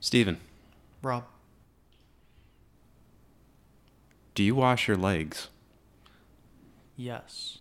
[0.00, 0.38] Steven,
[1.02, 1.24] Rob.
[4.34, 5.48] do you wash your legs?
[6.96, 7.58] Yes.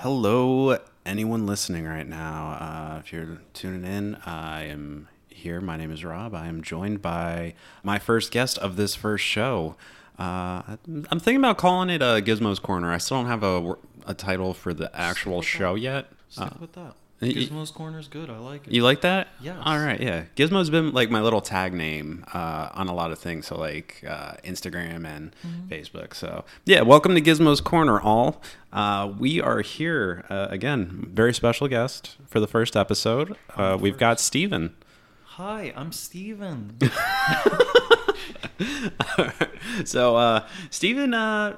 [0.00, 0.49] Hello,
[1.10, 2.56] anyone listening right now.
[2.60, 5.60] Uh, if you're tuning in, I am here.
[5.60, 6.34] My name is Rob.
[6.36, 9.74] I am joined by my first guest of this first show.
[10.18, 12.92] Uh, I'm thinking about calling it a Gizmo's Corner.
[12.92, 13.74] I still don't have a,
[14.06, 16.12] a title for the actual show yet.
[16.28, 16.94] Stick Uh, with that.
[17.20, 18.30] Gizmo's Corner's good.
[18.30, 18.72] I like it.
[18.72, 19.28] You like that?
[19.40, 19.60] Yeah.
[19.62, 20.00] All right.
[20.00, 20.24] Yeah.
[20.36, 23.46] Gizmo's been like my little tag name uh, on a lot of things.
[23.46, 25.34] So like uh, Instagram and
[25.68, 26.14] Facebook.
[26.14, 26.80] So yeah.
[26.80, 28.40] Welcome to Gizmo's Corner, all.
[28.72, 31.10] Uh, we are here uh, again.
[31.12, 33.36] Very special guest for the first episode.
[33.54, 34.74] Uh, we've got Steven.
[35.24, 36.78] Hi, I'm Steven.
[39.84, 41.56] so uh, Steven, uh,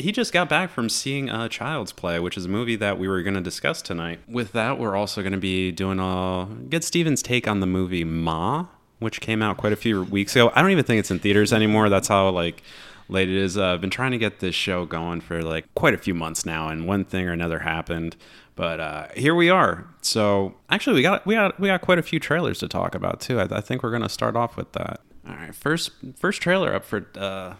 [0.00, 3.08] he just got back from seeing uh, Child's Play, which is a movie that we
[3.08, 4.20] were going to discuss tonight.
[4.28, 8.04] With that, we're also going to be doing a get Steven's take on the movie
[8.04, 8.66] Ma,
[8.98, 10.50] which came out quite a few weeks ago.
[10.54, 11.88] I don't even think it's in theaters anymore.
[11.88, 12.62] That's how like
[13.08, 13.58] late it is.
[13.58, 16.46] Uh, I've been trying to get this show going for like quite a few months
[16.46, 18.16] now, and one thing or another happened.
[18.56, 19.86] But uh, here we are.
[20.02, 23.20] So actually, we got we got we got quite a few trailers to talk about
[23.20, 23.40] too.
[23.40, 25.00] I, I think we're going to start off with that.
[25.28, 27.54] All right, first first trailer up for uh,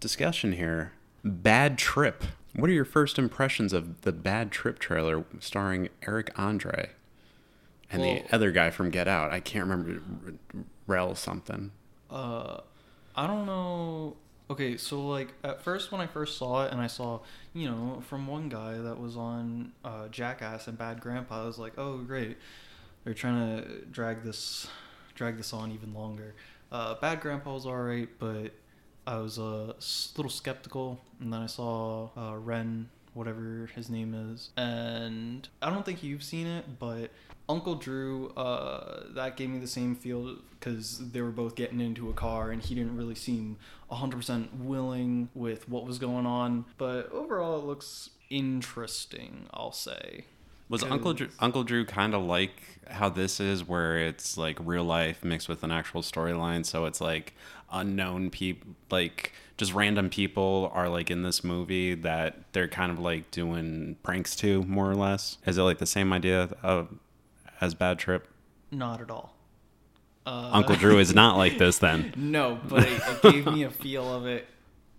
[0.00, 0.92] discussion here.
[1.24, 2.24] Bad Trip.
[2.54, 6.90] What are your first impressions of the Bad Trip trailer starring Eric Andre
[7.90, 9.32] and Well- the other guy from Get Out?
[9.32, 10.02] I can't remember
[10.86, 11.72] Rel something.
[12.10, 12.60] uh,
[13.14, 14.16] I don't know.
[14.50, 17.20] Okay, so like at first when I first saw it and I saw,
[17.54, 21.58] you know, from one guy that was on uh, Jackass and Bad Grandpa, I was
[21.58, 22.36] like, oh great,
[23.04, 24.66] they're trying to drag this,
[25.14, 26.34] drag this on even longer.
[26.70, 28.52] Uh, Bad Grandpa was alright, but
[29.06, 29.72] I was a uh,
[30.16, 35.84] little skeptical, and then I saw uh, Ren, whatever his name is, and I don't
[35.84, 37.10] think you've seen it, but
[37.48, 42.08] Uncle Drew, uh, that gave me the same feel because they were both getting into
[42.08, 43.58] a car, and he didn't really seem
[43.90, 46.64] 100% willing with what was going on.
[46.78, 50.26] But overall, it looks interesting, I'll say.
[50.72, 54.84] Was Uncle Drew, Uncle Drew kind of like how this is, where it's like real
[54.84, 56.64] life mixed with an actual storyline?
[56.64, 57.34] So it's like
[57.70, 62.98] unknown people, like just random people are like in this movie that they're kind of
[62.98, 65.36] like doing pranks to, more or less.
[65.44, 66.88] Is it like the same idea of,
[67.60, 68.26] as Bad Trip?
[68.70, 69.34] Not at all.
[70.24, 72.14] Uh, Uncle Drew is not like this then.
[72.16, 74.48] No, but it, it gave me a feel of it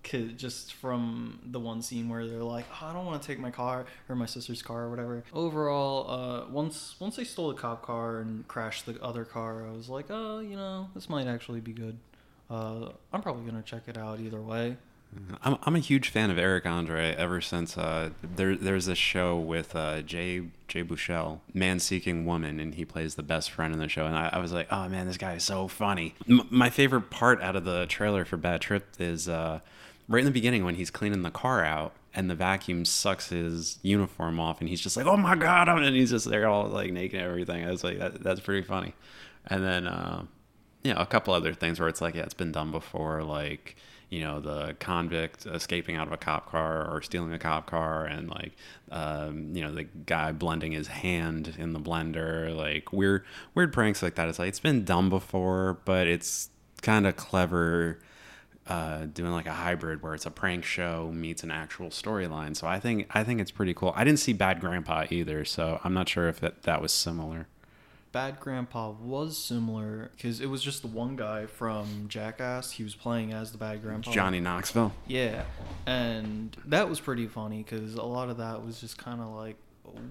[0.04, 3.52] just from the one scene where they're like, oh, I don't want to take my
[3.52, 5.24] car or my sister's car or whatever.
[5.34, 9.72] Overall, uh, once once they stole the cop car and crashed the other car, I
[9.72, 11.98] was like, oh, you know, this might actually be good.
[12.50, 14.78] Uh, I'm probably gonna check it out either way.
[15.44, 19.38] I'm, I'm a huge fan of Eric Andre ever since uh, there there's this show
[19.38, 23.80] with uh, Jay Jay Baruchel, Man Seeking Woman, and he plays the best friend in
[23.80, 24.06] the show.
[24.06, 26.16] And I, I was like, oh man, this guy is so funny.
[26.28, 29.60] M- my favorite part out of the trailer for Bad Trip is uh,
[30.08, 31.94] right in the beginning when he's cleaning the car out.
[32.16, 35.96] And the vacuum sucks his uniform off, and he's just like, "Oh my god!" And
[35.96, 37.66] he's just there, all like naked and everything.
[37.66, 38.94] I was like, that, "That's pretty funny."
[39.48, 40.26] And then, uh,
[40.84, 43.78] you know, a couple other things where it's like, yeah, it's been done before, like
[44.14, 48.06] you know, the convict escaping out of a cop car or stealing a cop car,
[48.06, 48.52] and like,
[48.92, 53.26] um, you know, the guy blending his hand in the blender, like weird,
[53.56, 54.30] weird pranks like that.
[54.30, 56.52] It's like it's been done before, but it's
[56.84, 58.00] kind of clever.
[58.66, 62.56] Uh, doing like a hybrid where it's a prank show meets an actual storyline.
[62.56, 63.92] So I think I think it's pretty cool.
[63.94, 67.48] I didn't see Bad Grandpa either, so I'm not sure if that, that was similar.
[68.14, 72.72] Bad Grandpa was similar because it was just the one guy from Jackass.
[72.72, 74.12] He was playing as the bad grandpa.
[74.12, 74.94] Johnny Knoxville.
[75.08, 75.44] Yeah,
[75.88, 79.58] and that was pretty funny because a lot of that was just kind of like,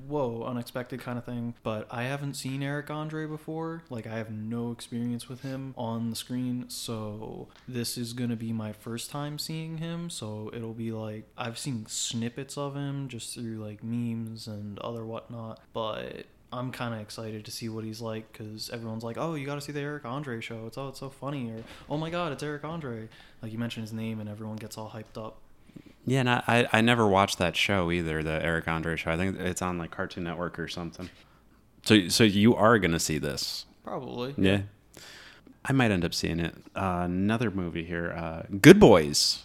[0.06, 1.54] whoa, unexpected kind of thing.
[1.62, 3.82] But I haven't seen Eric Andre before.
[3.90, 6.66] Like, I have no experience with him on the screen.
[6.69, 10.10] So, this is going to be my first time seeing him.
[10.10, 15.04] So, it'll be like, I've seen snippets of him just through like memes and other
[15.04, 15.60] whatnot.
[15.72, 19.46] But I'm kind of excited to see what he's like because everyone's like, "Oh, you
[19.46, 20.66] got to see the Eric Andre show.
[20.66, 23.08] It's oh, it's so funny." Or, "Oh my God, it's Eric Andre."
[23.40, 25.38] Like you mention his name and everyone gets all hyped up.
[26.06, 29.10] Yeah, and I, I I never watched that show either, the Eric Andre show.
[29.10, 31.08] I think it's on like Cartoon Network or something.
[31.84, 33.66] So so you are gonna see this?
[33.84, 34.34] Probably.
[34.37, 34.62] Yeah.
[35.64, 36.54] I might end up seeing it.
[36.75, 39.44] Uh, another movie here, uh, Good Boys.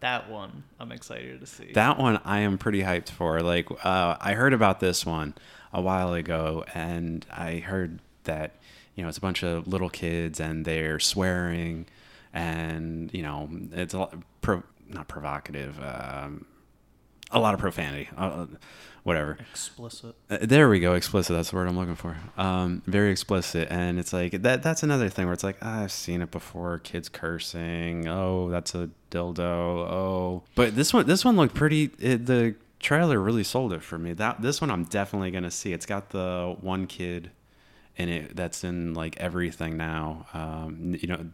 [0.00, 1.72] That one I'm excited to see.
[1.72, 3.40] That one I am pretty hyped for.
[3.40, 5.34] Like, uh, I heard about this one
[5.72, 8.56] a while ago, and I heard that
[8.96, 11.86] you know it's a bunch of little kids and they're swearing
[12.32, 16.46] and you know it's a lot pro, not provocative um,
[17.30, 18.46] a lot of profanity uh,
[19.04, 19.36] whatever.
[19.50, 20.14] Explicit.
[20.30, 22.16] uh, there we go explicit that's the word i'm looking for.
[22.36, 25.92] Um, very explicit and it's like that that's another thing where it's like ah, i've
[25.92, 30.44] seen it before kids cursing oh that's a dildo oh.
[30.54, 34.12] But this one this one looked pretty it, the trailer really sold it for me.
[34.12, 35.72] That this one i'm definitely gonna see.
[35.72, 37.30] It's got the one kid
[37.96, 40.26] in it that's in like everything now.
[40.34, 41.26] Um, you know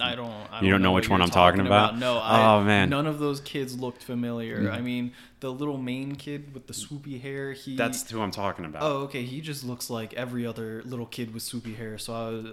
[0.00, 0.32] I don't.
[0.50, 1.98] I You don't know what which one I'm talking about?
[1.98, 2.18] No.
[2.18, 2.88] I, Oh, man.
[2.88, 2.90] Mm.
[2.90, 4.70] None of those kids looked familiar.
[4.70, 7.52] I mean, the little main kid with the swoopy hair.
[7.52, 7.76] He.
[7.76, 9.22] that's who i'm talking about Oh, okay.
[9.22, 11.98] He just looks like every other little kid with swoopy hair.
[11.98, 12.46] So I was.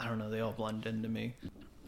[0.00, 0.30] I don't know.
[0.30, 1.34] They all blend into me.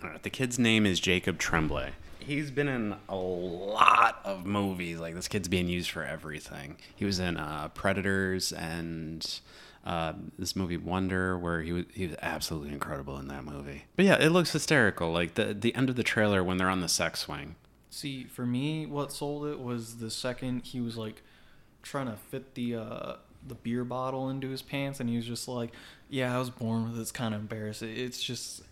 [0.02, 1.90] All right, the kid's name is Jacob Tremblay.
[2.20, 4.98] He's been in a lot of movies.
[4.98, 6.76] Like this kid's being used for everything.
[6.94, 9.40] He was in uh, Predators and
[9.84, 13.84] uh, this movie Wonder, where he was he was absolutely incredible in that movie.
[13.96, 15.12] But yeah, it looks hysterical.
[15.12, 17.56] Like the the end of the trailer when they're on the sex swing.
[17.90, 21.22] See, for me, what sold it was the second he was like
[21.82, 23.12] trying to fit the uh,
[23.46, 25.72] the beer bottle into his pants, and he was just like,
[26.08, 27.12] "Yeah, I was born with this.
[27.12, 27.94] Kind of embarrassing.
[27.94, 28.62] It's just."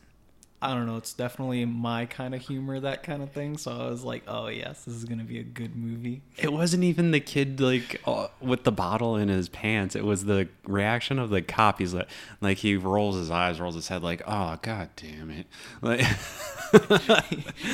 [0.62, 0.96] I don't know.
[0.96, 3.58] It's definitely my kind of humor, that kind of thing.
[3.58, 6.84] So I was like, "Oh yes, this is gonna be a good movie." It wasn't
[6.84, 9.96] even the kid like uh, with the bottle in his pants.
[9.96, 11.80] It was the reaction of the cop.
[11.80, 12.08] He's like,
[12.40, 15.46] like he rolls his eyes, rolls his head, like, "Oh god damn it!"
[15.80, 16.00] Like,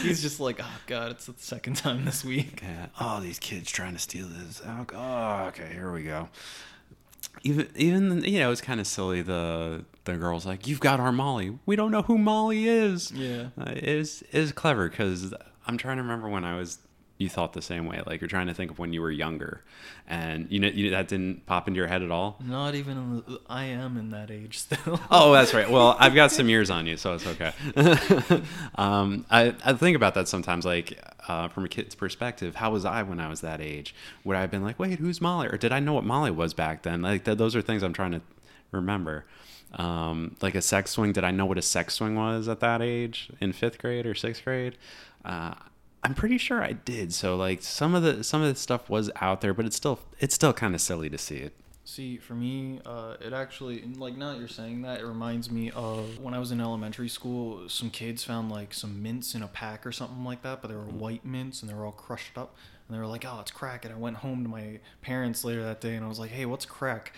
[0.02, 2.86] He's just like, "Oh god, it's the second time this week." Yeah.
[3.00, 4.60] Oh, these kids trying to steal this.
[4.66, 6.28] Oh, oh, okay, here we go.
[7.42, 9.22] Even, even you know, it's kind of silly.
[9.22, 11.58] The the girl's like, "You've got our Molly.
[11.66, 13.48] We don't know who Molly is." Yeah.
[13.60, 15.32] uh, it is is clever because
[15.66, 16.78] I'm trying to remember when I was.
[17.18, 19.64] You thought the same way, like you're trying to think of when you were younger,
[20.06, 22.38] and you know you, that didn't pop into your head at all.
[22.44, 23.24] Not even.
[23.26, 25.00] The, I am in that age still.
[25.10, 25.68] Oh, that's right.
[25.68, 27.52] Well, I've got some years on you, so it's okay.
[28.76, 32.54] um, I, I think about that sometimes, like uh, from a kid's perspective.
[32.56, 33.94] How was I when I was that age?
[34.24, 35.48] Would I have been like, wait, who's Molly?
[35.48, 37.02] Or did I know what Molly was back then?
[37.02, 38.20] Like, th- those are things I'm trying to
[38.70, 39.24] remember.
[39.74, 41.12] Um, like a sex swing.
[41.12, 44.14] Did I know what a sex swing was at that age in fifth grade or
[44.14, 44.76] sixth grade?
[45.24, 45.54] Uh,
[46.02, 47.12] I'm pretty sure I did.
[47.12, 50.00] So like some of the some of the stuff was out there, but it's still
[50.20, 51.52] it's still kind of silly to see it.
[51.84, 55.70] See, for me, uh, it actually like now that you're saying that, it reminds me
[55.70, 57.66] of when I was in elementary school.
[57.68, 60.74] Some kids found like some mints in a pack or something like that, but they
[60.74, 62.54] were white mints and they were all crushed up.
[62.86, 65.62] And they were like, "Oh, it's crack." And I went home to my parents later
[65.64, 67.12] that day, and I was like, "Hey, what's crack?"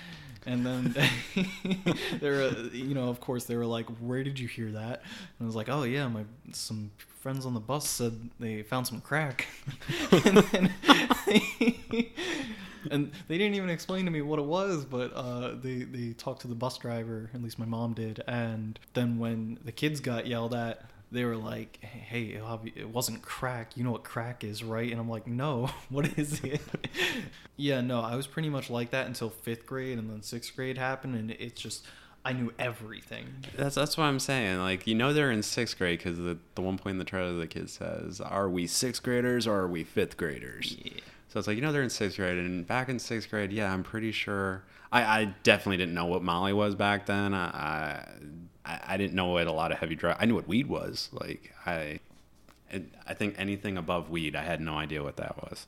[0.46, 0.94] And then
[2.20, 5.42] they were, you know, of course, they were like, "Where did you hear that?" And
[5.42, 9.00] I was like, "Oh yeah, my some friends on the bus said they found some
[9.00, 9.46] crack."
[10.12, 10.74] and then
[12.90, 16.42] and they didn't even explain to me what it was, but uh, they they talked
[16.42, 20.26] to the bus driver, at least my mom did, and then when the kids got
[20.26, 22.42] yelled at, they were like, "Hey, it
[22.76, 23.76] it wasn't crack.
[23.76, 26.60] You know what crack is, right?" And I'm like, "No, what is it?"
[27.56, 30.78] yeah, no, I was pretty much like that until fifth grade, and then sixth grade
[30.78, 31.86] happened, and it's just
[32.24, 33.26] I knew everything.
[33.56, 34.58] That's that's what I'm saying.
[34.58, 37.32] Like you know they're in sixth grade because the the one point in the trailer
[37.32, 40.92] the kid says, "Are we sixth graders or are we fifth graders?" Yeah.
[41.28, 43.72] So it's like you know they're in sixth grade, and back in sixth grade, yeah,
[43.72, 44.64] I'm pretty sure.
[44.92, 47.32] I, I definitely didn't know what Molly was back then.
[47.32, 48.04] I,
[48.66, 50.16] I I didn't know what a lot of heavy drug.
[50.20, 51.08] I knew what weed was.
[51.12, 52.00] Like I,
[53.06, 55.66] I think anything above weed, I had no idea what that was.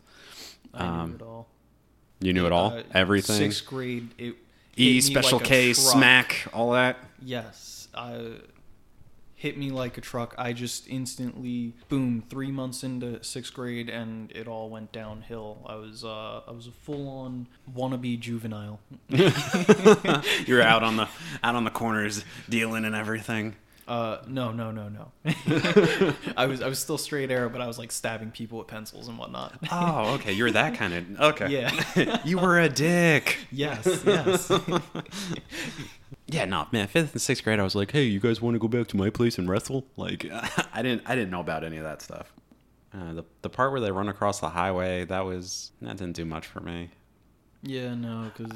[0.75, 1.49] I knew Um, it all.
[2.21, 3.37] You knew it all, Uh, everything.
[3.37, 4.35] Sixth grade, it
[4.77, 6.97] E special like K smack all that.
[7.21, 8.37] Yes, I
[9.43, 10.37] hit me like a truck.
[10.39, 12.23] I just instantly boom.
[12.31, 15.59] Three months into sixth grade, and it all went downhill.
[15.67, 18.79] I was uh, I was a full on wannabe juvenile.
[19.09, 21.09] you were out on the
[21.43, 23.57] out on the corners dealing and everything.
[23.93, 25.13] Uh, no, no, no, no.
[26.35, 29.07] I was I was still straight arrow, but I was like stabbing people with pencils
[29.07, 29.59] and whatnot.
[29.71, 30.33] Oh, okay.
[30.33, 31.49] You're that kind of okay.
[31.51, 32.19] Yeah.
[32.25, 33.37] you were a dick.
[33.51, 34.51] yes, yes.
[36.27, 36.89] Yeah, no, man.
[36.89, 38.97] Fifth and sixth grade, I was like, "Hey, you guys want to go back to
[38.97, 40.25] my place and wrestle?" Like,
[40.73, 42.33] I didn't, I didn't know about any of that stuff.
[42.95, 46.25] Uh, the the part where they run across the highway, that was that didn't do
[46.25, 46.89] much for me.
[47.63, 48.53] Yeah, no, because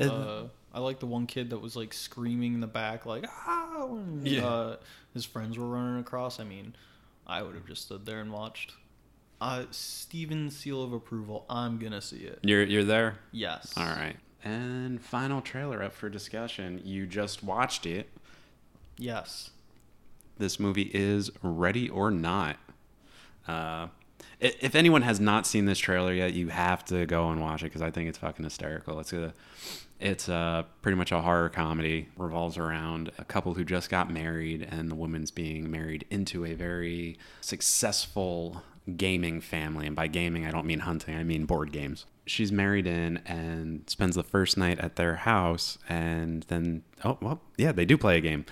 [0.00, 3.24] Uh, uh, I like the one kid that was like screaming in the back, like
[3.28, 4.46] ah, when Yeah.
[4.46, 4.76] uh,
[5.14, 6.38] his friends were running across.
[6.40, 6.74] I mean,
[7.26, 8.74] I would have just stood there and watched.
[9.40, 11.46] Uh, Steven seal of approval.
[11.48, 12.38] I'm gonna see it.
[12.42, 13.18] You're you're there.
[13.32, 13.72] Yes.
[13.76, 14.16] All right.
[14.44, 16.80] And final trailer up for discussion.
[16.84, 18.08] You just watched it.
[18.98, 19.50] Yes.
[20.38, 22.56] This movie is Ready or Not.
[23.46, 23.88] Uh,
[24.38, 27.66] if anyone has not seen this trailer yet, you have to go and watch it
[27.66, 28.98] because I think it's fucking hysterical.
[29.00, 29.34] It's a
[30.00, 32.08] It's uh, pretty much a horror comedy.
[32.16, 36.54] Revolves around a couple who just got married, and the woman's being married into a
[36.54, 38.62] very successful
[38.96, 39.86] gaming family.
[39.86, 42.06] And by gaming, I don't mean hunting, I mean board games.
[42.26, 47.40] She's married in and spends the first night at their house, and then, oh, well,
[47.56, 48.46] yeah, they do play a game.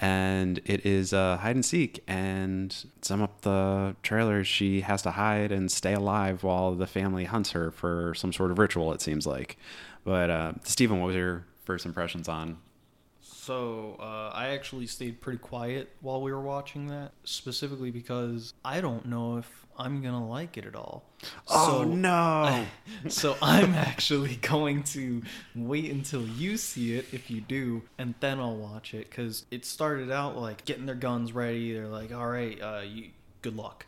[0.00, 2.02] And it is uh, hide and seek.
[2.08, 7.24] And sum up the trailer, she has to hide and stay alive while the family
[7.24, 9.56] hunts her for some sort of ritual, it seems like.
[10.04, 12.58] But, uh, Stephen, what was your first impressions on
[13.22, 18.80] So uh, I actually stayed pretty quiet while we were watching that, specifically because I
[18.80, 21.04] don't know if I'm gonna like it at all.
[21.48, 22.66] Oh So- no!
[23.08, 25.22] so I'm actually going to
[25.54, 29.64] wait until you see it if you do, and then I'll watch it because it
[29.64, 31.72] started out like getting their guns ready.
[31.72, 33.10] They're like, "All right, uh, you
[33.42, 33.86] good luck,"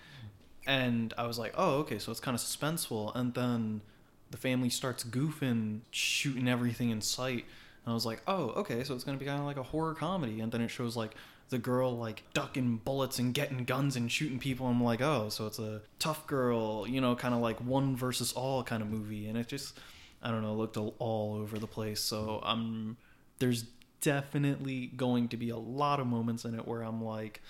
[0.66, 3.82] and I was like, "Oh, okay." So it's kind of suspenseful, and then
[4.32, 7.44] the family starts goofing, shooting everything in sight.
[7.84, 9.94] And I was like, "Oh, okay." So it's gonna be kind of like a horror
[9.94, 11.14] comedy, and then it shows like
[11.52, 14.66] the girl like ducking bullets and getting guns and shooting people.
[14.66, 18.32] I'm like, oh, so it's a tough girl, you know, kind of like one versus
[18.32, 19.78] all kind of movie, and it just,
[20.22, 22.00] I don't know, looked all- over the place.
[22.00, 22.96] So I'm,
[23.38, 23.64] there's
[24.00, 27.42] definitely going to be a lot of moments in it where I'm like,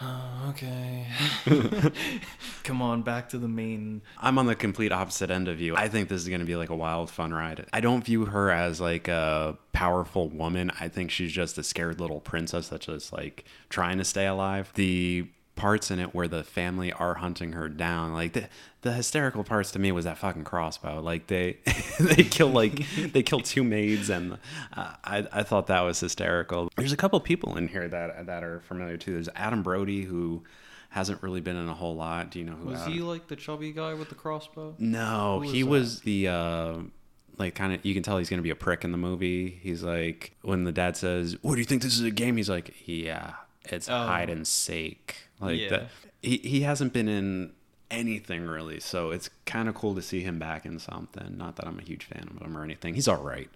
[0.00, 1.06] oh, okay,
[2.64, 4.02] come on, back to the main.
[4.18, 5.76] I'm on the complete opposite end of you.
[5.76, 7.66] I think this is going to be like a wild, fun ride.
[7.72, 10.70] I don't view her as like a powerful woman.
[10.80, 14.72] I think she's just a scared little princess that's just like trying to stay alive.
[14.74, 15.28] The
[15.58, 18.48] parts in it where the family are hunting her down, like the
[18.82, 21.00] the hysterical parts to me was that fucking crossbow.
[21.02, 21.58] Like they
[22.00, 24.34] they kill like they kill two maids, and
[24.76, 26.70] uh, I I thought that was hysterical.
[26.76, 29.12] There's a couple people in here that that are familiar too.
[29.14, 30.44] There's Adam Brody who
[30.90, 32.30] hasn't really been in a whole lot.
[32.30, 34.74] Do you know who Was Adam- he like the chubby guy with the crossbow?
[34.78, 35.68] no, was he that?
[35.68, 36.74] was the uh
[37.36, 39.58] like kind of you can tell he's gonna be a prick in the movie.
[39.62, 42.48] He's like when the dad says, "What do you think this is a game?" He's
[42.50, 43.34] like, "Yeah,
[43.72, 44.06] it's Oh.
[44.06, 45.68] hide and seek." Like Yeah.
[45.70, 45.88] that.
[46.22, 47.52] He he hasn't been in
[47.90, 51.36] anything really, so it's kind of cool to see him back in something.
[51.38, 52.94] Not that I'm a huge fan of him or anything.
[52.94, 53.48] He's all right.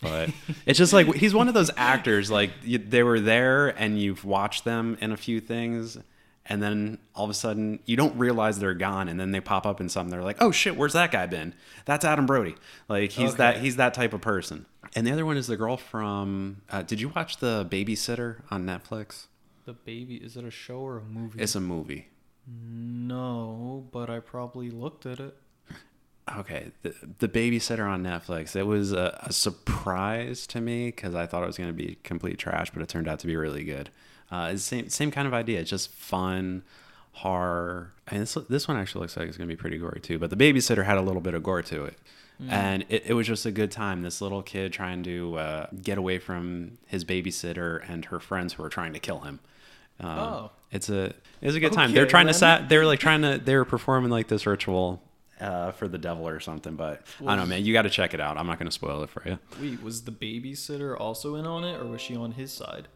[0.00, 0.30] But
[0.66, 4.24] it's just like he's one of those actors like you, they were there and you've
[4.24, 5.98] watched them in a few things
[6.46, 9.66] and then all of a sudden you don't realize they're gone and then they pop
[9.66, 11.52] up in something they're like oh shit where's that guy been
[11.84, 12.54] that's adam brody
[12.88, 14.64] like he's that he's that type of person
[14.96, 18.64] and the other one is the girl from uh, did you watch the babysitter on
[18.64, 19.26] netflix
[19.70, 20.16] The baby?
[20.16, 21.40] Is it a show or a movie?
[21.40, 22.08] it's a movie.
[22.44, 25.36] No, but I probably looked at it.
[26.36, 31.26] okay the, the babysitter on netflix it was a, a surprise to me because i
[31.26, 33.62] thought it was going to be complete trash but it turned out to be really
[33.64, 33.90] good.
[34.30, 36.62] Uh, same, same kind of idea it's just fun
[37.12, 37.92] horror.
[38.08, 40.30] And this, this one actually looks like it's going to be pretty gory too but
[40.30, 41.96] the babysitter had a little bit of gore to it.
[42.48, 44.00] And it, it was just a good time.
[44.00, 48.64] This little kid trying to uh, get away from his babysitter and her friends who
[48.64, 49.40] are trying to kill him
[50.00, 50.50] um, Oh.
[50.70, 53.22] it's a it's a good time they're Okay, trying to sat they were like trying
[53.22, 55.02] to they were performing like this ritual
[55.40, 56.74] uh, for the devil or something.
[56.76, 57.64] But I don't know, man.
[57.64, 58.36] You got to check it out.
[58.36, 59.38] I'm not going to spoil it for you.
[59.60, 62.88] Wait, was the babysitter also in on it, or was she on his side?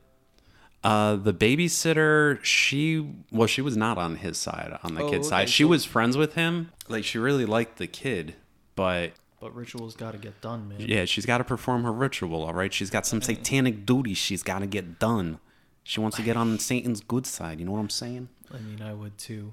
[0.83, 5.27] Uh, the babysitter, she well, she was not on his side, on the Oh, kid's
[5.29, 5.49] okay, side.
[5.49, 6.71] She so- was friends with him.
[6.89, 8.35] Like she really liked the kid,
[8.77, 10.81] but But rituals got to get done, man.
[10.81, 12.43] yeah, she's got to perform her ritual.
[12.45, 15.39] All right, she's got some satanic duties she's got to get done.
[15.85, 17.61] She wants to get on Satan's good side.
[17.61, 18.29] You know what I'm saying?
[18.53, 19.53] I mean, I would too.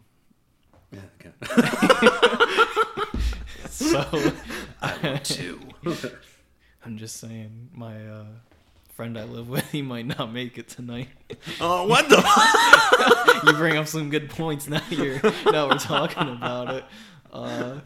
[0.92, 1.02] Yeah.
[1.20, 2.08] Okay.
[3.72, 4.06] So
[4.82, 5.60] I would too.
[6.86, 8.26] I'm just saying, my uh,
[8.94, 11.08] friend I live with, he might not make it tonight.
[11.60, 13.42] oh, what the?
[13.46, 14.82] you bring up some good points now.
[14.90, 15.22] You're
[15.52, 16.84] now we're talking about it.
[17.32, 17.80] Uh,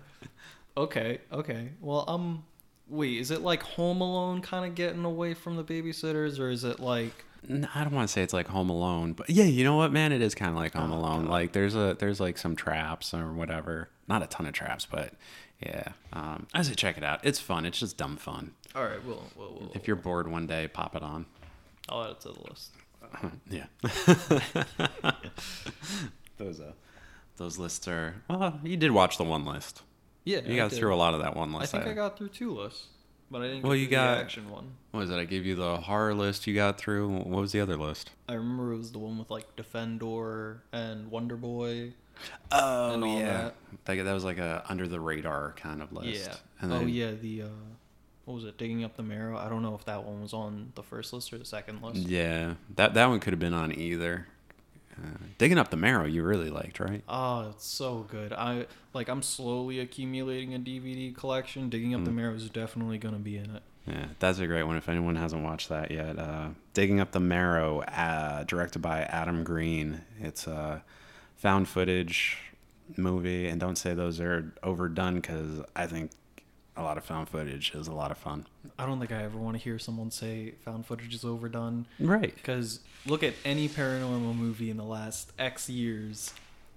[0.75, 1.69] okay, okay.
[1.81, 2.43] Well, um,
[2.87, 6.63] wait, is it like Home Alone kind of getting away from the babysitters, or is
[6.63, 7.24] it like?
[7.75, 10.11] I don't want to say it's like Home Alone, but yeah, you know what, man?
[10.11, 11.25] It is kind of like Home Oh, Alone.
[11.25, 13.89] Like there's a there's like some traps or whatever.
[14.07, 15.13] Not a ton of traps, but
[15.61, 15.89] yeah.
[16.13, 17.19] Um, I say check it out.
[17.23, 17.65] It's fun.
[17.65, 18.51] It's just dumb fun.
[18.75, 21.25] All right, we'll, we'll, we'll If you're bored one day, pop it on.
[21.87, 22.71] I'll add it to the list.
[23.49, 23.65] yeah.
[26.37, 26.71] those uh,
[27.37, 28.15] those lists are.
[28.29, 29.81] Well, you did watch the one list.
[30.23, 30.79] Yeah, You I got did.
[30.79, 31.75] through a lot of that one list.
[31.75, 32.87] I think I got through two lists,
[33.31, 33.61] but I didn't.
[33.61, 34.71] Get Well, you got- action one.
[34.91, 35.17] What was it?
[35.17, 36.47] I gave you the horror list.
[36.47, 37.09] You got through.
[37.09, 38.11] What was the other list?
[38.29, 41.93] I remember it was the one with like Defendor and Wonder Boy.
[42.51, 43.55] Oh And all yeah, that.
[43.85, 46.29] That, that was like a under the radar kind of list.
[46.29, 46.35] Yeah.
[46.61, 47.47] And oh yeah, the uh,
[48.23, 48.57] what was it?
[48.57, 49.37] Digging up the marrow.
[49.37, 51.97] I don't know if that one was on the first list or the second list.
[52.07, 54.27] Yeah, that that one could have been on either.
[54.97, 57.03] Uh, digging up the marrow, you really liked, right?
[57.09, 58.31] Oh, it's so good.
[58.31, 59.09] I like.
[59.09, 61.69] I'm slowly accumulating a DVD collection.
[61.69, 62.15] Digging up the Mm.
[62.15, 63.63] marrow is definitely gonna be in it.
[63.85, 64.77] Yeah, that's a great one.
[64.77, 69.43] If anyone hasn't watched that yet, uh, "Digging Up the Marrow," uh, directed by Adam
[69.43, 70.01] Green.
[70.19, 70.83] It's a
[71.35, 72.37] found footage
[72.97, 76.11] movie, and don't say those are overdone because I think
[76.77, 78.45] a lot of found footage is a lot of fun.
[78.77, 81.85] I don't think I ever want to hear someone say found footage is overdone.
[81.99, 82.35] Right.
[82.35, 86.33] Because look at any paranormal movie in the last X years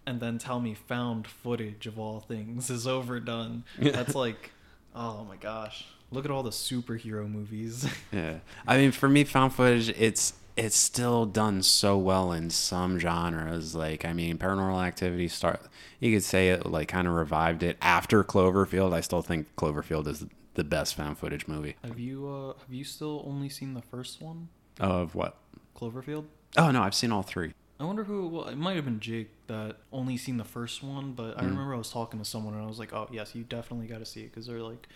[0.06, 3.64] and then tell me found footage of all things is overdone.
[3.78, 4.52] That's like,
[4.94, 5.86] oh my gosh.
[6.10, 7.86] Look at all the superhero movies.
[8.12, 8.38] Yeah.
[8.66, 13.74] I mean, for me, found footage, it's it's still done so well in some genres.
[13.74, 15.60] Like, I mean, Paranormal Activity start.
[16.00, 18.92] You could say it like kind of revived it after Cloverfield.
[18.92, 21.76] I still think Cloverfield is the best found footage movie.
[21.84, 24.48] have you uh have you still only seen the first one?
[24.80, 25.36] Of what?
[25.76, 26.24] Cloverfield?
[26.56, 27.52] Oh no, I've seen all three.
[27.80, 28.26] I wonder who.
[28.26, 31.50] Well, it might have been Jake that only seen the first one, but I Mm.
[31.50, 33.98] remember I was talking to someone and I was like, "Oh yes, you definitely got
[33.98, 34.88] to see it because they're like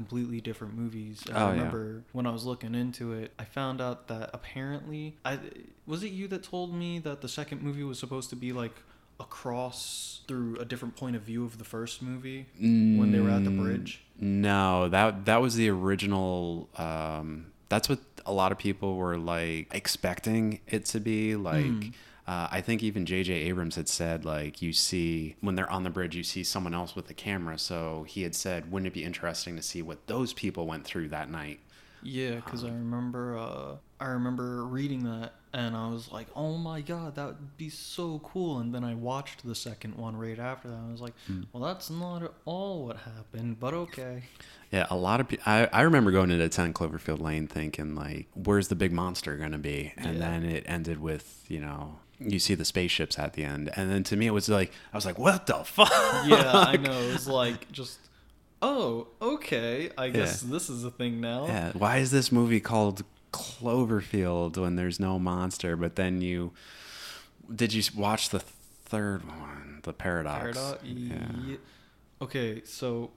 [0.00, 1.50] completely different movies." And Oh, I yeah.
[1.56, 5.34] remember when I was looking into it, I found out that apparently, I
[5.92, 8.76] was it you that told me that the second movie was supposed to be like
[9.20, 12.46] across through a different point of view of the first movie
[12.98, 14.02] when they were at the Mm, bridge.
[14.20, 16.68] No, that that was the original.
[16.76, 21.36] Um, that's what a lot of people were like expecting it to be.
[21.36, 21.92] Like, Mm.
[22.28, 23.32] Uh, I think even J.J.
[23.32, 26.94] Abrams had said like you see when they're on the bridge, you see someone else
[26.94, 27.58] with the camera.
[27.58, 31.08] So he had said, wouldn't it be interesting to see what those people went through
[31.08, 31.60] that night?
[32.02, 36.80] Yeah, because I remember uh, I remember reading that and I was like, "Oh my
[36.80, 40.68] god, that would be so cool!" And then I watched the second one right after
[40.68, 40.74] that.
[40.74, 41.14] And I was like,
[41.52, 44.24] "Well, that's not at all what happened, but okay."
[44.70, 45.44] Yeah, a lot of people.
[45.46, 49.52] I, I remember going into 10 Cloverfield Lane thinking, like, where's the big monster going
[49.52, 49.94] to be?
[49.96, 50.30] And Yeah.
[50.30, 53.70] then it ended with, you know, you see the spaceships at the end.
[53.76, 55.90] And then to me, it was like, I was like, what the fuck?
[56.26, 56.92] Yeah, I know.
[57.00, 57.98] It was like just,
[58.62, 59.90] oh, okay.
[59.96, 60.50] I guess Yeah.
[60.52, 61.46] this is a thing now.
[61.46, 65.76] Yeah, why is this movie called Cloverfield when there's no monster?
[65.76, 66.52] But then you.
[67.54, 70.42] Did you watch the third one, The Paradox?
[70.58, 70.84] Paradox.
[70.84, 71.56] Yeah.
[72.20, 73.10] Okay, so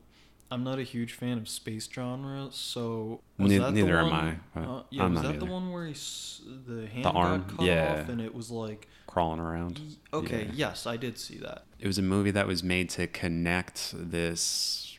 [0.52, 4.84] I'm not a huge fan of space genre, so was the neither am I, Uh,
[4.90, 5.96] yeah, I'm was that the one where he
[6.68, 7.42] the hand arm?
[7.48, 8.02] got cut Yeah.
[8.04, 9.80] off and it was like Crawling around.
[10.14, 10.52] okay, Yeah.
[10.70, 11.64] yes, I did see that.
[11.80, 14.98] it was a movie that was made to connect this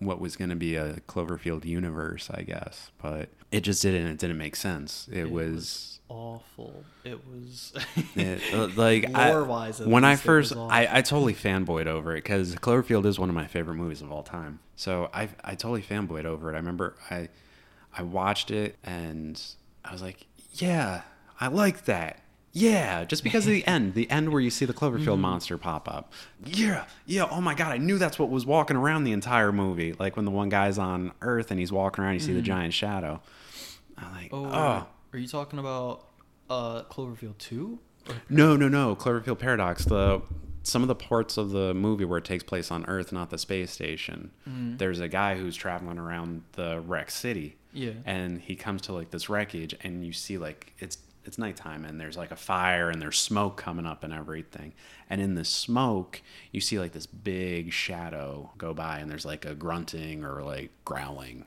[0.00, 4.06] what was going to be a Cloverfield universe, I guess, but it just didn't.
[4.08, 5.08] It didn't make sense.
[5.12, 6.84] It, It was, Awful.
[7.04, 7.72] It was
[8.16, 9.80] it, uh, like lore-wise.
[9.80, 10.56] when I first.
[10.56, 14.10] I, I totally fanboyed over it because Cloverfield is one of my favorite movies of
[14.10, 14.58] all time.
[14.74, 16.54] So I I totally fanboyed over it.
[16.54, 17.28] I remember I
[17.96, 19.40] I watched it and
[19.84, 21.02] I was like, yeah,
[21.40, 22.18] I like that.
[22.52, 25.88] Yeah, just because of the end, the end where you see the Cloverfield monster pop
[25.88, 26.12] up.
[26.44, 27.28] Yeah, yeah.
[27.30, 29.92] Oh my god, I knew that's what was walking around the entire movie.
[29.92, 32.74] Like when the one guy's on Earth and he's walking around, you see the giant
[32.74, 33.22] shadow.
[33.96, 36.06] I'm like, Oh, oh, are you talking about
[36.48, 37.78] uh, Cloverfield two?
[38.28, 38.96] no, no, no.
[38.96, 39.84] Cloverfield Paradox.
[39.84, 40.22] The
[40.62, 43.38] some of the parts of the movie where it takes place on Earth, not the
[43.38, 44.30] space station.
[44.46, 47.92] There's a guy who's traveling around the wreck city, Yeah.
[48.04, 52.00] and he comes to like this wreckage, and you see like it's it's nighttime, and
[52.00, 54.72] there's like a fire, and there's smoke coming up and everything.
[55.08, 56.20] And in the smoke,
[56.52, 60.70] you see like this big shadow go by, and there's like a grunting or like
[60.84, 61.46] growling.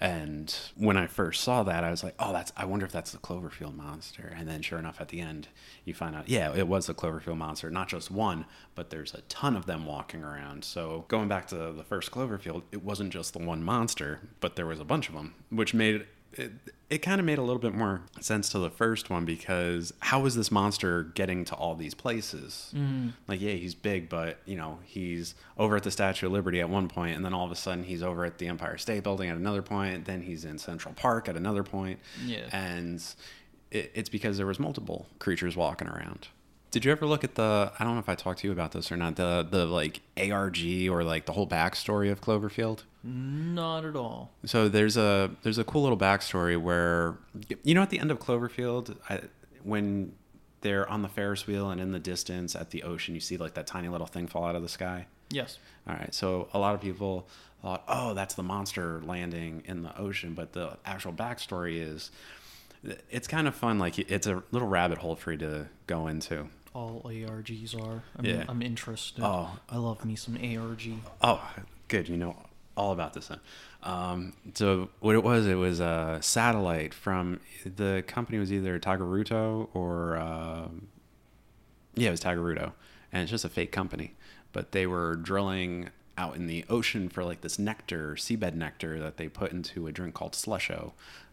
[0.00, 2.52] And when I first saw that, I was like, "Oh, that's.
[2.56, 5.48] I wonder if that's the Cloverfield monster." And then, sure enough, at the end,
[5.84, 7.70] you find out, yeah, it was the Cloverfield monster.
[7.70, 10.64] Not just one, but there's a ton of them walking around.
[10.64, 14.66] So going back to the first Cloverfield, it wasn't just the one monster, but there
[14.66, 16.52] was a bunch of them, which made it.
[16.88, 20.26] It, kind of made a little bit more sense to the first one because how
[20.26, 22.72] is this monster getting to all these places?
[22.74, 23.10] Mm-hmm.
[23.28, 26.68] Like, yeah, he's big, but you know, he's over at the Statue of Liberty at
[26.68, 29.30] one point, and then all of a sudden he's over at the Empire State Building
[29.30, 30.04] at another point.
[30.04, 32.00] Then he's in Central Park at another point.
[32.24, 32.48] Yeah.
[32.52, 33.00] and
[33.70, 36.28] it, it's because there was multiple creatures walking around.
[36.70, 37.72] Did you ever look at the?
[37.78, 39.16] I don't know if I talked to you about this or not.
[39.16, 42.84] The the like ARG or like the whole backstory of Cloverfield.
[43.02, 44.30] Not at all.
[44.44, 47.16] So there's a there's a cool little backstory where
[47.64, 49.22] you know at the end of Cloverfield I,
[49.64, 50.12] when
[50.60, 53.54] they're on the Ferris wheel and in the distance at the ocean you see like
[53.54, 55.06] that tiny little thing fall out of the sky.
[55.30, 55.58] Yes.
[55.88, 57.26] All right, so a lot of people
[57.62, 62.10] thought, oh, that's the monster landing in the ocean, but the actual backstory is
[63.10, 63.78] it's kind of fun.
[63.78, 66.48] Like it's a little rabbit hole for you to go into.
[66.74, 68.02] All ARGs are.
[68.16, 68.44] I'm, Yeah.
[68.48, 69.22] I'm interested.
[69.24, 69.58] Oh.
[69.68, 70.82] I love me some ARG.
[71.22, 71.50] Oh,
[71.88, 72.08] good.
[72.08, 72.36] You know
[72.76, 73.28] all about this.
[73.28, 73.40] Then.
[73.82, 79.68] Um, so what it was, it was a satellite from the company was either Tagaruto
[79.74, 80.88] or um
[81.94, 82.72] yeah, it was Tagaruto,
[83.12, 84.14] and it's just a fake company.
[84.52, 89.16] But they were drilling out in the ocean for like this nectar, seabed nectar that
[89.16, 90.92] they put into a drink called Slusho.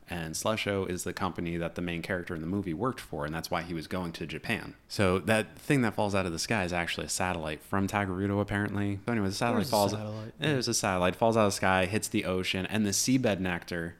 [0.10, 3.36] And Slusho is the company that the main character in the movie worked for, and
[3.36, 4.76] that's why he was going to Japan.
[4.88, 8.40] So that thing that falls out of the sky is actually a satellite from Tagarudo,
[8.40, 9.00] apparently.
[9.06, 9.92] So anyway, the satellite There's a falls.
[9.92, 10.34] satellite.
[10.40, 13.40] It was a satellite, falls out of the sky, hits the ocean, and the seabed
[13.40, 13.96] nectar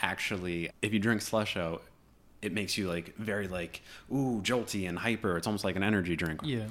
[0.00, 1.80] actually, if you drink Slusho,
[2.42, 3.80] it makes you like very like
[4.12, 5.36] ooh jolty and hyper.
[5.36, 6.40] It's almost like an energy drink.
[6.44, 6.66] Yeah.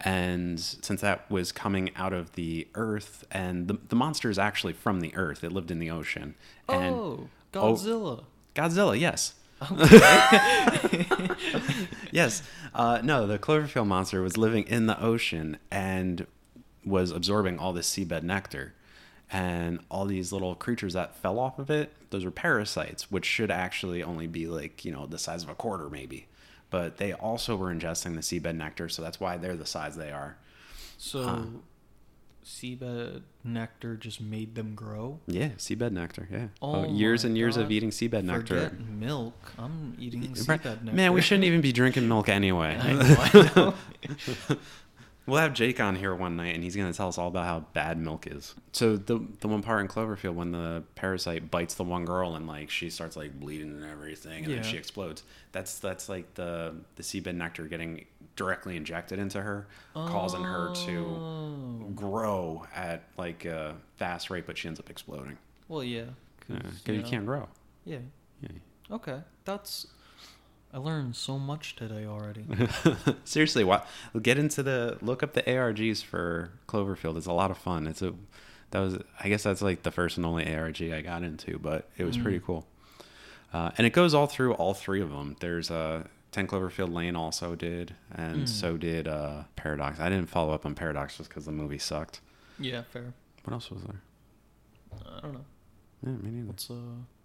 [0.00, 4.72] And since that was coming out of the earth, and the, the monster is actually
[4.72, 6.34] from the earth, it lived in the ocean.
[6.68, 7.74] And oh, Oh.
[7.74, 8.24] Godzilla.
[8.54, 9.34] Godzilla, yes.
[12.12, 12.42] yes.
[12.74, 16.26] Uh, no, the Cloverfield monster was living in the ocean and
[16.84, 18.74] was absorbing all this seabed nectar.
[19.30, 23.50] And all these little creatures that fell off of it, those were parasites, which should
[23.50, 26.28] actually only be like, you know, the size of a quarter maybe.
[26.70, 30.10] But they also were ingesting the seabed nectar, so that's why they're the size they
[30.10, 30.36] are.
[30.96, 31.46] So.
[32.48, 35.20] Seabed nectar just made them grow.
[35.26, 36.26] Yeah, seabed nectar.
[36.30, 36.48] Yeah.
[36.62, 38.70] Oh, oh years and years of eating seabed nectar.
[38.70, 39.52] Forget milk.
[39.58, 40.32] I'm eating Right.
[40.62, 40.96] seabed nectar.
[40.96, 42.76] Man, we shouldn't even be drinking milk anyway.
[42.82, 43.50] I know, I
[44.48, 44.56] know.
[45.26, 47.44] We'll have Jake on here one night, and he's going to tell us all about
[47.44, 48.54] how bad milk is.
[48.72, 52.46] So the the one part in Cloverfield when the parasite bites the one girl and
[52.46, 54.62] like she starts like bleeding and everything, and Yeah.
[54.62, 55.24] then she explodes.
[55.52, 58.06] That's that's like the the seabed nectar getting
[58.38, 60.06] directly injected into her, oh.
[60.06, 61.90] causing her to oh.
[61.94, 65.36] grow at like a fast rate, but she ends up exploding.
[65.66, 66.04] Well, yeah,
[66.38, 67.08] because yeah, you, you know.
[67.08, 67.48] can't grow.
[67.84, 67.98] Yeah.
[68.40, 68.48] yeah.
[68.90, 69.88] Okay, that's.
[70.72, 72.46] I learned so much today already.
[73.24, 73.86] Seriously, what?
[74.20, 77.16] Get into the look up the ARGs for Cloverfield.
[77.16, 77.86] It's a lot of fun.
[77.86, 78.14] It's a
[78.70, 81.88] that was I guess that's like the first and only ARG I got into, but
[81.96, 82.22] it was mm.
[82.22, 82.66] pretty cool.
[83.52, 85.36] Uh, and it goes all through all three of them.
[85.40, 88.48] There's a 10 Cloverfield Lane also did, and mm.
[88.48, 89.98] so did uh, Paradox.
[89.98, 92.20] I didn't follow up on Paradox just because the movie sucked.
[92.58, 93.14] Yeah, fair.
[93.44, 94.00] What else was there?
[95.16, 95.44] I don't know.
[96.02, 96.46] Yeah, me neither.
[96.48, 96.74] What's, uh,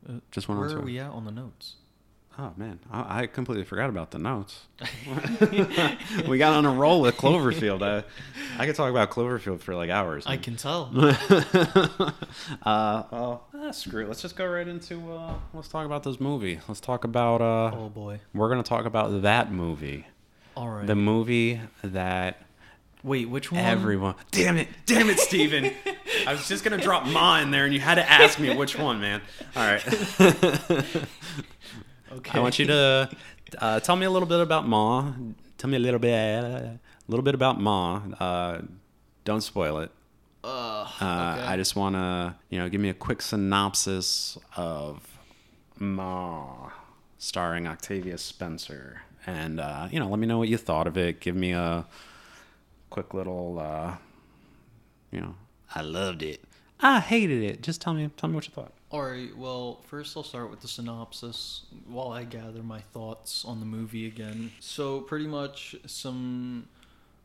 [0.10, 0.60] uh just one.
[0.60, 1.76] Where are we at on the notes?
[2.40, 4.66] Oh man, I, I completely forgot about the notes.
[6.28, 7.84] we got on a roll with Cloverfield.
[7.84, 8.04] I,
[8.58, 10.26] I could talk about Cloverfield for like hours.
[10.26, 10.90] I can tell.
[12.64, 14.08] uh, well, ah, screw it.
[14.08, 15.14] Let's just go right into.
[15.14, 16.60] Uh, let's talk about this movie.
[16.68, 17.42] Let's talk about.
[17.42, 18.20] Uh, oh boy.
[18.34, 20.08] We're gonna talk about that movie,
[20.58, 20.88] All right.
[20.88, 22.42] the movie that
[23.04, 23.62] Wait, which one?
[23.62, 24.16] everyone.
[24.32, 24.70] Damn it!
[24.88, 25.72] Damn it, Steven.
[26.26, 28.76] I was just gonna drop Ma in there, and you had to ask me which
[28.76, 29.22] one, man.
[29.56, 29.84] All right.
[32.18, 32.38] Okay.
[32.38, 33.10] I want you to
[33.60, 35.14] uh, tell me a little bit about Ma.
[35.58, 38.02] Tell me a little bit, a little bit about Ma.
[38.20, 38.62] Uh,
[39.26, 39.92] don't spoil it.
[40.44, 40.48] Uh,
[41.02, 41.48] Uh, okay.
[41.48, 45.08] I just want to, you know, give me a quick synopsis of
[45.80, 46.70] Ma,
[47.18, 51.20] starring Octavia Spencer, and uh, you know, let me know what you thought of it.
[51.20, 51.86] Give me a
[52.90, 53.96] quick little, uh,
[55.12, 55.36] you know,
[55.74, 56.42] I loved it.
[56.80, 57.62] I hated it.
[57.62, 58.74] Just tell me, tell me what you thought.
[58.94, 59.36] All right.
[59.36, 64.06] Well, first I'll start with the synopsis while I gather my thoughts on the movie
[64.06, 64.52] again.
[64.60, 66.68] So pretty much, some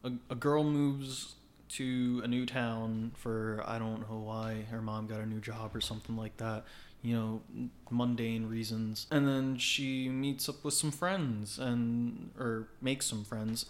[0.03, 1.35] a, a girl moves
[1.73, 5.77] to a new town for I don't know why her mom got a new job
[5.77, 6.65] or something like that.
[7.03, 7.43] You know,
[7.91, 9.07] mundane reasons.
[9.11, 13.67] And then she meets up with some friends and or makes some friends.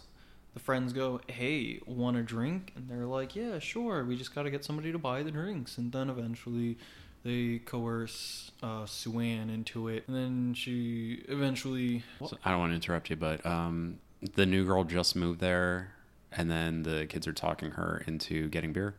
[0.55, 4.05] The friends go, "Hey, want a drink?" And they're like, "Yeah, sure.
[4.05, 6.79] We just got to get somebody to buy the drinks." And then eventually
[7.25, 12.03] they coerce uh, Sue Ann into it, and then she eventually.
[12.27, 13.99] So, I don't want to interrupt you, but um,
[14.35, 15.93] the new girl just moved there,
[16.33, 18.95] and then the kids are talking her into getting beer.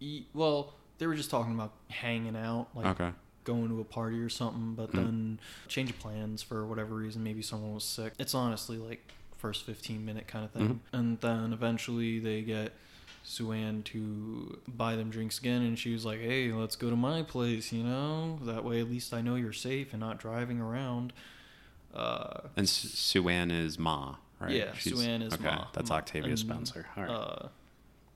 [0.00, 3.10] E- Well, they were just talking about hanging out, like okay.
[3.44, 4.94] going to a party or something, but Mm.
[4.94, 7.22] then change of plans for whatever reason.
[7.22, 8.12] Maybe someone was sick.
[8.18, 10.80] It's honestly like first 15 minute kind of thing.
[10.92, 12.72] And then eventually they get
[13.28, 16.96] Sue Ann to buy them drinks again, and she was like, hey, let's go to
[16.96, 18.38] my place, you know?
[18.42, 21.12] That way at least I know you're safe and not driving around.
[21.94, 24.52] Uh, And Sue Ann is Ma, right?
[24.52, 25.44] Yeah, Sue Ann is okay.
[25.44, 25.66] Ma.
[25.74, 26.86] That's Octavia and, Spencer.
[26.96, 27.12] All right.
[27.12, 27.48] uh,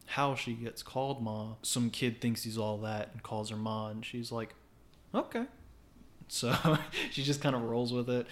[0.07, 1.57] how she gets called Ma.
[1.61, 4.55] Some kid thinks he's all that and calls her Ma, and she's like,
[5.15, 5.45] okay.
[6.29, 6.57] So
[7.11, 8.27] she just kind of rolls with it.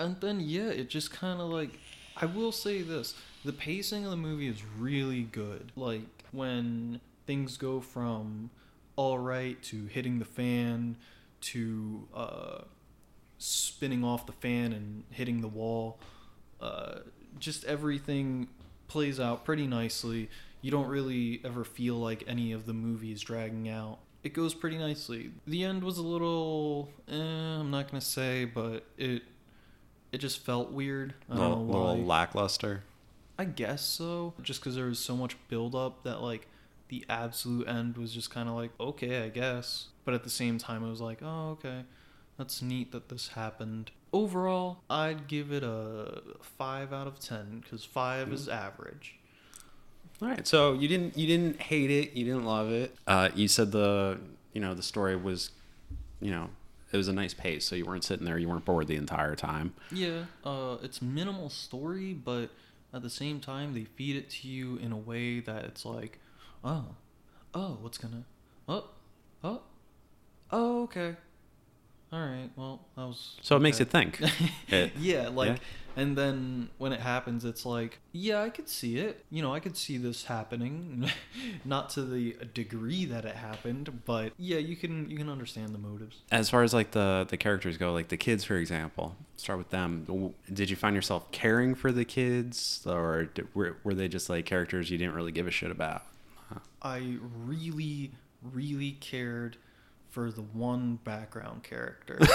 [0.00, 1.78] And then, yeah, it just kind of like.
[2.18, 5.70] I will say this the pacing of the movie is really good.
[5.76, 8.50] Like, when things go from
[8.96, 10.96] all right to hitting the fan
[11.40, 12.60] to uh,
[13.38, 15.98] spinning off the fan and hitting the wall.
[16.60, 17.00] Uh,
[17.38, 18.48] just everything
[18.88, 20.30] plays out pretty nicely.
[20.62, 23.98] You don't really ever feel like any of the movie is dragging out.
[24.22, 25.30] It goes pretty nicely.
[25.46, 29.22] The end was a little, eh, I'm not gonna say, but it
[30.12, 31.14] it just felt weird.
[31.28, 32.82] Don't little, little lackluster.
[33.38, 34.34] I guess so.
[34.42, 36.46] Just because there was so much buildup that like
[36.88, 39.88] the absolute end was just kind of like, okay, I guess.
[40.04, 41.82] But at the same time, it was like, oh, okay,
[42.38, 43.90] that's neat that this happened.
[44.12, 49.16] Overall, I'd give it a five out of ten because five is average.
[50.22, 50.46] All right.
[50.46, 52.12] So you didn't you didn't hate it.
[52.14, 52.94] You didn't love it.
[53.06, 54.18] Uh, you said the
[54.52, 55.50] you know the story was,
[56.20, 56.48] you know,
[56.92, 57.66] it was a nice pace.
[57.66, 58.38] So you weren't sitting there.
[58.38, 59.74] You weren't bored the entire time.
[59.92, 62.48] Yeah, uh, it's minimal story, but
[62.96, 66.18] at the same time, they feed it to you in a way that it's like,
[66.64, 66.86] oh,
[67.54, 68.24] oh, what's gonna,
[68.68, 68.88] oh,
[69.44, 69.62] oh,
[70.50, 71.16] oh, okay,
[72.12, 73.36] all right, well, that was.
[73.42, 74.20] So it makes you think.
[74.68, 75.56] It- yeah, like, yeah.
[76.02, 79.24] and then when it happens, it's like, yeah, I could see it.
[79.30, 81.08] You know, I could see this happening,
[81.64, 85.78] not to the degree that it happened, but yeah, you can you can understand the
[85.78, 86.22] motives.
[86.30, 89.70] As far as like the the characters go, like the kids, for example, start with
[89.70, 90.32] them.
[90.52, 94.46] Did you find yourself caring for the kids, or did, were were they just like
[94.46, 96.02] characters you didn't really give a shit about?
[96.82, 99.56] I really, really cared
[100.16, 102.18] for the one background character.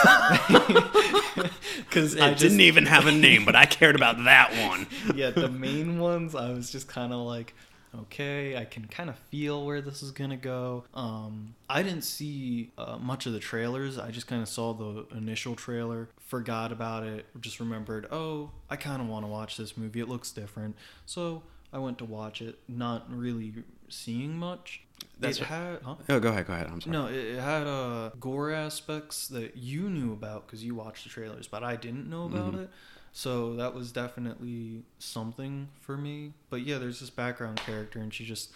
[1.77, 4.85] Because It didn't even have a name, but I cared about that one.
[5.17, 7.55] yeah, the main ones, I was just kind of like,
[8.01, 10.83] okay, I can kind of feel where this is gonna go.
[10.93, 13.97] Um, I didn't see uh, much of the trailers.
[13.97, 18.75] I just kind of saw the initial trailer, forgot about it, just remembered, oh, I
[18.75, 20.01] kind of want to watch this movie.
[20.01, 20.75] It looks different,
[21.07, 21.41] so
[21.73, 23.53] I went to watch it, not really
[23.89, 24.83] seeing much.
[25.21, 25.95] That's it what- had, huh?
[26.09, 26.67] Oh, go ahead, go ahead.
[26.71, 26.91] I'm sorry.
[26.91, 31.09] No, it, it had uh, gore aspects that you knew about because you watched the
[31.09, 32.63] trailers, but I didn't know about Mhm.
[32.63, 32.69] it.
[33.13, 36.33] So that was definitely something for me.
[36.49, 38.51] But yeah, there's this background character, and she just,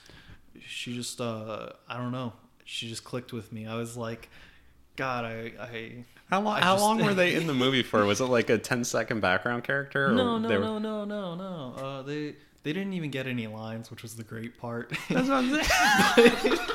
[0.65, 3.67] she just, uh, I don't know, she just clicked with me.
[3.67, 4.29] I was like,
[4.95, 6.05] God, I, I.
[6.29, 6.55] How long?
[6.57, 8.05] I How just- long were they in the movie for?
[8.05, 10.07] Was it like a 10 second background character?
[10.07, 11.73] or No, no, were- no, no, no, no.
[11.77, 14.89] Uh, they they didn't even get any lines, which was the great part.
[15.09, 16.57] That's what I'm saying.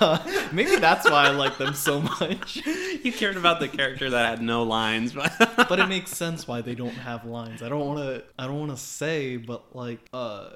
[0.00, 0.18] Uh,
[0.52, 2.56] maybe that's why I like them so much.
[2.66, 5.32] you cared about the character that had no lines, but
[5.68, 7.62] but it makes sense why they don't have lines.
[7.62, 8.24] I don't want to.
[8.38, 10.50] I don't want to say, but like, uh,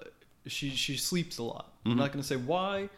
[0.47, 1.73] she she sleeps a lot.
[1.87, 1.97] I'm Mhm.
[1.97, 2.89] not gonna say why,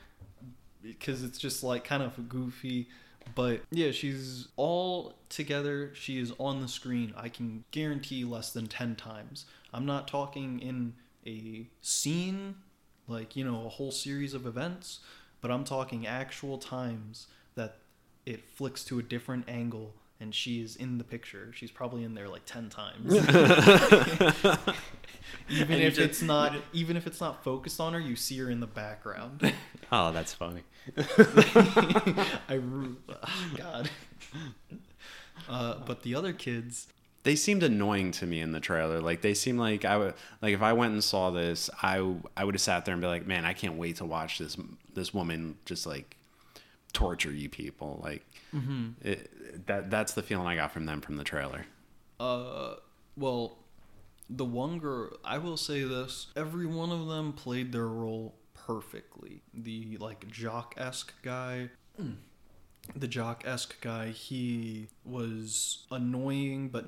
[0.82, 2.88] because it's just like kind of goofy.
[3.34, 5.92] But yeah, she's all together.
[5.94, 7.12] She is on the screen.
[7.16, 9.44] I can guarantee less than ten times.
[9.72, 10.94] I'm not talking in
[11.30, 12.56] a scene,
[13.08, 15.00] like you know, a whole series of events,
[15.40, 17.76] but I'm talking actual times that
[18.26, 21.50] it flicks to a different angle and she is in the picture.
[21.54, 23.10] She's probably in there like ten times.
[25.48, 28.38] even And if just- it's not even if it's not focused on her, you see
[28.38, 29.52] her in the background.
[29.92, 30.62] oh, that's funny.
[30.98, 33.90] I ru- ah, God.
[35.48, 36.86] Uh, but the other kids,
[37.22, 39.00] They seemed annoying to me in the trailer.
[39.00, 42.44] Like they seemed like I would like if I went and saw this, I I
[42.44, 44.56] would have sat there and be like, man, I can't wait to watch this
[44.94, 46.16] this woman just like
[46.92, 48.00] torture you people.
[48.02, 48.24] Like
[49.02, 51.66] it, that that's the feeling I got from them from the trailer.
[52.18, 52.74] uh,
[53.16, 53.58] well,
[54.28, 59.42] the one girl, I will say this: every one of them played their role perfectly.
[59.52, 61.70] The like jock esque guy,
[62.96, 66.86] the jock esque guy, he was annoying, but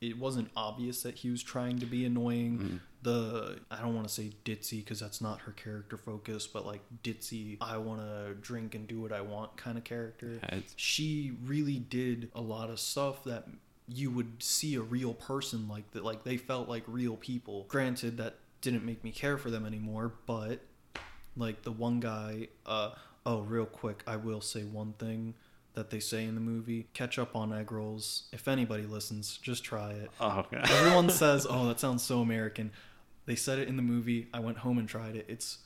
[0.00, 2.80] it wasn't obvious that he was trying to be annoying.
[3.02, 6.80] The I don't want to say ditzy because that's not her character focus, but like
[7.02, 10.40] ditzy, I want to drink and do what I want kind of character.
[10.42, 13.46] Yeah, She really did a lot of stuff that
[13.86, 16.04] you would see a real person like that.
[16.04, 17.66] Like they felt like real people.
[17.68, 20.60] Granted, that didn't make me care for them anymore, but
[21.36, 22.90] like the one guy uh
[23.24, 25.34] oh real quick i will say one thing
[25.78, 28.24] that they say in the movie catch up on egg rolls.
[28.32, 30.10] If anybody listens just try it.
[30.20, 32.72] Oh, everyone says oh that sounds so american.
[33.26, 34.26] They said it in the movie.
[34.34, 35.26] I went home and tried it.
[35.28, 35.58] It's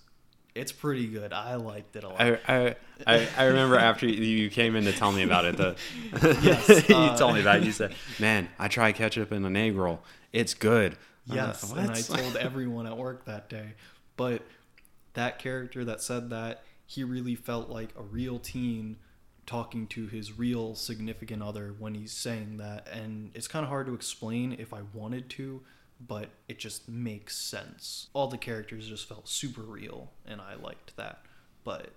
[0.55, 1.33] it's pretty good.
[1.33, 2.21] I liked it a lot.
[2.21, 5.77] I, I, I, I remember after you came in to tell me about it, the
[6.43, 7.65] Yes, you uh, told me about it.
[7.65, 10.03] You said, "Man, I tried ketchup in an egg roll.
[10.33, 10.99] It's good."
[11.31, 13.75] I'm like, Yes, and I told everyone at work that day.
[14.19, 14.43] But
[15.15, 18.97] that character that said that, he really felt like a real teen
[19.47, 22.89] talking to his real significant other when he's saying that.
[22.93, 25.63] And it's kind of hard to explain if I wanted to,
[26.01, 28.09] but it just makes sense.
[28.13, 31.23] All the characters just felt super real, and I liked that.
[31.65, 31.91] But,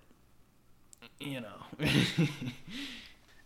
[1.19, 1.87] you know.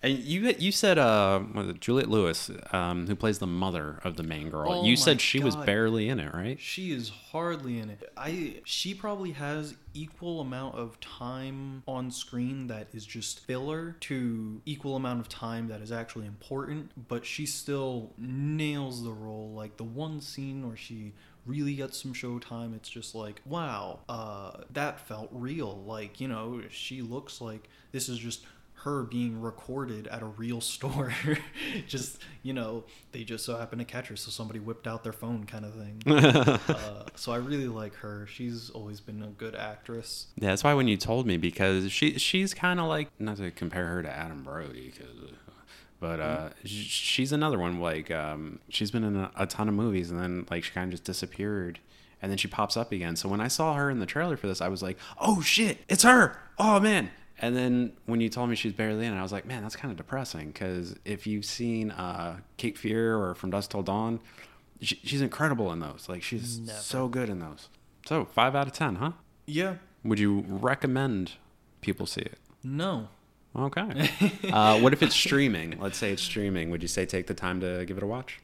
[0.02, 4.24] And you you said uh it Juliette Lewis um who plays the mother of the
[4.24, 4.72] main girl.
[4.72, 6.60] Oh you said she was barely in it, right?
[6.60, 8.10] She is hardly in it.
[8.16, 14.62] I she probably has equal amount of time on screen that is just filler to
[14.66, 19.52] equal amount of time that is actually important, but she still nails the role.
[19.52, 21.14] Like the one scene where she
[21.46, 25.84] really gets some showtime, it's just like, wow, uh that felt real.
[25.86, 28.46] Like, you know, she looks like this is just
[28.84, 31.14] her being recorded at a real store.
[31.88, 35.14] just, you know, they just so happened to catch her, so somebody whipped out their
[35.14, 36.02] phone kind of thing.
[36.08, 38.26] uh, so I really like her.
[38.28, 40.28] She's always been a good actress.
[40.38, 43.52] Yeah, that's why when you told me because she she's kind of like not to
[43.52, 45.32] compare her to Adam Brody, 'cause,
[46.00, 49.76] but uh, sh she's another one like um, she's been in a, a ton of
[49.76, 51.80] movies and then like she kind of just disappeared
[52.22, 53.16] and then she pops up again.
[53.16, 55.80] So when I saw her in the trailer for this, I was like, oh shit,
[55.90, 56.38] it's her!
[56.58, 57.12] Oh man!
[57.42, 59.76] And then when you told me she's barely in it, I was like, man, that's
[59.76, 64.20] kind of depressing because if you've seen uh, Cape Fear or From Dusk Till Dawn,
[64.82, 66.08] she, she's incredible in those.
[66.10, 66.78] Like she's Never.
[66.80, 67.70] so good in those.
[68.06, 69.12] So five out of ten, huh?
[69.46, 69.76] Yeah.
[70.04, 71.34] Would you recommend
[71.82, 72.40] people see it?
[72.64, 73.08] No.
[73.56, 74.10] Okay.
[74.52, 75.80] uh, what if it's streaming?
[75.80, 76.70] Let's say it's streaming.
[76.72, 78.40] Would you say take the time to give it a watch?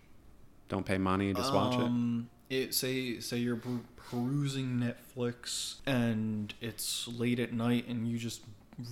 [0.67, 1.81] Don't pay money, just watch it.
[1.81, 3.59] Um, it say say you're
[4.09, 8.41] perusing Netflix and it's late at night and you just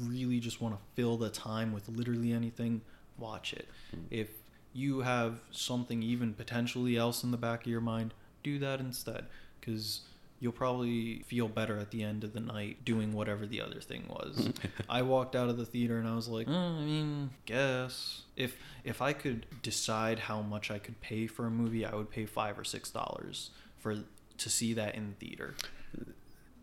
[0.01, 2.81] really just want to fill the time with literally anything,
[3.17, 3.67] watch it.
[4.09, 4.29] If
[4.73, 9.25] you have something even potentially else in the back of your mind, do that instead
[9.61, 10.01] cuz
[10.39, 14.03] you'll probably feel better at the end of the night doing whatever the other thing
[14.09, 14.49] was.
[14.89, 18.57] I walked out of the theater and I was like, "Uh, I mean, guess if
[18.83, 22.25] if I could decide how much I could pay for a movie, I would pay
[22.25, 23.99] five or six dollars for
[24.37, 25.55] to see that in theater.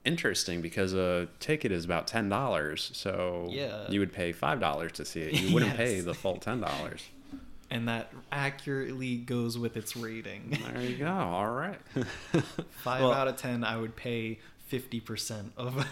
[0.04, 3.88] Interesting because a ticket is about ten dollars, so Yeah.
[3.90, 5.34] you would pay five dollars to see it.
[5.34, 7.02] You wouldn't pay the full ten dollars.
[7.70, 10.58] And that accurately goes with its rating.
[10.72, 11.06] There you go.
[11.12, 11.78] All right.
[12.82, 15.86] Five Well- out of ten, I would pay fifty percent of what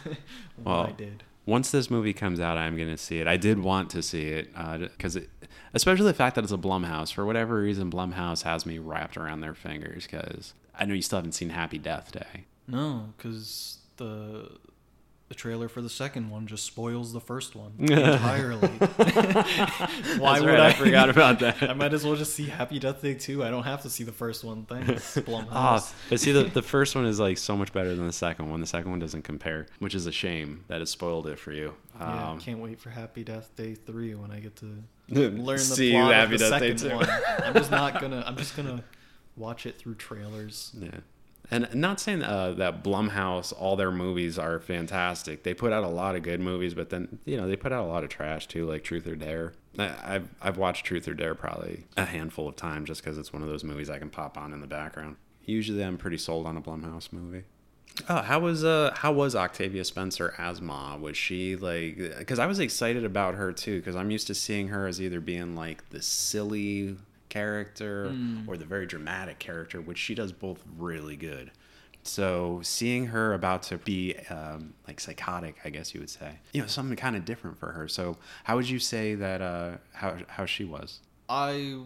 [0.64, 1.22] Well, I did.
[1.46, 3.26] Once this movie comes out, I'm going to see it.
[3.26, 5.30] I did want to see it uh, because it,
[5.72, 7.10] especially the fact that it's a Blumhouse.
[7.12, 11.18] For whatever reason, Blumhouse has me wrapped around their fingers because I know you still
[11.18, 12.44] haven't seen Happy Death Day.
[12.66, 14.50] No, because the
[15.28, 18.66] the trailer for the second one just spoils the first one entirely.
[20.18, 20.68] Why would I?
[20.68, 21.62] I forgot about that.
[21.68, 23.44] I might as well just see Happy Death Day 2.
[23.44, 24.64] I don't have to see the first one.
[24.64, 25.48] Thanks, Blumhouse.
[25.50, 28.50] Ah, but see, the, the first one is like so much better than the second
[28.50, 28.60] one.
[28.60, 31.74] The second one doesn't compare, which is a shame that it spoiled it for you.
[32.00, 35.58] yeah, Um, can't wait for Happy Death Day 3 when I get to learn the
[35.58, 36.94] See plot of the Death second 2.
[36.96, 37.08] one.
[37.44, 38.24] I'm just not gonna.
[38.26, 38.82] I'm just gonna
[39.36, 40.72] watch it through trailers.
[40.78, 40.90] Yeah.
[41.50, 45.44] And not saying uh, that Blumhouse, all their movies are fantastic.
[45.44, 47.84] They put out a lot of good movies, but then you know they put out
[47.84, 49.54] a lot of trash too, like Truth or Dare.
[49.78, 53.42] I've I've watched Truth or Dare probably a handful of times just because it's one
[53.42, 55.16] of those movies I can pop on in the background.
[55.44, 57.44] Usually, I'm pretty sold on a Blumhouse movie.
[58.08, 60.96] Oh, how was uh how was Octavia Spencer as Ma?
[60.96, 61.96] Was she like?
[62.18, 65.20] Because I was excited about her too, because I'm used to seeing her as either
[65.20, 66.96] being like the silly
[67.28, 68.14] character
[68.46, 71.50] or the very dramatic character, which she does both really good.
[72.02, 76.62] So seeing her about to be um, like psychotic, I guess you would say, you
[76.62, 77.86] know, something kind of different for her.
[77.86, 81.00] So how would you say that uh, how how she was?
[81.28, 81.78] I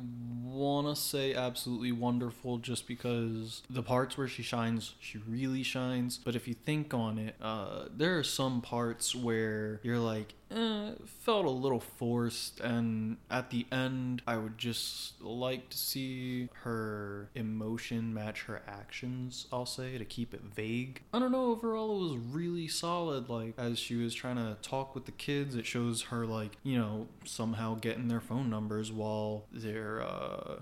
[0.44, 6.20] want to say absolutely wonderful just because the parts where she shines, she really shines.
[6.24, 10.92] But if you think on it, uh, there are some parts where you're like, eh,
[11.06, 12.60] felt a little forced.
[12.60, 19.46] And at the end, I would just like to see her emotion match her actions,
[19.52, 21.02] I'll say, to keep it vague.
[21.12, 23.28] I don't know, overall, it was really solid.
[23.28, 26.78] Like, as she was trying to talk with the kids, it shows her, like, you
[26.78, 30.56] know, somehow getting their phone numbers while they're, uh,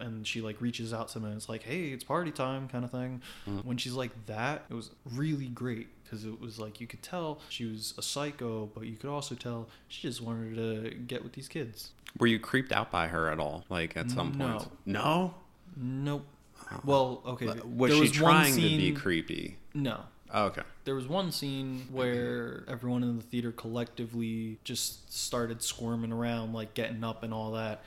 [0.00, 2.84] and she, like, reaches out to them and it's like, hey, it's party time kind
[2.84, 3.22] of thing.
[3.48, 3.66] Mm-hmm.
[3.66, 7.40] When she's like that, it was really great because it was like you could tell
[7.48, 11.32] she was a psycho, but you could also tell she just wanted to get with
[11.32, 11.90] these kids.
[12.18, 13.64] Were you creeped out by her at all?
[13.68, 14.48] Like at some No.
[14.58, 14.70] point?
[14.86, 15.34] No.
[15.76, 16.26] Nope.
[16.70, 16.80] Oh.
[16.84, 17.46] Well, okay.
[17.76, 19.56] Was there she one trying to be creepy?
[19.74, 20.00] No.
[20.32, 20.62] Oh, okay.
[20.84, 26.74] There was one scene where everyone in the theater collectively just started squirming around, like
[26.74, 27.82] getting up and all that.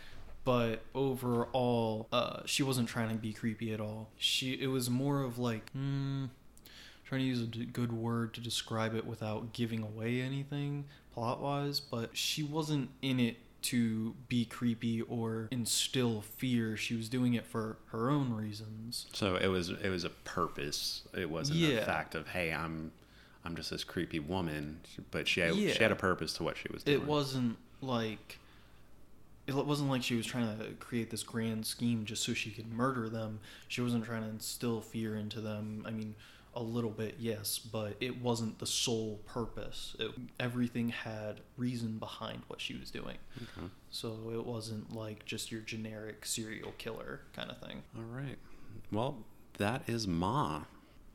[0.47, 4.07] But overall, uh, she wasn't trying to be creepy at all.
[4.17, 6.27] She, it was more of like, hmm,
[7.03, 11.81] trying to use a good word to describe it without giving away anything plot wise.
[11.81, 16.77] But she wasn't in it to be creepy or instill fear.
[16.77, 19.07] She was doing it for her own reasons.
[19.11, 21.01] So it was it was a purpose.
[21.13, 21.79] It wasn't Yeah.
[21.79, 22.93] a fact of hey, I'm
[23.43, 24.79] I'm just this creepy woman,
[25.11, 25.73] but she had, Yeah.
[25.73, 27.01] she had a purpose to what she was doing.
[27.01, 28.39] it wasn't like
[29.47, 32.71] it wasn't like she was trying to create this grand scheme just so she could
[32.71, 33.39] murder them.
[33.67, 35.83] She wasn't trying to instill fear into them.
[35.87, 36.15] I mean,
[36.53, 39.95] a little bit, yes, but it wasn't the sole purpose.
[39.99, 43.17] It, everything had reason behind what she was doing.
[43.37, 43.67] Okay.
[43.91, 47.83] So it wasn't like just your generic serial killer kind of thing.
[47.95, 48.37] All right.
[48.91, 49.19] Well,
[49.59, 50.61] that is Ma.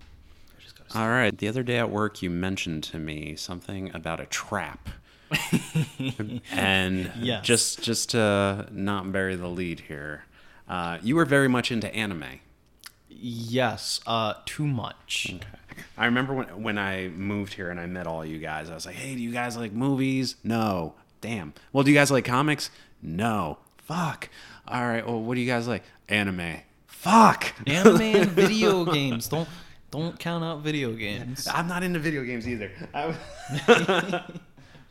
[0.01, 1.37] I just All right.
[1.37, 4.89] The other day at work, you mentioned to me something about a trap.
[6.53, 7.45] and Yes.
[7.45, 10.25] just just to not bury the lead here,
[10.69, 12.41] uh, you were very much into anime.
[13.09, 15.33] Yes, uh, too much.
[15.35, 15.83] Okay.
[15.97, 18.69] I remember when when I moved here and I met all you guys.
[18.71, 20.95] I was like, "Hey, do you guys like movies?" No.
[21.21, 21.55] Damn.
[21.73, 22.71] Well, do you guys like comics?
[23.01, 23.59] No.
[23.79, 24.29] Fuck.
[24.67, 25.07] All right.
[25.07, 25.85] Well, what do you guys like?
[26.09, 26.59] Anime.
[26.87, 27.55] Fuck.
[27.67, 29.29] Anime and video games.
[29.29, 29.49] Don't
[29.93, 31.47] don't count out video games.
[31.53, 32.71] I'm not into video games either.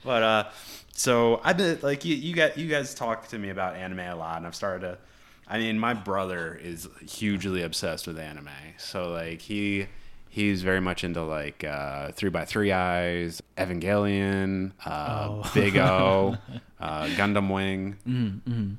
[0.04, 0.50] But uh,
[0.94, 4.16] so I've been like you, you got you guys talk to me about anime a
[4.16, 4.98] lot, and I've started to.
[5.48, 9.88] I mean, my brother is hugely obsessed with anime, so like he
[10.30, 15.52] he's very much into like uh, Three by Three Eyes, Evangelion, uh, Oh.
[15.54, 16.38] Big O,
[16.80, 17.98] uh, Gundam Wing.
[18.08, 18.74] Mm-hmm.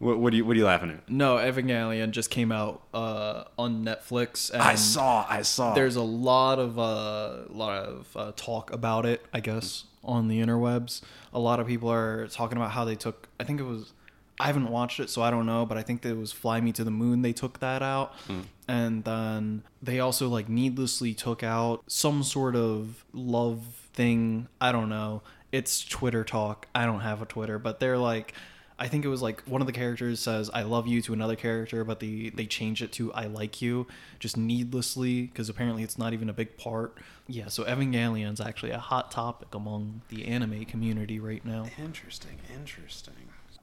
[0.00, 1.08] What, what are you what are you laughing at?
[1.08, 4.52] No, Evangelion just came out uh, on Netflix.
[4.52, 5.74] And I saw I saw.
[5.74, 10.40] There's a lot of uh, lot of uh, talk about it, I guess, on the
[10.40, 11.02] interwebs.
[11.32, 13.28] A lot of people are talking about how they took.
[13.38, 13.92] I think it was.
[14.40, 15.66] I haven't watched it, so I don't know.
[15.66, 18.14] But I think that it was "Fly Me to the Moon." They took that out,
[18.26, 18.40] hmm.
[18.66, 24.48] and then they also like needlessly took out some sort of love thing.
[24.60, 25.22] I don't know.
[25.52, 26.66] It's Twitter talk.
[26.74, 28.34] I don't have a Twitter, but they're like.
[28.78, 31.36] I think it was like one of the characters says "I love you" to another
[31.36, 33.86] character, but they they change it to "I like you"
[34.18, 36.96] just needlessly because apparently it's not even a big part.
[37.26, 41.66] Yeah, so Evangelion's actually a hot topic among the anime community right now.
[41.78, 43.14] Interesting, interesting.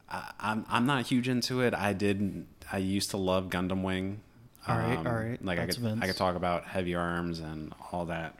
[0.09, 1.73] I, I'm I'm not huge into it.
[1.73, 2.45] I did.
[2.71, 4.21] I used to love Gundam Wing.
[4.67, 5.45] Um, All right, all right.
[5.45, 6.03] Like That's I could Vince.
[6.03, 8.35] I could talk about Heavy Arms and all that.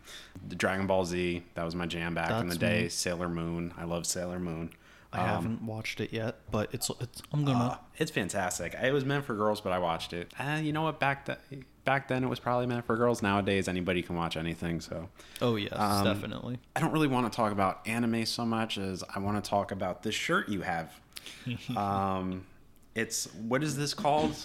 [0.47, 2.83] The Dragon Ball Z that was my jam back in the day.
[2.83, 2.89] me.
[2.89, 3.73] Sailor Moon.
[3.77, 4.71] I love Sailor Moon.
[5.15, 7.65] I Um, haven't watched it yet, but it's it's I'm gonna.
[7.65, 8.73] uh, it's fantastic.
[8.81, 10.31] It was meant for girls, but I watched it.
[10.39, 10.99] Uh, you know what?
[10.99, 11.37] Back then,
[11.85, 13.21] back then it was probably meant for girls.
[13.21, 14.81] Nowadays, anybody can watch anything.
[14.81, 15.09] So
[15.41, 16.59] oh yes, um, definitely.
[16.75, 19.71] I don't really want to talk about anime so much as I want to talk
[19.71, 20.91] about this shirt you have.
[21.77, 22.45] um,
[22.93, 24.35] it's what is this called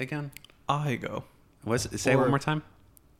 [0.00, 0.30] again?
[0.68, 1.24] Ahigo.
[1.64, 2.62] What's it, say it Or- one more time?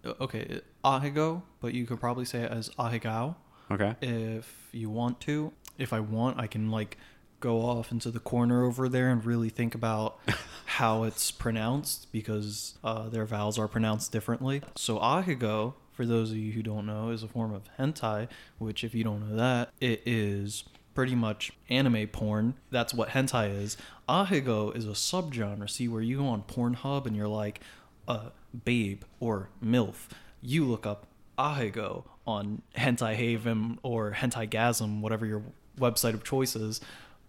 [0.05, 3.35] Uh, Okay, Ahigo, but you could probably say it as Ahigao
[3.71, 3.97] Okay.
[4.01, 5.53] if you want to.
[5.79, 6.99] If I want, I can like
[7.41, 10.19] go off into the corner over there and really think about
[10.67, 14.63] how it's pronounced because uh, their vowels are pronounced differently.
[14.77, 18.83] So Ahigo, for those of you who don't know, is a form of hentai, which
[18.85, 20.65] if you don't know that, it is
[20.95, 22.55] pretty much anime porn.
[22.71, 23.77] That's what hentai is.
[24.09, 25.71] Ahigo is a subgenre.
[25.71, 27.61] See where you go on Pornhub and you're like,
[28.09, 28.31] uh,
[28.65, 30.09] babe or MILF.
[30.41, 31.07] You look up
[31.39, 35.43] Ahigo on Hentai Haven or Hentai Gasm, whatever your
[35.79, 36.81] website of choices.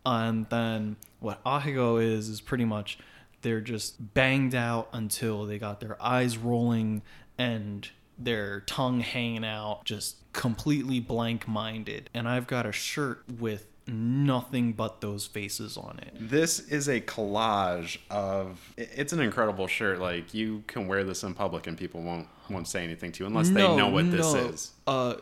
[0.05, 2.97] And then what Ahigo is, is pretty much
[3.41, 7.01] they're just banged out until they got their eyes rolling
[7.37, 12.09] and their tongue hanging out, just completely blank minded.
[12.13, 16.13] And I've got a shirt with nothing but those faces on it.
[16.19, 18.73] This is a collage of.
[18.77, 19.99] It's an incredible shirt.
[19.99, 23.27] Like you can wear this in public and people won't won't say anything to you
[23.27, 24.39] unless they know what this no.
[24.39, 24.71] is.
[24.87, 25.15] Uh,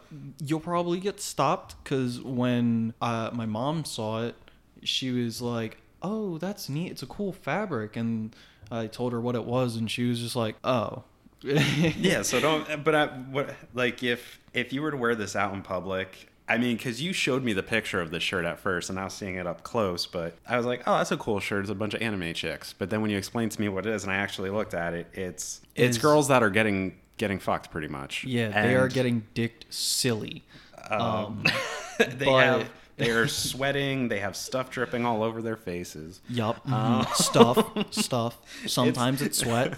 [0.44, 4.36] you'll probably get stopped because when uh, my mom saw it,
[4.84, 6.92] she was like, "Oh, that's neat.
[6.92, 8.36] It's a cool fabric." And
[8.72, 11.04] I told her what it was, and she was just like, "Oh."
[11.44, 15.54] yeah so don't but i what like if if you were to wear this out
[15.54, 18.90] in public i mean because you showed me the picture of the shirt at first
[18.90, 21.40] and i was seeing it up close but i was like oh that's a cool
[21.40, 23.86] shirt it's a bunch of anime chicks but then when you explained to me what
[23.86, 26.98] it is and i actually looked at it it's it's Is- girls that are getting
[27.18, 30.44] getting fucked pretty much Yeah, they are getting dicked silly.
[30.90, 31.44] Um,
[31.98, 36.62] they but- have they are sweating they have stuff dripping all over their faces yup.
[36.72, 38.38] Uh, mhm, stuff, stuff.
[38.68, 39.74] Sometimes it's sweat.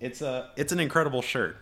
[0.00, 1.56] it's a it's an incredible shirt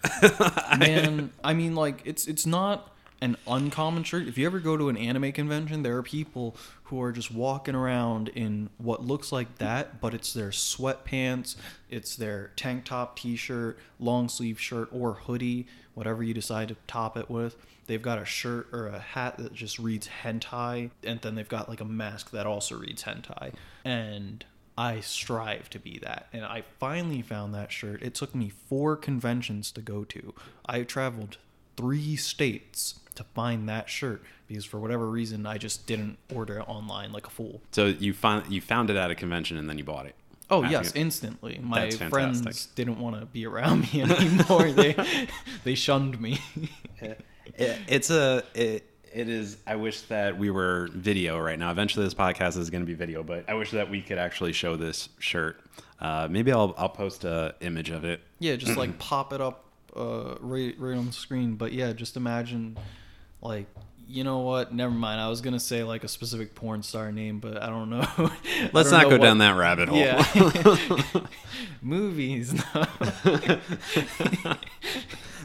[0.79, 4.89] man i mean like it's it's not an uncommon shirt if you ever go to
[4.89, 9.59] an anime convention there are people who are just walking around in what looks like
[9.59, 11.57] that but it's their sweatpants
[11.89, 17.17] it's their tank top t-shirt long sleeve shirt or hoodie whatever you decide to top
[17.17, 17.57] it with
[17.87, 21.69] they've got a shirt or a hat that just reads hentai and then they've got
[21.69, 23.53] like a mask that also reads hentai
[23.85, 24.45] and
[24.77, 26.27] I strive to be that.
[26.33, 28.03] And I finally found that shirt.
[28.03, 30.35] It took me four conventions to go to.
[30.67, 31.39] I traveled
[31.77, 36.69] three states to find that shirt because for whatever reason I just didn't order it
[36.69, 37.61] online like a fool.
[37.73, 40.15] So you found you found it at a convention and then you bought it.
[40.51, 41.59] Oh yes, you- instantly.
[41.63, 44.71] My friends didn't want to be around me anymore.
[44.73, 44.95] they
[45.65, 46.39] they shunned me.
[47.57, 52.05] It- it's a it, it is i wish that we were video right now eventually
[52.05, 54.75] this podcast is going to be video but i wish that we could actually show
[54.77, 55.61] this shirt
[56.01, 59.64] uh, maybe i'll i'll post a image of it yeah, just like pop it up
[59.97, 61.55] uh, right right on the screen.
[61.57, 62.77] But yeah, just imagine
[63.41, 63.67] like
[64.07, 64.75] you know what?
[64.75, 65.21] Never mind.
[65.21, 68.07] I was gonna say like a specific porn star name, but I don't know.
[68.73, 71.27] Let's don't not know go what- down that rabbit hole Yeah.
[71.83, 72.55] Movies.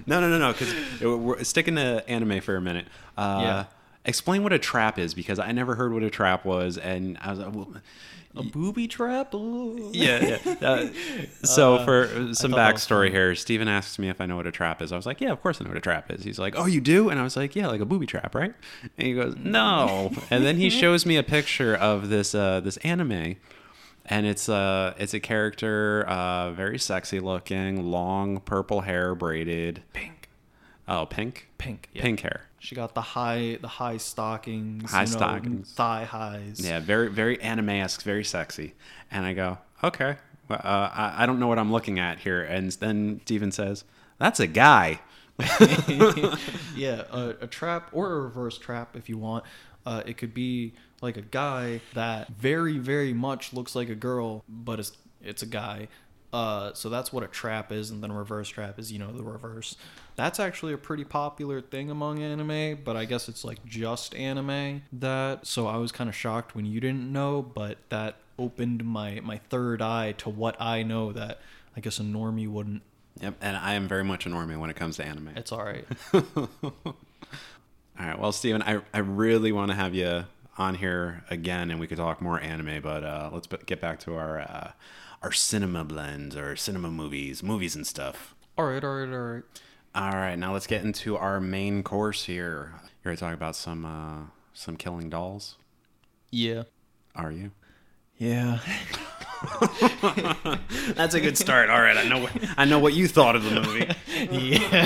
[0.06, 2.88] no no no no because we're sticking to anime for a minute
[3.18, 3.66] uh, Yeah.
[4.06, 7.30] explain what a trap is because i never heard what a trap was and i
[7.30, 7.74] was like well,
[8.36, 9.34] a booby trap.
[9.34, 9.90] Ooh.
[9.94, 10.56] yeah, yeah.
[10.62, 10.88] Uh,
[11.44, 14.36] so Uh, for some thought that was backstory here, Steven asks me if I know
[14.36, 14.92] what a trap is.
[14.92, 16.24] I was like, yeah, of course I know what a trap is.
[16.24, 17.10] He's like, oh, you do?
[17.10, 18.54] And I was like, yeah, like a booby trap, right?
[18.98, 20.12] And he goes, no.
[20.30, 23.36] and then he shows me a picture of this uh, this anime,
[24.06, 29.84] and it's uh it's a character, uh, very sexy looking, long purple hair, braided.
[29.94, 30.30] Pink.
[30.88, 31.90] Oh, pink, Pink.
[31.94, 32.02] Yeah.
[32.02, 32.49] pink hair.
[32.60, 34.92] She got the high the high stockings.
[34.92, 35.72] High you know, stockings.
[35.72, 36.62] Thigh highs.
[36.64, 38.74] Yeah, very very anime esque, very sexy.
[39.12, 42.44] And I go, okay, well, uh, I, I don't know what I'm looking at here.
[42.44, 43.84] And then Steven says,
[44.18, 45.00] that's a guy.
[46.76, 49.46] yeah, a, a trap or a reverse trap if you want.
[49.86, 54.44] Uh, it could be like a guy that very, very much looks like a girl,
[54.50, 54.92] but it's
[55.22, 55.88] it's a guy.
[56.32, 59.12] Uh, so that's what a trap is, and then a reverse trap is you know
[59.12, 59.76] the reverse.
[60.16, 64.84] That's actually a pretty popular thing among anime, but I guess it's like just anime
[64.94, 65.48] that.
[65.48, 69.38] So I was kind of shocked when you didn't know, but that opened my my
[69.50, 71.40] third eye to what I know that
[71.76, 72.84] I guess a normie wouldn't.
[73.22, 75.32] Yep, and I am very much a normie when it comes to anime.
[75.36, 75.86] It's all right.
[78.00, 80.24] All right, well, Steven, I, I really want to have you
[80.58, 82.82] on here again, and we could talk more anime.
[82.82, 84.72] But uh, let's get back to our uh,
[85.22, 88.36] our cinema blends or cinema movies, movies and stuff.
[88.58, 89.44] all right, all right, all right.
[89.96, 92.74] All right, now let's get into our main course here.
[93.04, 95.56] You're going to talk about some uh, some killing dolls.
[96.32, 96.64] Yeah.
[97.16, 97.52] Are you?
[98.18, 98.60] Yeah.
[100.94, 101.70] That's a good start.
[101.70, 103.90] All right, I know what, I know what you thought of the movie.
[104.60, 104.86] yeah.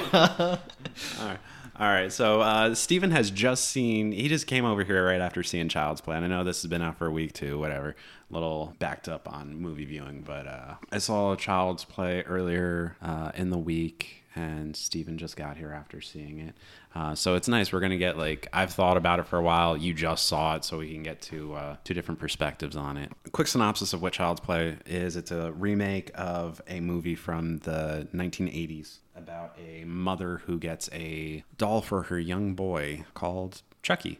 [1.19, 1.39] All right.
[1.83, 2.13] All right.
[2.13, 2.73] So uh,
[3.11, 4.13] has just seen.
[4.13, 6.15] He just came over here right after seeing Child's Play.
[6.15, 7.59] And I know this has been out for a week too.
[7.59, 7.89] Whatever.
[7.89, 13.33] A little backed up on movie viewing, but uh, I saw Child's Play earlier uh,
[13.35, 16.55] in the week, and Steven just got here after seeing it.
[16.95, 17.71] Uh, so it's nice.
[17.71, 19.77] We're gonna get like I've thought about it for a while.
[19.77, 23.11] You just saw it, so we can get to uh, two different perspectives on it.
[23.31, 28.07] Quick synopsis of what Child's Play is: It's a remake of a movie from the
[28.13, 34.19] 1980s about a mother who gets a doll for her young boy called Chucky.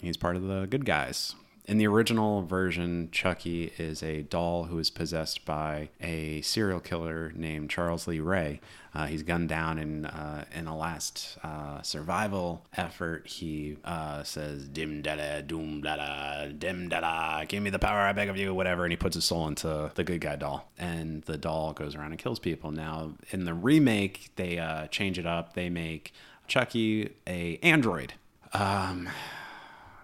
[0.00, 1.34] He's part of the good guys.
[1.68, 7.30] In the original version, Chucky is a doll who is possessed by a serial killer
[7.36, 8.62] named Charles Lee Ray.
[8.94, 13.26] Uh, he's gunned down in uh, in a last uh, survival effort.
[13.26, 17.78] He uh, says "dim da da doom da da dim da da, give me the
[17.78, 20.36] power, I beg of you," whatever, and he puts his soul into the good guy
[20.36, 22.70] doll, and the doll goes around and kills people.
[22.70, 25.52] Now, in the remake, they uh, change it up.
[25.52, 26.14] They make
[26.46, 28.14] Chucky a android.
[28.54, 29.10] Um,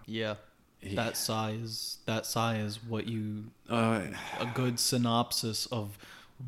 [0.04, 0.34] Yeah.
[0.92, 4.02] That size that sigh is what you uh,
[4.38, 5.96] a good synopsis of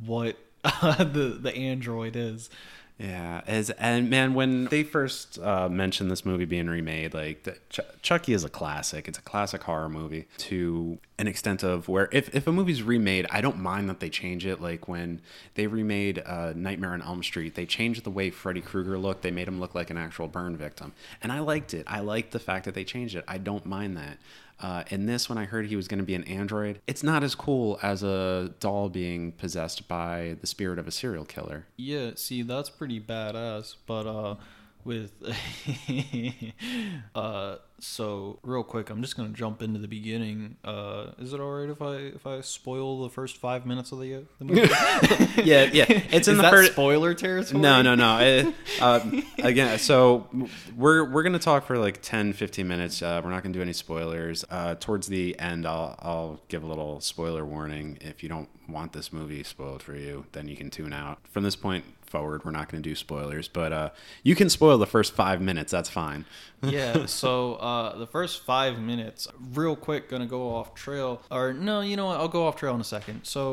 [0.04, 2.50] what the the android is.
[2.98, 7.58] Yeah, as and man, when they first uh, mentioned this movie being remade, like the,
[7.68, 9.06] Ch- Chucky is a classic.
[9.06, 13.26] It's a classic horror movie to an extent of where if, if a movie's remade,
[13.30, 14.62] I don't mind that they change it.
[14.62, 15.20] Like when
[15.56, 19.20] they remade uh, Nightmare on Elm Street, they changed the way Freddy Krueger looked.
[19.20, 21.84] They made him look like an actual burn victim, and I liked it.
[21.86, 23.24] I liked the fact that they changed it.
[23.28, 24.16] I don't mind that.
[24.58, 27.22] Uh, in this, when I heard he was going to be an android, it's not
[27.22, 31.66] as cool as a doll being possessed by the spirit of a serial killer.
[31.76, 34.36] Yeah, see that's pretty badass, but uh
[34.84, 35.12] with
[37.14, 41.50] uh so real quick i'm just gonna jump into the beginning uh is it all
[41.50, 44.60] right if i if i spoil the first five minutes of the, uh, the movie
[45.42, 45.84] yeah, yeah.
[46.10, 46.72] It's in the first.
[46.72, 48.18] spoiler territory No, no, no.
[48.20, 49.00] It- uh,
[49.42, 50.26] again, so
[50.74, 53.02] we're we're gonna talk for like 10, 15 minutes.
[53.02, 54.44] Uh, we're not gonna do any spoilers.
[54.50, 57.98] Uh, towards the end, I'll I'll give a little spoiler warning.
[58.00, 61.18] If you don't want this movie spoiled for you, then you can tune out.
[61.30, 63.90] From this point forward, we're not gonna do spoilers, but uh,
[64.22, 65.72] you can spoil the first five minutes.
[65.72, 66.24] That's fine.
[66.62, 71.80] yeah so uh the first five minutes real quick gonna go off trail or no
[71.80, 73.44] you know what i'll go off trail in a second so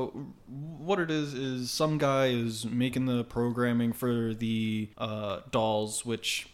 [0.90, 6.48] what it is is some guy is making the programming for the uh dolls which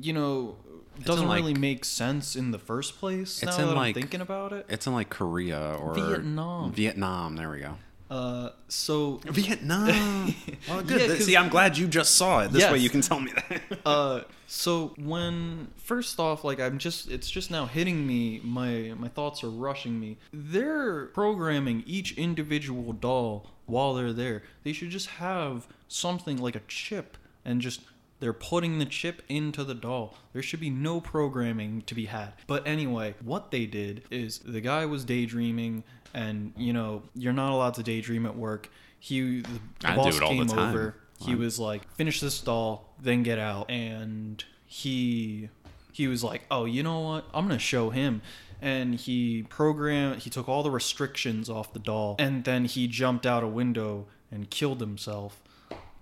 [0.00, 0.56] you know,
[0.96, 3.42] It's doesn't like- really make sense in the first place.
[3.42, 4.64] It's now in, like- I'm thinking about it.
[4.70, 6.72] It's in like Korea or Vietnam.
[6.72, 7.36] Vietnam.
[7.36, 7.76] There we go.
[8.12, 10.34] Uh, so Vietnam.
[10.68, 11.08] well, good.
[11.08, 12.52] Yeah, See, I'm glad you just saw it.
[12.52, 13.78] This way you can tell me that.
[13.86, 19.08] uh so when first off like i'm just it's just now hitting me my my
[19.08, 25.08] thoughts are rushing me they're programming each individual doll while they're there they should just
[25.08, 27.80] have something like a chip and just
[28.22, 30.14] they're putting the chip into the doll.
[30.32, 32.34] There should be no programming to be had.
[32.46, 35.82] But anyway, what they did is the guy was daydreaming,
[36.14, 38.70] and you know you're not allowed to daydream at work.
[39.00, 39.48] He the,
[39.80, 40.70] the boss the came time.
[40.70, 40.94] over.
[41.18, 43.68] He was like, finish this doll, then get out.
[43.68, 45.48] And he
[45.92, 47.24] he was like, oh, you know what?
[47.34, 48.22] I'm gonna show him.
[48.60, 50.22] And he programmed.
[50.22, 54.06] He took all the restrictions off the doll, and then he jumped out a window
[54.30, 55.42] and killed himself.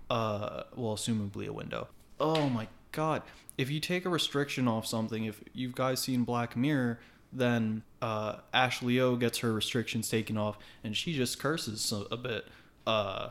[0.07, 1.87] Uh, well, assumably a window.
[2.21, 3.23] Oh my god!
[3.57, 6.99] If you take a restriction off something, if you've guys seen Black Mirror,
[7.33, 12.17] then uh, Ashley O gets her restrictions taken off, and she just curses a, a
[12.17, 12.45] bit.
[12.85, 13.29] Uh,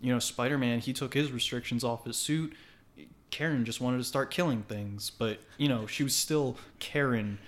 [0.00, 2.54] you know, Spider Man, he took his restrictions off his suit.
[3.30, 7.38] Karen just wanted to start killing things, but you know, she was still Karen.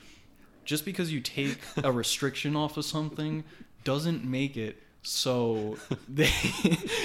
[0.64, 3.42] Just because you take a restriction off of something
[3.82, 5.76] doesn't make it so
[6.08, 6.26] they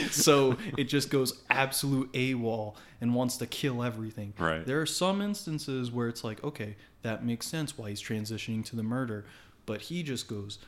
[0.10, 4.34] so it just goes absolute AWOL and wants to kill everything.
[4.38, 4.66] Right.
[4.66, 8.76] There are some instances where it's like, okay, that makes sense why he's transitioning to
[8.76, 9.26] the murder,
[9.66, 10.60] but he just goes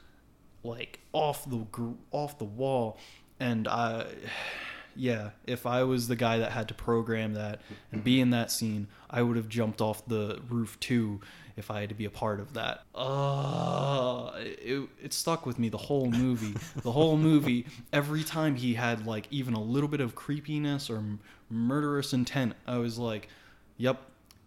[0.64, 1.66] like off the
[2.12, 3.00] off the wall
[3.40, 4.08] and I
[4.96, 7.62] yeah, if I was the guy that had to program that
[7.94, 11.22] and be in that scene, I would have jumped off the roof too
[11.62, 12.82] if I had to be a part of that.
[12.94, 16.56] Uh, it, it stuck with me the whole movie.
[16.82, 20.98] the whole movie, every time he had like even a little bit of creepiness or
[20.98, 23.30] m- murderous intent, I was like,
[23.78, 24.02] yep,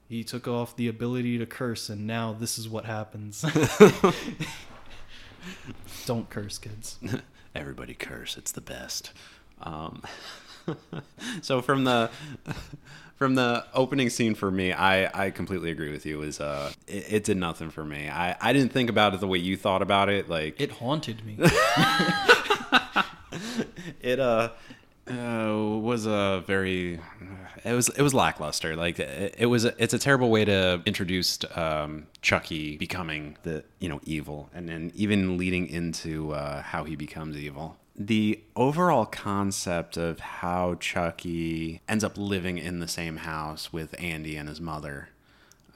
[0.08, 3.44] he took off the ability to curse and now this is what happens.
[6.06, 6.98] Don't curse, kids.
[7.54, 8.36] Everybody curse.
[8.36, 9.12] It's the best.
[9.62, 10.02] Um,
[11.42, 12.10] so from the
[13.16, 16.22] from the opening scene for me, I, I completely agree with you.
[16.22, 18.08] Is uh, it, it did nothing for me.
[18.08, 20.28] I, I didn't think about it the way you thought about it.
[20.28, 21.36] Like It haunted me.
[24.00, 24.50] it uh,
[25.06, 26.98] uh was a very
[27.62, 30.80] it was it was lackluster like it, it was a, it's a terrible way to
[30.86, 36.84] introduce um chucky becoming the you know evil and then even leading into uh how
[36.84, 43.18] he becomes evil the overall concept of how chucky ends up living in the same
[43.18, 45.08] house with andy and his mother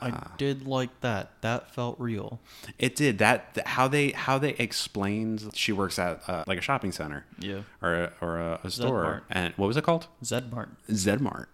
[0.00, 1.32] I did like that.
[1.40, 2.38] That felt real.
[2.78, 6.60] it did that th- how they how they explained she works at uh, like a
[6.60, 7.62] shopping center Yeah.
[7.82, 9.22] or a, or a, a store Zedmart.
[9.30, 10.68] and what was it called Zedmart.
[10.88, 11.46] Zedmart.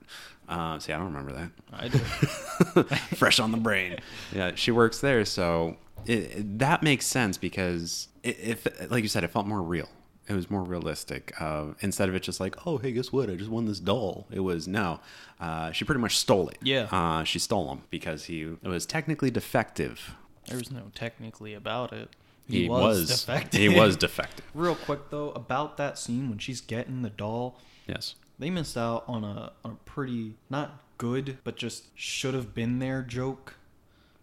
[0.46, 1.50] Uh, see, I don't remember that.
[1.72, 1.98] I do.
[3.16, 3.96] Fresh on the brain.
[4.30, 9.08] Yeah, she works there, so it, it- that makes sense because it, if, like you
[9.08, 9.88] said, it felt more real.
[10.26, 11.34] It was more realistic.
[11.38, 13.28] Uh, instead of it just like, oh, hey, guess what?
[13.28, 14.26] I just won this doll.
[14.30, 15.00] It was no.
[15.38, 16.58] Uh, she pretty much stole it.
[16.62, 16.88] Yeah.
[16.90, 20.14] Uh, she stole him because he it was technically defective.
[20.48, 22.10] There's no technically about it.
[22.46, 23.60] He, was, defective.
[23.60, 24.44] He was defective.
[24.54, 28.14] Real quick though, about that scene when she's getting the doll, Yes.
[28.38, 32.78] they missed out on a on a pretty not good, but just should have been
[32.80, 33.54] there joke.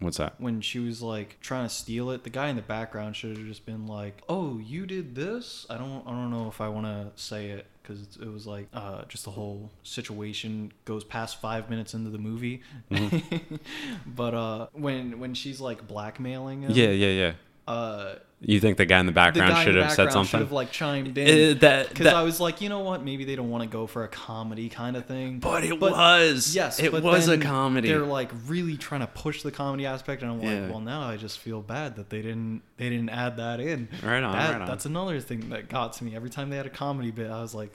[0.02, 0.34] What's that?
[0.39, 3.45] When she was like trying to steal it, the guy in the background should have
[3.45, 6.88] just been like, "Oh, you did this." I don't, I don't know if I want
[6.88, 11.70] to say it because it was like uh, just the whole situation goes past five
[11.70, 12.64] minutes into the movie.
[14.08, 17.34] but uh, when when she's like blackmailing him, Yeah, yeah, yeah.
[17.68, 20.39] Uh, You think the guy in the background should the have said background should something?
[20.47, 23.36] have like chimed Uh, in that- because I was like, you know what, maybe they
[23.36, 25.39] don't want to go for a comedy kind of thing.
[25.39, 26.55] But it was.
[26.55, 27.88] Yes, It but was a comedy.
[27.89, 30.62] They're like really trying to push the comedy aspect, and I'm Yeah.
[30.62, 33.88] like, well, now I just feel bad that they didn't they didn't add that in.
[34.03, 34.68] Right on, That- right on.
[34.68, 36.16] That's another thing that got to me.
[36.16, 37.72] Every time they had a comedy bit, I was like,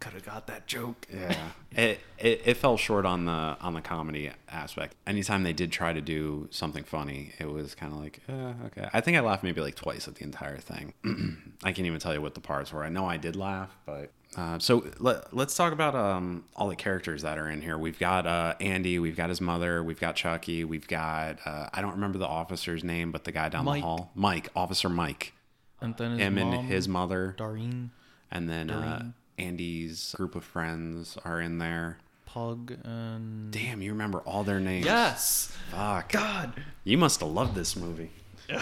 [0.00, 1.06] could have got that joke.
[1.12, 1.36] Yeah,
[1.72, 4.94] it, it it fell short on the on the comedy aspect.
[5.06, 8.88] Anytime they did try to do something funny, it was kind of like, uh, okay.
[8.92, 10.92] I think I laughed maybe like twice at the entire thing.
[11.64, 12.84] I can't even tell you what the parts were.
[12.84, 16.76] I know I did laugh, but uh, so let, let's talk about um, all the
[16.76, 17.78] characters that are in here.
[17.78, 21.80] We've got uh, Andy, we've got his mother, we've got Chucky, we've got uh, I
[21.80, 23.80] don't remember the officer's name, but the guy down Mike.
[23.80, 25.32] the hall, Mike, Officer Mike,
[25.80, 27.90] And then his him mom, and his mother, Darlene,
[28.30, 29.14] and then uh, Doreen.
[29.38, 31.98] Andy's group of friends are in there.
[32.24, 34.84] Pug, and Damn, you remember all their names.
[34.84, 36.12] yes, Fuck.
[36.12, 36.52] God,
[36.84, 38.10] You must have loved this movie.
[38.48, 38.56] you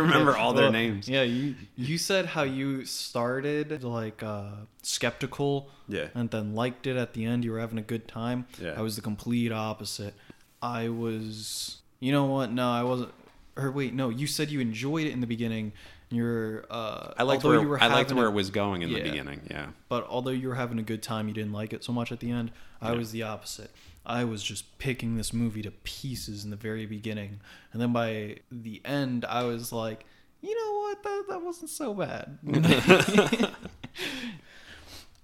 [0.00, 1.08] remember all their Well, names.
[1.08, 4.50] Yeah, you you said how you started like uh,
[4.82, 6.08] skeptical, Yeah.
[6.14, 7.44] and then liked it at the end.
[7.44, 8.46] You were having a good time.
[8.60, 8.74] Yeah.
[8.76, 10.14] I was the complete opposite.
[10.62, 11.78] I was.
[12.00, 12.50] You know what?
[12.52, 13.12] No, I wasn't.
[13.56, 14.08] Or wait, no.
[14.10, 15.72] You said you enjoyed it in the beginning.
[16.10, 16.64] You're.
[16.70, 18.98] Uh, I liked where you were I liked where a- it was going in Yeah.
[18.98, 19.40] the beginning.
[19.50, 19.66] Yeah.
[19.88, 22.20] But although you were having a good time, you didn't like it so much at
[22.20, 22.52] the end.
[22.80, 22.98] I Yeah.
[22.98, 23.70] was the opposite.
[24.04, 27.40] I was just picking this movie to pieces in the very beginning,
[27.72, 30.06] and then by the end, I was like,
[30.42, 31.02] you know what?
[31.02, 32.38] That that wasn't so bad.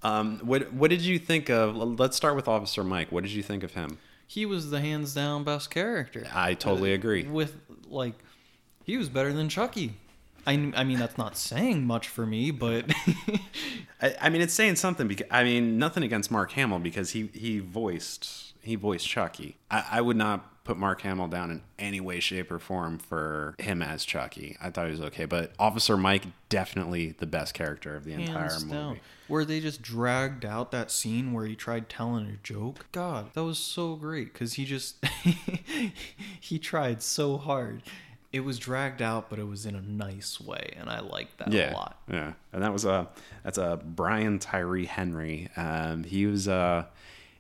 [0.05, 1.77] Um, what what did you think of?
[1.77, 3.13] Let's start with Officer Mike.
[3.13, 3.99] What did you think of him?
[4.27, 6.27] he was the hands down best character.
[6.35, 7.23] I totally agree.
[7.25, 7.55] With
[7.87, 8.15] like,
[8.83, 9.95] he was better than Chucky.
[10.47, 12.91] I, I mean that's not saying much for me, but
[14.03, 17.31] I, I mean, it's saying something because I mean, nothing against Mark Hamill because he
[17.33, 19.59] he voiced he voiced Chucky.
[19.71, 23.55] I, I would not put Mark Hamill down in any way, shape, or form for
[23.59, 24.57] him as Chucky.
[24.61, 28.59] I thought he was okay, but Officer Mike definitely the best character of the entire
[28.61, 28.73] movie.
[28.73, 29.01] down.
[29.29, 32.87] Where they just dragged out that scene where he tried telling a joke.
[32.93, 35.03] God, that was so great because he just
[36.41, 37.83] he tried so hard.
[38.33, 41.53] It was dragged out, but it was in a nice way, and I liked that
[41.53, 42.01] yeah, a lot.
[42.11, 43.09] Yeah, and that was a
[43.45, 45.49] that's a Brian Tyree Henry.
[45.57, 46.87] Um, he was uh,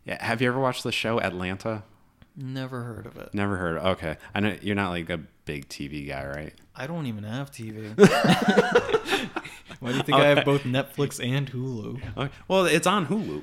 [0.04, 0.22] yeah.
[0.22, 1.82] Have you ever watched the show Atlanta?
[2.36, 3.32] Never heard of it.
[3.32, 3.78] Never heard.
[3.78, 6.54] Okay, I know you're not like a big TV guy, right?
[6.74, 7.96] I don't even have TV.
[9.80, 12.00] Why do you think I have both Netflix and Hulu?
[12.16, 12.32] Okay.
[12.48, 13.42] Well, it's on Hulu.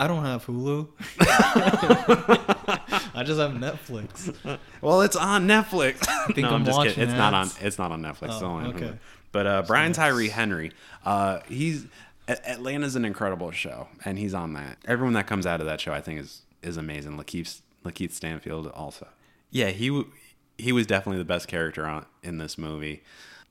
[0.00, 0.88] I don't have Hulu.
[3.14, 4.58] I just have Netflix.
[4.80, 5.98] Well, it's on Netflix.
[6.26, 6.90] think no, I'm, I'm just kidding.
[6.92, 7.42] watching It's not on.
[7.46, 7.58] ads?
[7.60, 8.22] It's not on Netflix.
[8.34, 8.84] it's Oh, only on okay.
[8.86, 8.98] Hulu.
[9.32, 10.72] But uh, Brian Tyree Henry,
[11.04, 11.86] uh, he's
[12.28, 14.78] A- Atlanta's an incredible show, and he's on that.
[14.86, 17.16] Everyone that comes out of that show, I think, is is amazing.
[17.16, 19.06] Lakeith Lakeith Stanfield also.
[19.50, 20.04] Yeah, he
[20.58, 23.02] he was definitely the best character on in this movie.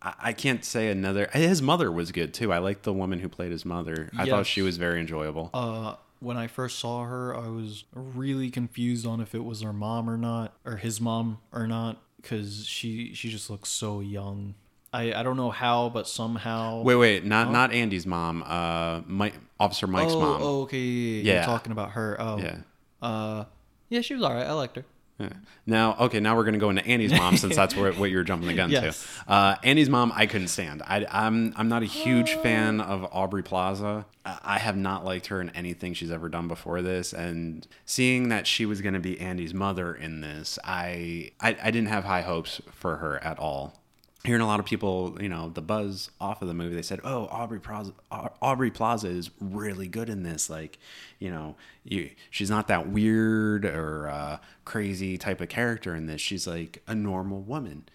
[0.02, 1.30] I, I can't say another.
[1.32, 2.52] His mother was good too.
[2.52, 4.10] I liked the woman who played his mother.
[4.18, 5.50] I thought she was very enjoyable.
[5.54, 9.74] Uh, when I first saw her, I was really confused on if it was her
[9.74, 14.55] mom or not, or his mom or not, because she she just looks so young.
[14.91, 16.82] I I don't know how, but somehow.
[16.82, 18.43] Wait, wait, not not Andy's mom.
[18.45, 20.41] Uh, Mike, Officer Mike's oh, mom.
[20.41, 20.78] Oh, okay.
[20.78, 21.22] Yeah.
[21.22, 21.34] Yeah.
[21.36, 22.17] You're talking about her.
[22.20, 22.38] Oh.
[22.38, 22.57] Yeah.
[23.01, 23.45] Uh,
[23.89, 24.45] yeah, she was alright.
[24.45, 24.86] I liked her.
[25.20, 25.30] Yeah.
[25.65, 28.47] Now, okay, now we're gonna go into Annie's mom since that's what, what you're jumping
[28.47, 29.05] the gun Yes.
[29.26, 29.32] to.
[29.32, 30.82] Uh, Andy's mom, I couldn't stand.
[30.84, 34.05] I, I'm I'm not a huge fan of Aubrey Plaza.
[34.26, 38.30] I I have not liked her in anything she's ever done before this, and seeing
[38.30, 42.22] that she was gonna be Andy's mother in this, I I, I didn't have high
[42.22, 43.78] hopes for her at all.
[44.26, 46.99] Hearing a lot of people, you know, the buzz off of the movie, they said,
[47.05, 50.49] "Oh, Aubrey Plaza, Aubrey Plaza is really good in this.
[50.49, 50.78] Like,
[51.20, 51.55] you know,
[51.86, 56.20] you, she's not that weird or uh, crazy type of character in this.
[56.20, 57.88] She's like a normal woman."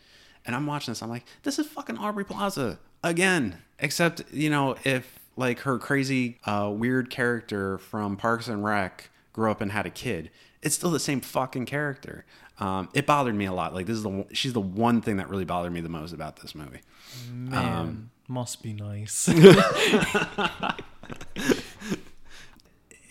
[0.47, 4.77] And I'm watching this, I'm like, "This is fucking Aubrey Plaza again." Except, you know,
[4.85, 9.85] if like her crazy, uh, weird character from Parks and Rec grew up and had
[9.85, 10.31] a kid,
[10.65, 12.25] it's still the same fucking character.
[12.59, 13.75] Um, it bothered me a lot.
[13.75, 16.37] Like this is the she's the one thing that really bothered me the most about
[16.37, 16.81] this movie.
[17.33, 19.29] Man, Um, must be nice.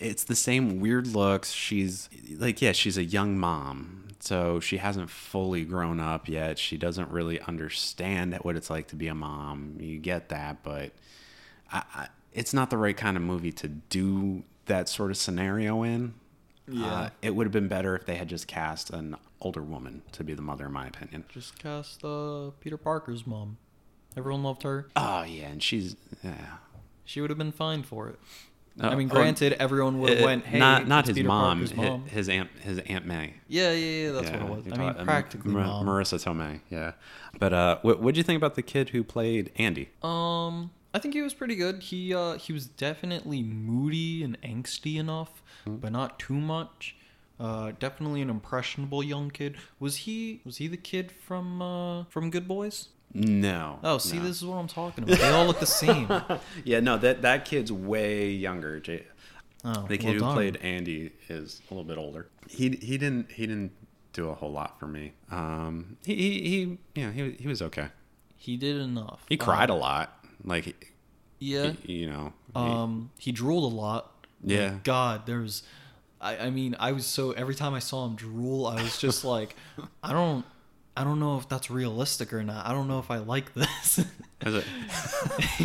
[0.00, 1.52] It's the same weird looks.
[1.52, 6.58] She's like, yeah, she's a young mom, so she hasn't fully grown up yet.
[6.58, 9.76] She doesn't really understand what it's like to be a mom.
[9.78, 10.90] You get that, but
[11.72, 15.82] I, I, it's not the right kind of movie to do that sort of scenario
[15.84, 16.14] in.
[16.68, 16.86] Yeah.
[16.86, 20.24] Uh, it would have been better if they had just cast an older woman to
[20.24, 21.24] be the mother, in my opinion.
[21.28, 23.58] Just cast uh, Peter Parker's mom.
[24.16, 24.88] Everyone loved her.
[24.96, 26.32] Oh yeah, and she's yeah.
[27.04, 28.18] She would have been fine for it.
[28.80, 31.58] Uh, I mean, granted, everyone would have Uh, went, "Hey, not not his Peter mom,
[31.58, 33.34] Parker's mom." his aunt his aunt May.
[33.46, 34.12] Yeah, yeah, yeah.
[34.12, 34.72] That's Yeah, what it was.
[34.72, 35.86] I mean, um, practically Mar- mom.
[35.86, 36.60] Marisa Tomei.
[36.70, 36.92] Yeah,
[37.38, 39.90] but uh, what what'd you think about the kid who played Andy?
[40.02, 41.82] Um, I think he was pretty good.
[41.82, 45.76] He uh he was definitely moody and angsty enough, Hmm.
[45.76, 46.96] but not too much.
[47.40, 49.56] Uh, definitely an impressionable young kid.
[49.80, 52.88] Was he was he the kid from uh from Good Boys?
[53.12, 53.78] No.
[53.84, 54.24] Oh, see, no.
[54.24, 55.18] this is what I'm talking about.
[55.18, 56.08] They all look the same.
[56.64, 58.80] yeah, no that that kid's way younger.
[59.64, 60.34] Oh, the kid well who done.
[60.34, 62.28] played Andy is a little bit older.
[62.48, 63.72] He he didn't he didn't
[64.12, 65.12] do a whole lot for me.
[65.30, 67.88] Um, he he, he yeah he he was okay.
[68.36, 69.24] He did enough.
[69.28, 70.24] He cried Um, a lot.
[70.44, 70.92] Like
[71.40, 71.72] Yeah.
[71.84, 72.32] he- you know.
[72.54, 74.12] he- Um, he drooled a lot.
[74.44, 74.78] Yeah.
[74.84, 75.62] God, there was.
[76.20, 79.24] I, I mean, I was so every time I saw him drool, I was just
[79.36, 79.56] like,
[80.02, 80.44] I don't,
[80.96, 82.66] I don't know if that's realistic or not.
[82.66, 83.98] I don't know if I like this.
[83.98, 84.06] Is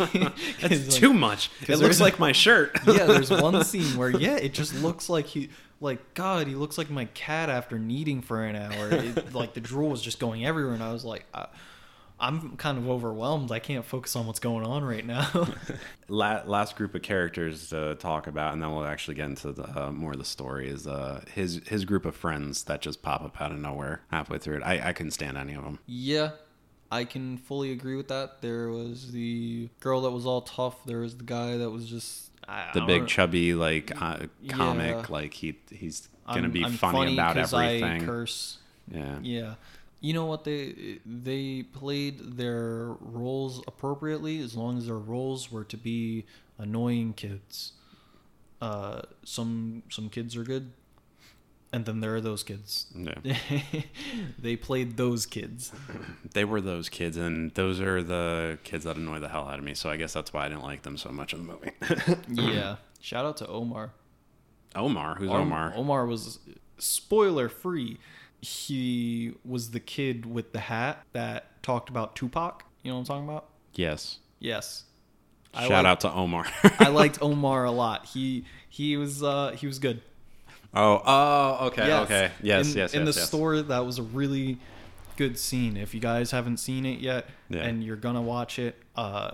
[0.14, 1.50] like, too much.
[1.68, 2.78] It looks like my shirt.
[2.86, 5.50] yeah, there's one scene where yeah, it just looks like he,
[5.80, 8.88] like God, he looks like my cat after kneading for an hour.
[8.90, 11.46] It, like the drool was just going everywhere, and I was like, I,
[12.20, 13.50] I'm kind of overwhelmed.
[13.50, 15.28] I can't focus on what's going on right now.
[16.08, 19.84] La- last group of characters to talk about, and then we'll actually get into the,
[19.86, 20.68] uh, more of the story.
[20.68, 24.38] Is uh, his his group of friends that just pop up out of nowhere halfway
[24.38, 24.62] through it.
[24.62, 25.78] I, I couldn't stand any of them.
[25.86, 26.30] yeah,
[26.90, 28.42] I can fully agree with that.
[28.42, 30.84] There was the girl that was all tough.
[30.84, 34.26] There was the guy that was just I, I The don't big chubby like uh,
[34.48, 35.06] comic, Yeah.
[35.08, 38.04] like he he's gonna I'm- be I'm funny, about 'cause I everything.
[38.06, 38.58] curse.
[38.92, 39.18] Yeah.
[39.22, 39.54] Yeah.
[40.00, 45.64] You know what they they played their roles appropriately as long as their roles were
[45.64, 46.24] to be
[46.58, 47.72] annoying kids.
[48.60, 50.72] Uh, some some kids are good,
[51.72, 52.86] and then there are those kids.
[52.94, 53.36] Yeah.
[54.38, 55.72] they played those kids.
[56.32, 59.64] They were those kids, and those are the kids that annoy the hell out of
[59.64, 59.74] me.
[59.74, 61.72] So I guess that's why I didn't like them so much in the movie.
[62.52, 62.76] yeah.
[63.00, 63.90] Shout out to Omar.
[64.76, 65.72] Omar, who's Om- Omar?
[65.74, 66.38] Omar was
[66.78, 67.98] spoiler free.
[68.40, 72.64] He was the kid with the hat that talked about Tupac.
[72.82, 73.48] You know what I'm talking about?
[73.74, 74.18] Yes.
[74.38, 74.84] Yes.
[75.52, 76.46] I Shout like- out to Omar.
[76.78, 78.06] I liked Omar a lot.
[78.06, 80.00] He he was uh he was good.
[80.72, 82.04] oh, oh, okay, Yes.
[82.04, 83.28] okay, yes, in, yes, In yes, the yes.
[83.28, 84.58] store, that was a really
[85.16, 85.76] good scene.
[85.76, 87.62] If you guys haven't seen it yet Yeah.
[87.64, 89.32] and you're gonna watch it, uh,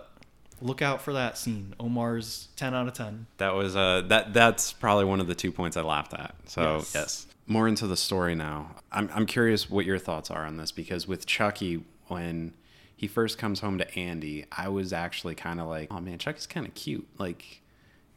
[0.62, 1.74] look out for that scene.
[1.78, 3.26] Omar's ten out of ten.
[3.36, 6.34] That was uh that that's probably one of the two points I laughed at.
[6.46, 6.92] So Yes.
[6.94, 7.25] yes.
[7.46, 8.76] More into the story now.
[8.90, 12.54] I'm I'm curious what your thoughts are on this because with Chucky when
[12.96, 16.46] he first comes home to Andy, I was actually kind of like, oh man, Chucky's
[16.46, 17.06] kind of cute.
[17.18, 17.60] Like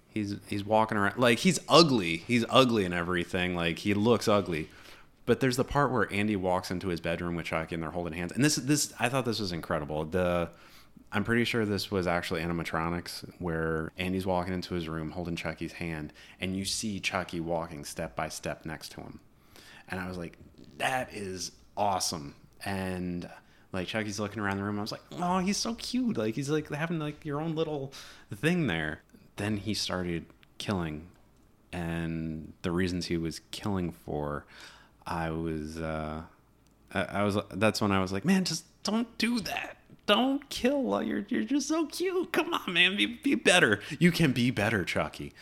[0.08, 2.18] he's he's walking around like he's ugly.
[2.18, 3.56] He's ugly and everything.
[3.56, 4.70] Like he looks ugly.
[5.26, 8.14] But there's the part where Andy walks into his bedroom with Chucky and they're holding
[8.14, 8.32] hands.
[8.32, 10.06] And this this I thought this was incredible.
[10.06, 10.50] The
[11.12, 15.74] I'm pretty sure this was actually animatronics where Andy's walking into his room holding Chucky's
[15.74, 19.20] hand and you see Chucky walking step by step next to him.
[19.88, 20.38] And I was like,
[20.78, 22.36] that is awesome.
[22.64, 23.28] And
[23.72, 24.78] like Chucky's looking around the room.
[24.78, 26.18] I was like, oh, he's so cute.
[26.18, 27.92] Like he's like having like your own little
[28.34, 29.02] thing there.
[29.38, 30.26] Then he started
[30.60, 31.08] killing
[31.72, 34.46] and the reasons he was killing for,
[35.06, 36.24] I was, uh,
[36.94, 37.38] I, I was.
[37.52, 39.78] That's when I was like, man, just don't do that.
[40.10, 41.04] Don't kill.
[41.04, 42.32] You're you're just so cute.
[42.34, 43.80] Come on, man, be be better.
[44.00, 45.34] You can be better, Chucky.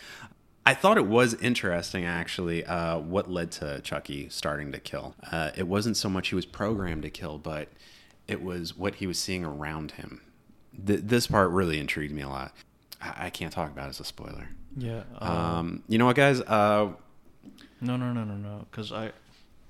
[0.66, 5.16] I thought it was interesting, actually, uh, what led to Chucky starting to kill.
[5.32, 7.70] Uh, it wasn't so much he was programmed to kill, but
[8.28, 10.20] it was what he was seeing around him.
[10.86, 12.54] Th- this part really intrigued me a lot.
[13.02, 14.50] I, I can't talk about it as a spoiler.
[14.76, 15.04] Yeah.
[15.20, 16.42] Um, you know what, guys?
[16.42, 16.90] Uh,
[17.80, 18.66] No, no, no, no, no.
[18.70, 19.14] Because I,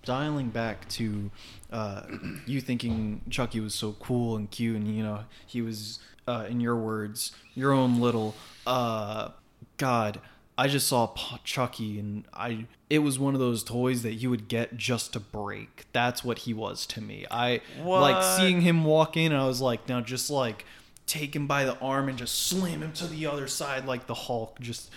[0.07, 1.29] dialing back to
[1.71, 2.03] uh,
[2.45, 6.61] you thinking Chucky was so cool and cute, and you know he was, uh, in
[6.61, 8.33] your words, your own little.
[8.65, 9.29] Uh,
[9.75, 10.21] God,
[10.57, 12.65] I just saw Chucky, and I.
[12.89, 15.87] It was one of those toys that you would get just to break.
[15.91, 17.25] That's what he was to me.
[17.29, 19.33] I like seeing him walk in.
[19.33, 20.63] I was like, now just like
[21.05, 24.13] take him by the arm and just slam him to the other side like the
[24.13, 24.57] Hulk.
[24.61, 24.89] Just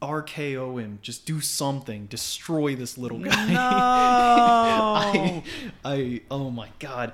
[0.00, 0.98] RKO him.
[1.02, 2.06] Just do something.
[2.06, 3.52] Destroy this little guy.
[3.52, 3.58] No.
[3.58, 5.42] I,
[5.84, 7.12] I, oh my god.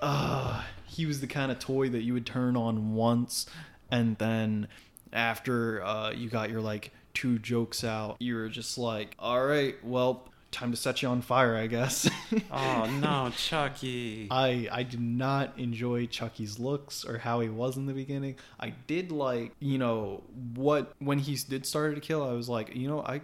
[0.00, 3.46] Uh, he was the kind of toy that you would turn on once,
[3.90, 4.68] and then
[5.12, 9.76] after uh, you got your like two jokes out, you were just like, all right,
[9.84, 12.08] well, time to set you on fire, I guess.
[12.50, 14.28] oh no, Chucky.
[14.30, 18.36] I I did not enjoy Chucky's looks or how he was in the beginning.
[18.58, 20.22] I did like, you know,
[20.54, 23.20] what when he did start to kill, I was like, you know, I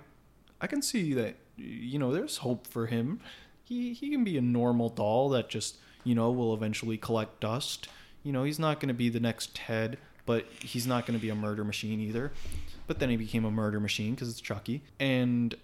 [0.61, 3.21] I can see that you know, there's hope for him.
[3.65, 7.89] He he can be a normal doll that just, you know, will eventually collect dust.
[8.23, 11.23] You know, he's not going to be the next Ted, but he's not going to
[11.23, 12.33] be a murder machine either.
[12.87, 14.83] But then he became a murder machine because it's Chucky.
[15.01, 15.55] And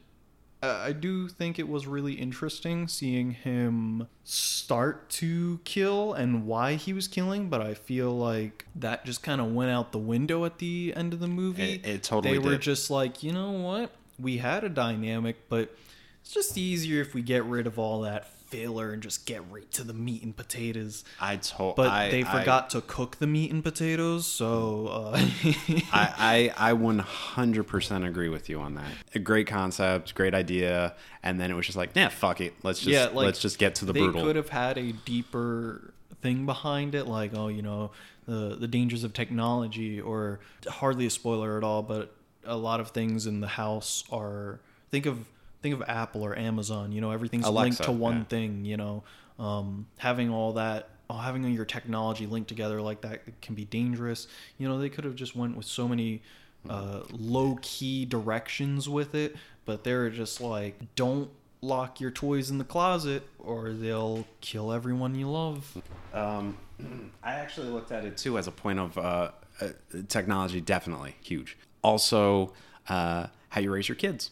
[0.63, 6.93] I do think it was really interesting seeing him start to kill and why he
[6.93, 10.59] was killing, but I feel like that just kind of went out the window at
[10.59, 11.75] the end of the movie.
[11.75, 12.63] It- it totally They were did.
[12.63, 13.91] just like, you know what?
[14.21, 15.75] We had a dynamic, but
[16.21, 19.69] it's just easier if we get rid of all that filler and just get right
[19.73, 21.05] to the meat and potatoes.
[21.19, 25.11] I told, But I, they I- forgot to cook the meat and potatoes, so uh,
[25.93, 28.91] I, I I 100% agree with you on that.
[29.15, 32.55] A great concept, great idea, and then it was just like, nah, fuck it.
[32.63, 34.23] Let's just yeah, like let's just get to the they brutal.
[34.23, 37.91] could have had a deeper thing behind it, like oh, you know,
[38.27, 42.89] the the dangers of technology, or hardly a spoiler at all, but a lot of
[42.91, 45.25] things in the house are think of
[45.63, 46.93] think of Apple or Amazon.
[46.93, 48.25] You know, everything's linked to one yeah.
[48.25, 48.65] thing.
[48.65, 49.05] You know,
[49.39, 50.89] um, having all that.
[51.09, 54.27] oh, Having your technology linked together like that can be dangerous.
[54.59, 56.23] You know, they could have just went with so many
[56.69, 62.59] uh, low key directions with it, but they're just like, don't lock your toys in
[62.59, 65.81] the closet or they'll kill everyone you love.
[66.13, 66.59] Um,
[67.23, 69.69] I actually looked at it too as a point of uh, uh,
[70.09, 71.57] technology, definitely huge.
[71.83, 72.53] Also,
[72.89, 74.31] uh, how you raise your kids.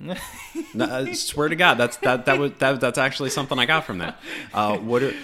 [0.00, 0.14] No,
[0.84, 3.98] I swear to God, that's that that was that, that's actually something I got from
[3.98, 4.18] that.
[4.52, 5.02] Uh, what?
[5.02, 5.16] Are, t-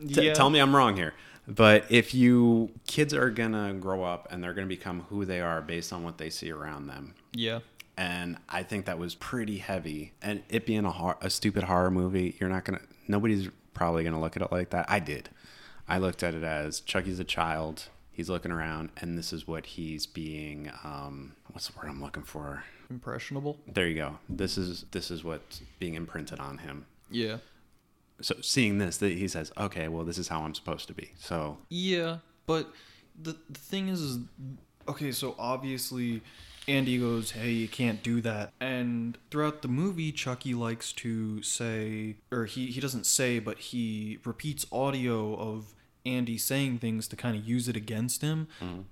[0.00, 0.34] Yeah.
[0.34, 1.14] Tell me I'm wrong here.
[1.46, 5.60] But if you kids are gonna grow up and they're gonna become who they are
[5.60, 7.60] based on what they see around them, Yeah.
[7.96, 10.12] and I think that was pretty heavy.
[10.22, 12.80] And it being a hor- a stupid horror movie, you're not gonna.
[13.08, 14.86] Nobody's probably gonna look at it like that.
[14.88, 15.28] I did.
[15.88, 17.88] I looked at it as Chucky's a child.
[18.12, 20.70] He's looking around, and this is what he's being.
[20.84, 22.64] Um, what's the word I'm looking for?
[22.92, 23.58] Impressionable.
[23.66, 24.18] There you go.
[24.28, 26.84] This is this is what's being imprinted on him.
[27.10, 27.38] Yeah.
[28.20, 31.12] So seeing this, that he says, "Okay, well, this is how I'm supposed to be."
[31.18, 32.70] So Yeah, but
[33.20, 34.18] the the thing is, is
[34.86, 35.10] okay.
[35.10, 36.20] So obviously,
[36.68, 42.16] Andy goes, "Hey, you can't do that." And throughout the movie, Chucky likes to say,
[42.30, 45.74] or he he doesn't say, but he repeats audio of
[46.04, 48.48] Andy saying things to kind of use it against him.
[48.60, 48.82] Mm-hmm.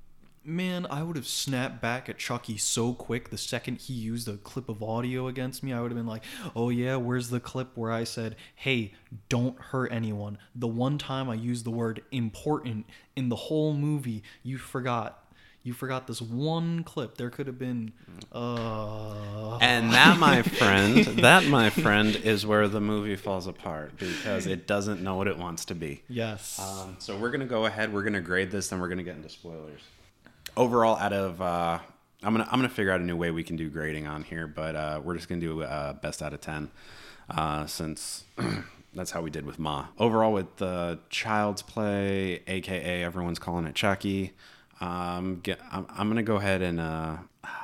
[0.42, 4.38] Man, I would have snapped back at Chucky so quick the second he used a
[4.38, 5.72] clip of audio against me.
[5.74, 6.24] I would have been like,
[6.56, 8.94] oh, yeah, where's the clip where I said, hey,
[9.28, 10.38] don't hurt anyone?
[10.54, 12.86] The one time I used the word important
[13.16, 15.30] in the whole movie, you forgot.
[15.62, 17.18] You forgot this one clip.
[17.18, 17.92] There could have been,
[18.32, 19.58] uh.
[19.58, 24.66] And that, my friend, that, my friend, is where the movie falls apart because it
[24.66, 26.02] doesn't know what it wants to be.
[26.08, 26.58] Yes.
[26.58, 27.92] Um, so we're gonna go ahead.
[27.92, 29.82] We're gonna grade this, then we're gonna get into spoilers.
[30.56, 31.78] Overall, out of uh,
[32.22, 34.46] I'm gonna I'm gonna figure out a new way we can do grading on here,
[34.46, 36.70] but uh, we're just gonna do uh, best out of ten,
[37.30, 38.24] uh, since
[38.94, 39.86] that's how we did with Ma.
[39.98, 44.32] Overall, with the Child's Play, aka everyone's calling it Chucky.
[44.80, 47.16] Um, get, I'm, I'm gonna go ahead and uh,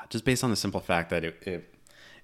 [0.08, 1.74] just based on the simple fact that it, it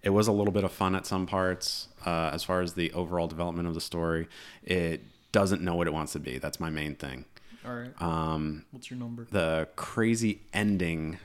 [0.03, 2.93] it was a little bit of fun at some parts uh, as far as the
[2.93, 4.29] overall development of the story.
[4.65, 5.03] It
[5.33, 6.39] doesn't know what it wants to be.
[6.39, 7.25] That's my main thing.
[7.65, 8.03] All right.
[8.03, 9.27] Um, What's your number?
[9.31, 11.19] the crazy ending,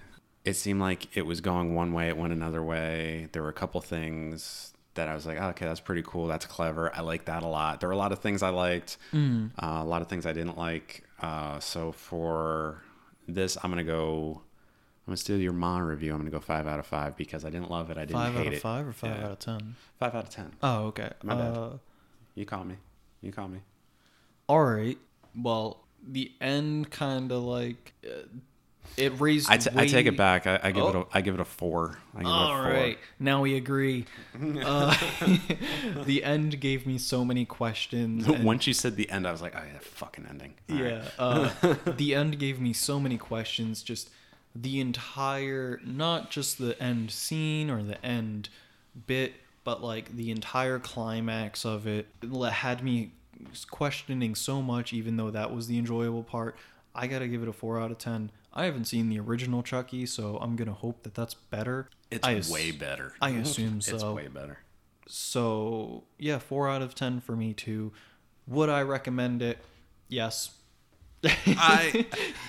[0.45, 3.27] it seemed like it was going one way, it went another way.
[3.31, 6.27] There were a couple things that I was like, oh, okay, that's pretty cool.
[6.27, 6.95] That's clever.
[6.95, 7.79] I like that a lot.
[7.79, 9.17] There were a lot of things I liked, uh,
[9.59, 11.03] a lot of things I didn't like.
[11.19, 12.81] Uh, so for
[13.27, 14.41] this, I'm going to go.
[15.05, 16.11] I'm gonna steal your Ma review.
[16.11, 17.97] I'm gonna go five out of five because I didn't love it.
[17.97, 18.61] I didn't Five hate out of it.
[18.61, 19.25] five or five Yeah.
[19.27, 19.75] out of ten?
[19.97, 20.51] Five out of ten.
[20.61, 21.11] Oh, okay.
[21.23, 21.55] My bad.
[21.57, 21.69] Uh,
[22.35, 22.75] You call me.
[23.21, 23.59] You call me.
[24.49, 24.97] All right.
[25.33, 28.23] Well, the end kind of like uh,
[28.95, 29.49] it raised.
[29.49, 30.47] I, t- I take it back.
[30.47, 31.07] I, I give it Oh.
[31.13, 31.99] a I give it a four.
[32.15, 32.71] I give All it a four.
[32.71, 34.05] right, now we agree.
[34.39, 34.95] Uh,
[36.05, 38.27] the end gave me so many questions.
[38.27, 40.53] and- Once you said the end, I was like, oh yeah, fucking ending.
[40.69, 40.91] All right.
[40.93, 43.83] yeah, uh, the end gave me so many questions.
[43.83, 44.09] Just
[44.55, 48.49] the entire, not just the end scene or the end
[49.05, 49.33] bit,
[49.63, 52.07] but like the entire climax of it
[52.51, 53.11] had me
[53.69, 54.93] questioning so much.
[54.93, 56.55] Even though that was the enjoyable part,
[56.95, 58.31] I gotta give it a four out of ten.
[58.53, 61.89] I haven't seen the original Chucky, so I'm gonna hope that that's better.
[62.09, 63.13] It's I ass- way better.
[63.21, 63.95] I assume so.
[63.95, 64.59] It's way better.
[65.07, 67.91] So yeah, four out of ten for me too.
[68.47, 69.59] Would I recommend it?
[70.07, 70.51] Yes.
[71.23, 72.05] I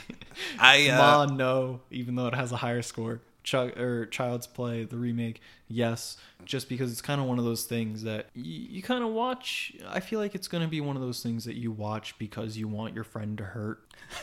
[0.59, 1.80] I uh, Ma, no.
[1.91, 3.20] Even though it has a higher score.
[3.49, 6.16] Ch- or Child's Play, the remake, yes.
[6.44, 9.72] Just because it's kind of one of those things that y- you kind of watch.
[9.88, 12.57] I feel like it's going to be one of those things that you watch because
[12.59, 13.80] you want your friend to hurt.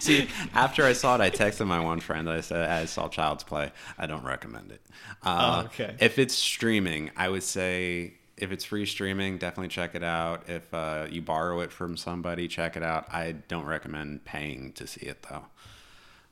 [0.00, 2.28] see after I saw it, I texted my one friend.
[2.30, 3.70] I said I saw Child's Play.
[3.98, 4.80] I don't recommend it.
[5.22, 5.94] Uh, Oh, okay.
[6.00, 10.48] If it's streaming, I would say if it's free streaming, definitely check it out.
[10.48, 13.12] If uh, you borrow it from somebody, check it out.
[13.12, 15.44] I don't recommend paying to see it though.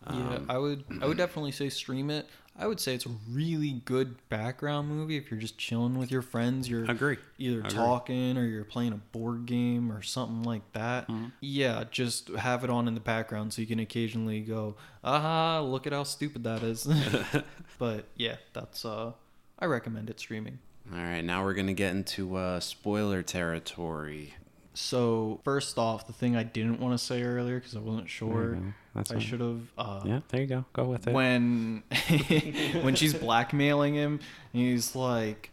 [0.08, 0.84] Yeah, I would.
[1.02, 2.26] I would definitely say stream it.
[2.58, 6.20] I would say it's a really good background movie if you're just chilling with your
[6.20, 6.68] friends.
[6.68, 7.16] You're Agree.
[7.38, 7.70] either Agree.
[7.70, 11.08] talking or you're playing a board game or something like that.
[11.08, 11.26] Mm-hmm.
[11.40, 15.86] Yeah, just have it on in the background so you can occasionally go, aha, look
[15.86, 16.86] at how stupid that is.
[17.78, 19.12] but yeah, that's uh
[19.58, 20.58] I recommend it streaming.
[20.92, 24.34] All right, now we're gonna get into uh, spoiler territory.
[24.80, 28.54] So first off, the thing I didn't want to say earlier because I wasn't sure,
[28.54, 28.62] go.
[28.94, 29.22] That's I fine.
[29.22, 29.60] should have.
[29.76, 30.64] Uh, Yeah, there you go.
[30.72, 31.12] Go with it.
[31.12, 31.82] when
[32.82, 34.20] when she's blackmailing him
[34.52, 35.50] and he's like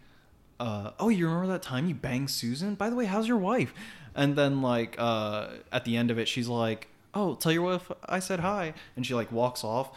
[0.59, 3.73] uh, oh you remember that time you banged susan by the way how's your wife
[4.15, 7.91] and then like uh, at the end of it she's like oh tell your wife
[8.07, 9.91] i said hi and she like walks off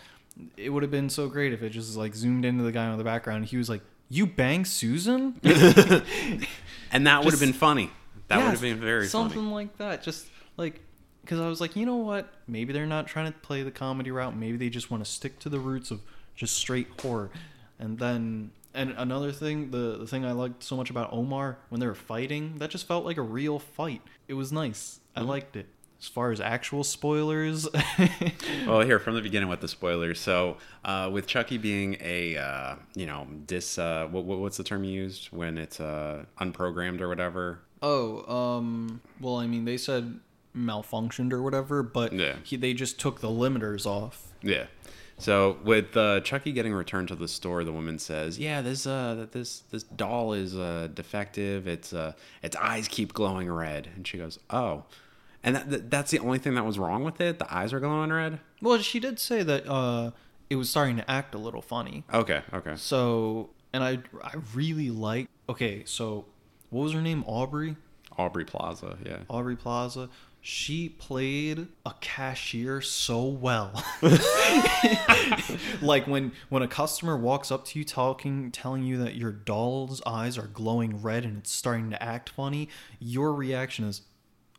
[0.59, 2.99] it would have been so great if it just like zoomed into the guy in
[2.99, 5.35] the background and he was like you banged susan
[6.93, 7.91] and that would have been funny.
[8.31, 9.53] That would have been very something funny.
[9.53, 10.03] like that.
[10.03, 10.26] Just
[10.57, 10.81] like
[11.22, 12.33] because I was like, you know what?
[12.49, 14.35] Maybe they're not trying to play the comedy route.
[14.37, 16.01] Maybe they just want to stick to the roots of
[16.35, 17.31] just straight horror.
[17.78, 21.81] And then And another thing, the the thing I liked so much about Omar when
[21.81, 24.01] they were fighting, that just felt like a real fight.
[24.28, 25.01] It was nice.
[25.14, 25.66] I liked it.
[26.01, 27.68] As far as actual spoilers,
[28.66, 30.18] Well, here from the beginning with the spoilers.
[30.18, 34.64] So, uh, with Chucky being a, uh, you know, dis, uh, what, what, what's the
[34.64, 37.61] term you used when it's uh, unprogrammed or whatever?
[37.83, 40.20] Oh, um, well, I mean, they said
[40.57, 42.37] malfunctioned or whatever, but Yeah.
[42.43, 44.33] he, they just took the limiters off.
[44.43, 44.66] Yeah.
[45.18, 49.26] So with uh, Chucky getting returned to the store, the woman says, "Yeah, this uh,
[49.33, 51.68] this this doll is uh, defective.
[51.68, 52.12] Its uh,
[52.43, 54.85] its eyes keep glowing red." And she goes, "Oh."
[55.43, 57.39] And that, that, that's the only thing that was wrong with it.
[57.39, 58.41] The eyes are glowing red.
[58.62, 60.11] Well, she did say that uh,
[60.49, 62.05] it was starting to act a little funny.
[62.12, 62.74] Okay, okay.
[62.76, 65.28] So, and I I really like.
[65.51, 66.24] Okay, so
[66.71, 67.25] what was her name?
[67.27, 67.77] Aubrey.
[68.18, 69.18] Aubrey Plaza, yeah.
[69.29, 70.09] Aubrey Plaza.
[70.43, 73.73] She played a cashier so well.
[75.83, 80.01] like when when a customer walks up to you talking telling you that your doll's
[80.07, 82.68] eyes are glowing red and it's starting to act funny,
[82.99, 84.03] your reaction is,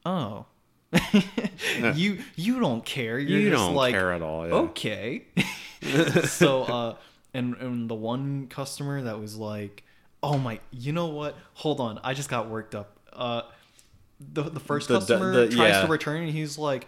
[0.06, 0.46] "Oh."
[1.96, 3.18] you you don't care.
[3.18, 4.46] You're You just don't like, care at all.
[4.46, 4.54] Yeah.
[4.56, 5.24] okay
[6.26, 6.96] so uh
[7.34, 9.84] and and the one customer that was like
[10.24, 13.42] oh my you know what hold on i just got worked up uh
[14.34, 15.82] the the first The- the- customer the- tries yeah.
[15.82, 16.88] to return and he's like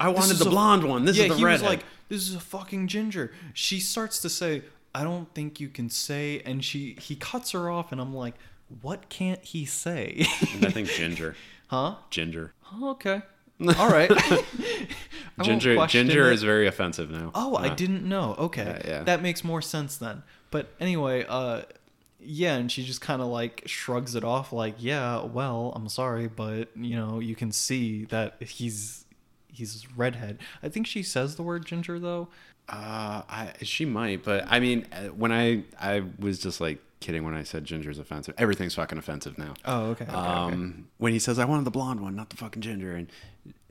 [0.00, 1.04] I wanted the a- blonde one.
[1.04, 4.28] This yeah, is the he was like this is a fucking ginger she starts to
[4.30, 4.62] say
[4.94, 8.34] i don't think you can say and she he cuts her off and i'm like
[8.80, 10.14] what can't he say
[10.62, 11.34] I think ginger.
[11.68, 12.52] huh Ginger.
[12.72, 13.22] oh, okay
[13.76, 14.10] all right
[15.42, 15.86] Ginger.
[15.86, 16.34] Ginger it.
[16.34, 17.30] is very offensive now.
[17.34, 18.34] Oh, I Uh, didn't know.
[18.38, 18.64] Okay.
[18.84, 19.02] Yeah, yeah.
[19.04, 20.22] That makes more sense then.
[20.50, 21.62] But anyway, uh
[22.20, 26.28] yeah, and she just kind of like shrugs it off like, "Yeah, well, I'm sorry,
[26.28, 29.04] but you know, you can see that he's
[29.48, 32.28] he's redhead." I think she says the word ginger though.
[32.68, 37.24] Uh, I she might, but I mean, uh, when I I was just like kidding
[37.24, 38.34] when I said ginger's offensive.
[38.38, 39.54] Everything's fucking offensive now.
[39.64, 40.04] Oh, okay.
[40.04, 40.20] okay, okay.
[40.20, 43.10] um, when he says I wanted the blonde one, not the fucking ginger, and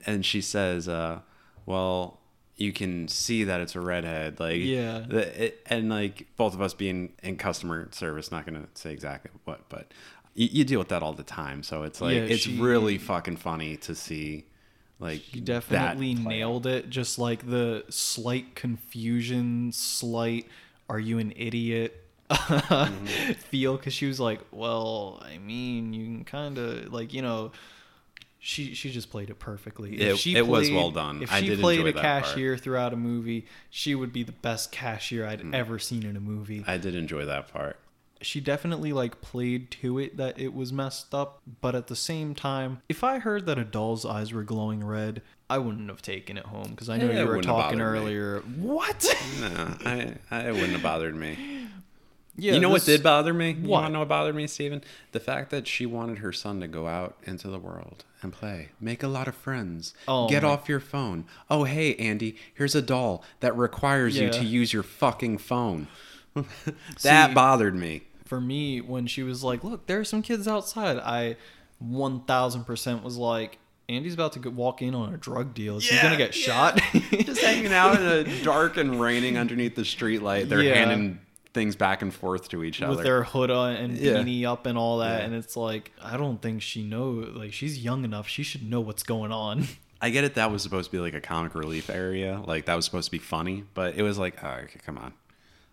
[0.06, 1.20] and she says, uh,
[1.66, 2.18] well,
[2.58, 5.04] you can see that it's a redhead, like Yeah.
[5.08, 9.30] the, it, and like both of us being in customer service, not gonna say exactly
[9.44, 9.92] what, but
[10.34, 12.98] you, you deal with that all the time, so it's like Yeah, it's she- really
[12.98, 14.44] fucking funny to see.
[15.00, 16.90] Like He definitely nailed it.
[16.90, 20.46] Just like the slight confusion, slight
[20.90, 23.32] "Are you an idiot?" Mm-hmm.
[23.50, 27.52] feel because she was like, "Well, I mean, you can kind of like you know."
[28.40, 29.96] She she just played it perfectly.
[30.00, 31.22] It- she it was well done.
[31.22, 32.24] If I she did played enjoy a that part.
[32.24, 35.54] cashier throughout a movie, she would be the best cashier I'd Mm.
[35.54, 36.62] ever seen in a movie.
[36.66, 37.78] I did enjoy that part.
[38.20, 42.34] she definitely like played to it that it was messed up but at the same
[42.34, 46.36] time if i heard that a doll's eyes were glowing red i wouldn't have taken
[46.36, 47.84] it home because i know Yeah, you were talking bothered me.
[48.00, 49.06] earlier what
[49.40, 51.68] No, I, I it wouldn't have bothered me.
[52.38, 53.50] yeah you know what did bother me?
[53.52, 54.82] You want to know what bothered me, Steven?
[55.12, 58.70] The fact that she wanted her son to go out into the world and play,
[58.80, 61.24] make a lot of friends, Oh get my- off your phone.
[61.50, 65.88] Oh, hey, Andy, here's a doll that requires you to use your fucking phone.
[67.02, 68.02] that See- bothered me.
[68.24, 71.34] for me when she was like look there are some kids outside i
[71.82, 73.58] 1000% was like
[73.88, 76.44] andy's about to walk in on a drug deal is he gonna get yeah.
[76.44, 76.80] shot
[77.24, 80.48] Just hanging out in a dark and raining underneath the street light.
[80.48, 80.74] They're Yeah.
[80.74, 81.20] handing
[81.58, 82.94] things back and forth to each other.
[82.96, 84.12] with their hood and Yeah.
[84.14, 85.24] beanie up and all that Yeah.
[85.26, 87.10] and it's like i don't think she know
[87.42, 89.66] like she's young enough she should know what's going on
[90.00, 90.34] I get it.
[90.34, 92.40] That was supposed to be like a comic relief area.
[92.46, 95.12] Like that was supposed to be funny, but it was like, oh, okay, come on.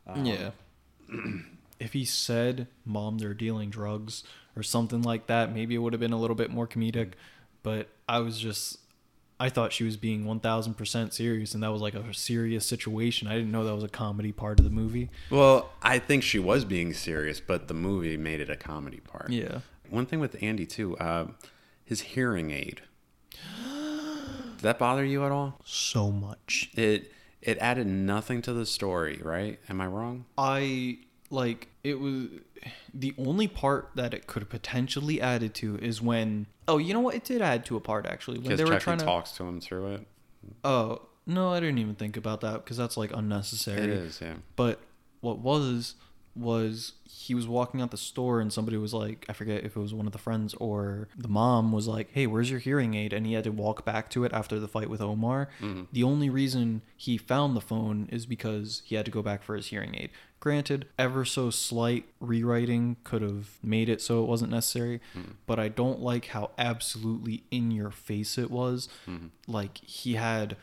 [0.08, 0.50] Um, yeah.
[1.80, 4.24] if he said, "Mom, they're dealing drugs"
[4.56, 7.12] or something like that, maybe it would have been a little bit more comedic.
[7.62, 8.80] But I was just,
[9.40, 12.66] I thought she was being one thousand percent serious, and that was like a serious
[12.66, 13.28] situation.
[13.28, 15.10] I didn't know that was a comedy part of the movie.
[15.30, 19.30] Well, I think she was being serious, but the movie made it a comedy part.
[19.30, 19.60] Yeah.
[19.90, 21.28] One thing with Andy too, uh,
[21.84, 22.82] his hearing aid.
[24.56, 25.60] Did that bother you at all?
[25.66, 26.72] So much.
[26.76, 27.12] It
[27.42, 29.60] it added nothing to the story, right?
[29.70, 30.26] Am I wrong?
[30.38, 31.00] I
[31.36, 32.28] like it was
[32.94, 37.00] the only part that it could have potentially added to is when oh you know
[37.02, 39.06] what it did add to a part actually when Because they were Chucky trying to
[39.06, 40.08] talks to him through it.
[40.64, 44.36] oh no I didn't even think about that because that's like unnecessary It is, yeah.
[44.56, 44.80] But
[45.22, 45.96] what was
[46.36, 49.80] was he was walking out the store and somebody was like, I forget if it
[49.80, 53.14] was one of the friends or the mom was like, "Hey, where's your hearing aid?"
[53.14, 55.50] And he had to walk back to it after the fight with Omar.
[55.62, 55.84] Mm-hmm.
[55.94, 59.56] The only reason he found the phone is because he had to go back for
[59.56, 60.10] his hearing aid.
[60.42, 65.32] Granted, ever so slight rewriting could have made it so it wasn't necessary, mm-hmm.
[65.48, 68.90] but I don't like how absolutely in your face it was.
[69.08, 69.28] Mm-hmm.
[69.48, 70.58] Like he had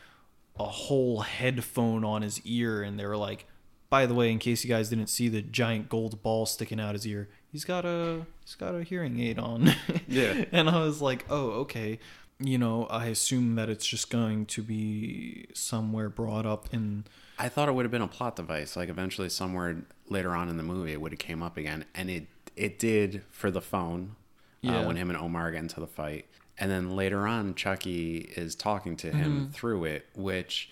[0.57, 3.47] a whole headphone on his ear and they were like
[3.93, 6.93] by the way, in case you guys didn't see the giant gold ball sticking out
[6.93, 9.59] his ear, he's got a he's got a hearing aid on.
[10.07, 10.45] Yeah.
[10.51, 11.99] and I was like, oh, okay.
[12.39, 17.03] You know, I assume that it's just going to be somewhere brought up in.
[17.37, 18.75] I thought it would have been a plot device.
[18.75, 22.09] Like eventually, somewhere later on in the movie, it would have came up again, and
[22.09, 22.25] it
[22.55, 24.15] it did for the phone
[24.61, 24.79] Yeah.
[24.79, 26.25] uh, when him and Omar get into the fight,
[26.57, 29.51] and then later on, Chucky is talking to him Mm-hmm.
[29.51, 30.69] through it, which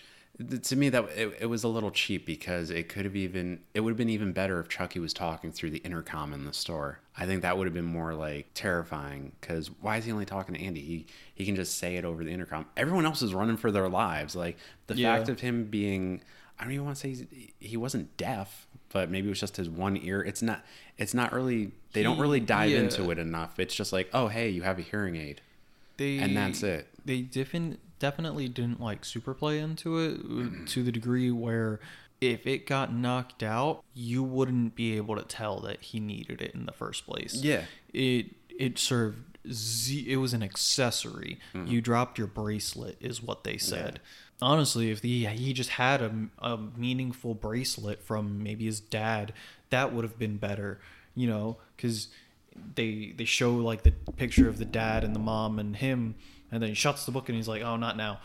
[0.64, 3.80] to me that it, it was a little cheap because it could have even it
[3.82, 7.00] would have been even better if Chucky was talking through the intercom in the store.
[7.18, 10.56] I think that would have been more like terrifying because why is he only talking
[10.56, 10.82] to Andy?
[10.82, 11.06] He
[11.36, 12.66] he can just say it over the intercom.
[12.78, 14.36] Everyone else is running for their lives.
[14.36, 14.58] Like
[14.88, 15.16] the Yeah.
[15.18, 16.22] fact of him being
[16.60, 17.26] I don't even want to say he's,
[17.60, 20.22] he wasn't deaf, but maybe it was just his one ear.
[20.22, 20.64] It's not.
[20.98, 21.72] It's not really.
[21.94, 22.82] They don't really dive yeah.
[22.82, 23.60] into it enough.
[23.60, 25.42] It's just like, oh, hey, you have a hearing aid,
[25.98, 26.88] They and that's it.
[27.04, 30.66] They defin- definitely didn't like super play into it mm-hmm.
[30.66, 31.80] to the degree where
[32.20, 36.54] if it got knocked out, you wouldn't be able to tell that he needed it
[36.54, 37.36] in the first place.
[37.36, 37.66] Yeah.
[37.94, 41.40] It it served z- it was an accessory.
[41.54, 41.72] Mm-hmm.
[41.72, 44.02] You dropped your bracelet is what they said.
[44.42, 49.34] Honestly, if the, he just had a, a meaningful bracelet from maybe his dad,
[49.70, 50.80] that would have been better,
[51.14, 52.08] you know, cuz
[52.76, 56.16] they they show like the picture of the dad and the mom and him
[56.52, 58.20] and then he shuts the book and he's like, "Oh, not now."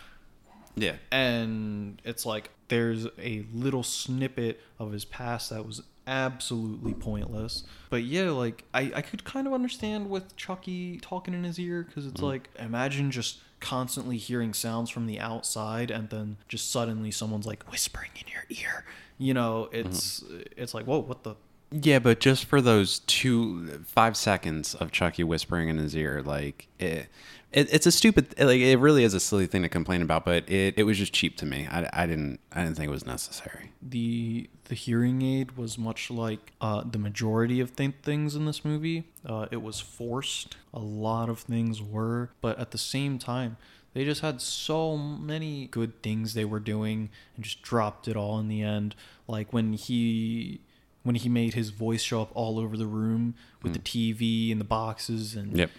[0.79, 0.97] Yeah.
[1.11, 8.05] and it's like there's a little snippet of his past that was absolutely pointless but
[8.05, 12.07] yeah like i, I could kind of understand with chucky talking in his ear because
[12.07, 12.27] it's mm-hmm.
[12.27, 17.65] like imagine just constantly hearing sounds from the outside and then just suddenly someone's like
[17.73, 18.85] whispering in your ear
[19.19, 20.43] you know it's mm-hmm.
[20.57, 21.35] it's like whoa what the
[21.73, 26.69] Yeah, but just for those two five seconds of Chucky whispering in his ear, like
[26.79, 27.09] it,
[27.53, 30.49] it it's a stupid like it really is a silly thing to complain about, but
[30.51, 31.67] it, it was just cheap to me.
[31.71, 33.73] I, I didn't I didn't think it was necessary.
[33.83, 38.65] the the hearing aid was much like uh, the majority of th- things in this
[38.65, 39.05] movie.
[39.25, 40.57] Uh, it was forced.
[40.75, 43.57] A lot of things were, but at the same time,
[43.95, 48.39] they just had so many good things they were doing and just dropped it all
[48.41, 48.95] in the end.
[49.29, 50.61] Like when he
[51.05, 54.61] when he made his voice show up all over the room with the TV and
[54.61, 55.71] the boxes and Yep.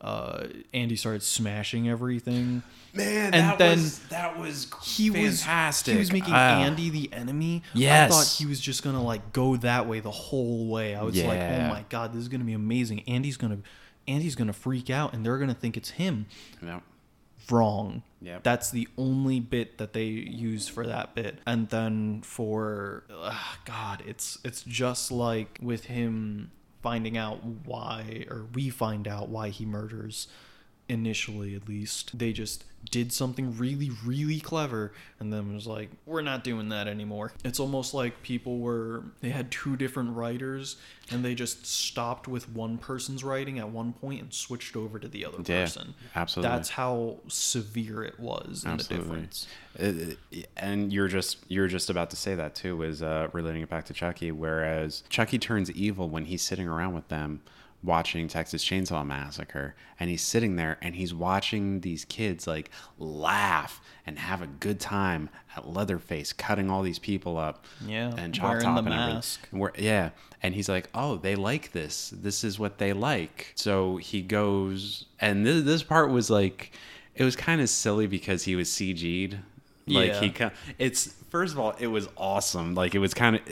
[0.00, 2.62] Uh, Andy started smashing everything.
[2.92, 5.92] Man, And that then was that was he fantastic.
[5.92, 6.62] was he was making Ah.
[6.62, 7.62] Andy the enemy.
[7.74, 10.94] I thought he was just gonna like go that way the whole way.
[10.96, 13.00] I was like, oh my god, this is gonna be amazing.
[13.08, 13.58] Andy's gonna
[14.08, 16.26] Andy's gonna freak out and they're gonna think it's him.
[16.62, 16.82] Yep.
[17.50, 18.02] Wrong.
[18.22, 18.42] Yep.
[18.42, 21.38] That's the only bit that they use for that bit.
[21.46, 26.50] And then for ugh, God, it's it's just like with him
[26.82, 30.28] finding out why or we find out why he murders
[30.90, 34.90] initially at least they just did something really really clever
[35.20, 39.28] and then was like we're not doing that anymore it's almost like people were they
[39.28, 40.76] had two different writers
[41.10, 45.08] and they just stopped with one person's writing at one point and switched over to
[45.08, 46.50] the other Yeah, person absolutely.
[46.56, 49.06] that's how severe it was in the Absolutely.
[49.06, 49.46] difference
[49.78, 53.68] Uh, and you're just you're just about to say that too is uh, relating it
[53.68, 54.32] back to Chucky.
[54.32, 57.42] Whereas Chucky turns evil when he's sitting around with them
[57.82, 63.80] watching Texas Chainsaw Massacre, and he's sitting there and he's watching these kids like laugh
[64.06, 67.64] and have a good time at Leatherface cutting all these people up.
[67.86, 69.48] Yeah, and chop top the and mask.
[69.52, 70.10] We're- yeah,
[70.42, 72.10] and he's like, "Oh, they like this.
[72.14, 76.72] This is what they like." So he goes, and this, this part was like,
[77.14, 79.38] it was kind of silly because he was CG'd.
[79.86, 80.20] Like Yeah.
[80.20, 82.74] he, it's first of all, it was awesome.
[82.74, 83.42] Like it was kind of.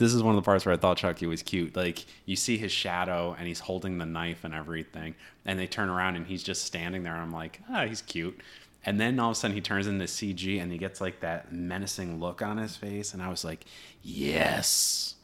[0.00, 1.76] This is one of the parts where I thought Chucky was cute.
[1.76, 5.14] Like you see his shadow and he's holding the knife and everything,
[5.44, 7.12] and they turn around and he's just standing there.
[7.12, 8.40] And I'm like, ah, he's cute.
[8.84, 11.52] And then all of a sudden he turns into CG and he gets like that
[11.52, 13.66] menacing look on his face, and I was like,
[14.02, 15.16] yes.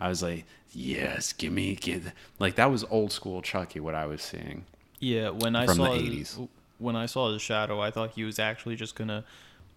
[0.00, 2.12] I was like, yes, give me, give.
[2.40, 3.78] Like that was old school Chucky.
[3.78, 4.64] What I was seeing.
[4.98, 6.48] Yeah, when I From the 80s.
[6.78, 9.24] when I saw the shadow, I thought he was actually just gonna,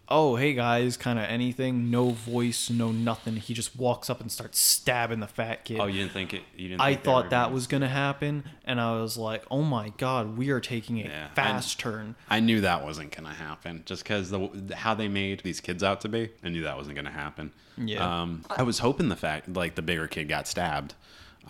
[0.09, 3.35] oh hey guys, kind of anything, no voice, no nothing.
[3.37, 5.79] He just walks up and starts stabbing the fat kid.
[5.79, 6.43] Oh, you didn't think it?
[6.55, 6.81] You didn't.
[6.81, 10.49] I thought that gonna- was gonna happen, and I was like, oh my god, we
[10.49, 12.15] are taking a Yeah, I- fast turn.
[12.29, 16.01] I knew that wasn't gonna happen, just because the how they made these kids out
[16.01, 16.29] to be.
[16.43, 17.51] I knew that wasn't gonna happen.
[17.77, 18.21] Yeah.
[18.21, 20.93] Um, I was hoping the fact like the bigger kid got stabbed,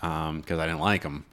[0.02, 1.26] um, because I didn't like him.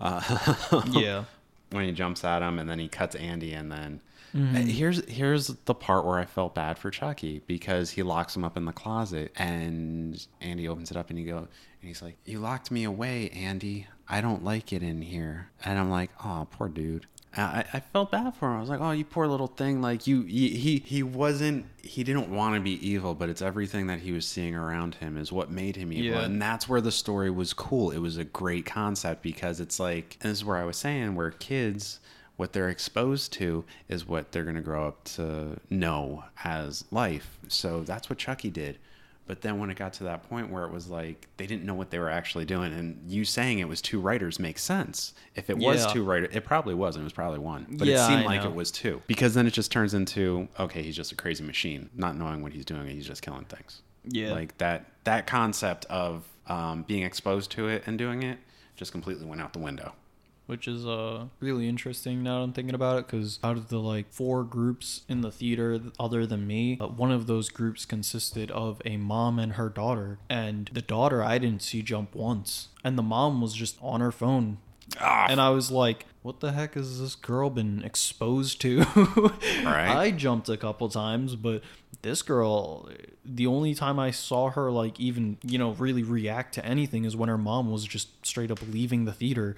[0.00, 1.24] Uh, yeah,
[1.70, 4.00] when he jumps at him and then he cuts Andy and then
[4.34, 4.54] Mm-hmm.
[4.66, 8.56] here's here's the part where I felt bad for Chucky because he locks him up
[8.56, 11.48] in the closet and Andy opens it up and he go and
[11.80, 15.90] he's like you locked me away Andy I don't like it in here and I'm
[15.90, 18.58] like oh poor dude I, I felt bad for him.
[18.58, 19.80] I was like, "Oh, you poor little thing!
[19.80, 21.64] Like you, he, he, he wasn't.
[21.82, 25.16] He didn't want to be evil, but it's everything that he was seeing around him
[25.16, 26.26] is what made him evil, Yeah.
[26.26, 27.90] and that's where the story was cool.
[27.90, 31.30] It was a great concept because it's like, this is where I was saying, where
[31.30, 32.00] kids,
[32.42, 37.38] what they're exposed to is what they're gonna grow up to know as life.
[37.46, 38.78] So that's what Chucky did.
[39.28, 41.74] But then when it got to that point where it was like they didn't know
[41.74, 45.14] what they were actually doing, and you saying it was two writers makes sense.
[45.36, 45.92] If it was Yeah.
[45.92, 47.02] two writers, it probably wasn't.
[47.02, 48.48] It was probably one, but Yeah, it seemed I like know.
[48.48, 51.90] it was two because then it just turns into okay, he's just a crazy machine,
[51.94, 53.82] not knowing what he's doing, and he's just killing things.
[54.04, 54.32] Yeah.
[54.32, 58.40] like that that concept of um, being exposed to it and doing it
[58.74, 59.92] just completely went out the window.
[60.52, 63.78] Which is uh really interesting now that I'm thinking about it because out of the
[63.78, 68.50] like four groups in the theater other than me, uh, one of those groups consisted
[68.50, 72.98] of a mom and her daughter, and the daughter I didn't see jump once, and
[72.98, 74.58] the mom was just on her phone.
[75.00, 78.84] Ah, And I was like, what the heck has this girl been exposed to?
[79.64, 79.88] Right.
[79.88, 81.62] I jumped a couple times, but
[82.02, 82.90] this girl,
[83.24, 87.16] the only time I saw her, like, even, you know, really react to anything is
[87.16, 89.56] when her mom was just straight up leaving the theater.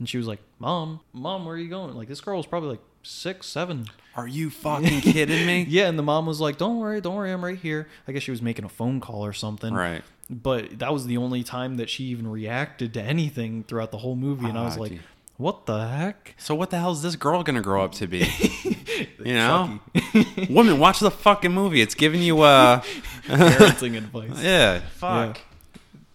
[0.00, 1.94] And she was like, Mom, Mom, where are you going?
[1.94, 3.84] Like, this girl was probably like six, seven.
[4.16, 5.64] Are you fucking kidding me?
[5.68, 8.22] Yeah, and the mom was like, "Don't worry, don't worry, I'm right here." I guess
[8.24, 9.72] she was making a phone call or something.
[9.72, 10.02] Right.
[10.28, 14.16] But that was the only time that she even reacted to anything throughout the whole
[14.16, 15.00] movie, and I was Ah, like, gee.
[15.36, 18.26] "What the heck?" So what the hell is this girl gonna grow up to be?
[19.24, 19.78] you know,
[20.50, 21.80] woman, watch the fucking movie.
[21.80, 22.80] It's giving you uh,
[23.26, 24.42] Parenting advice.
[24.42, 25.40] yeah, fuck.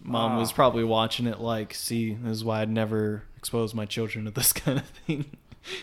[0.02, 0.54] Mom was Ah.
[0.54, 4.52] probably watching it like, "See, this is why I'd never expose my children to this
[4.64, 5.24] kind of thing."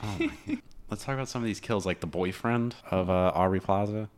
[0.04, 0.58] Oh my.
[0.90, 4.10] Let's talk about some of these kills, like the boyfriend of uh, Aubrey Plaza.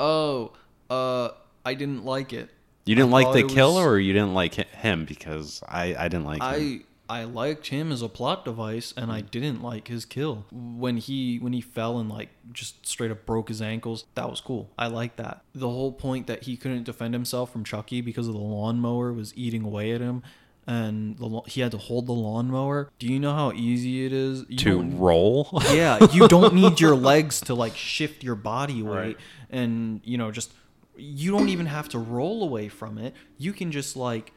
[0.00, 0.52] Oh,
[0.90, 1.28] uh,
[1.64, 2.50] I didn't like it.
[2.84, 5.94] You didn't I like the it kill, was- or you didn't like him because I
[5.94, 6.84] I didn't like him.
[7.08, 9.14] I I liked him as a plot device, and Mm.
[9.14, 13.24] I didn't like his kill when he when he fell and like just straight up
[13.26, 14.04] broke his ankles.
[14.16, 14.70] That was cool.
[14.78, 15.42] I like that.
[15.54, 19.32] The whole point that he couldn't defend himself from Chucky because of the lawnmower was
[19.36, 20.22] eating away at him,
[20.66, 22.90] and the, he had to hold the lawnmower.
[22.98, 25.48] Do you know how easy it is you to roll.
[25.72, 29.16] yeah, you don't need your legs to like shift your body weight Right.
[29.50, 30.52] and you know just
[30.96, 33.14] you don't even have to roll away from it.
[33.38, 34.32] You can just like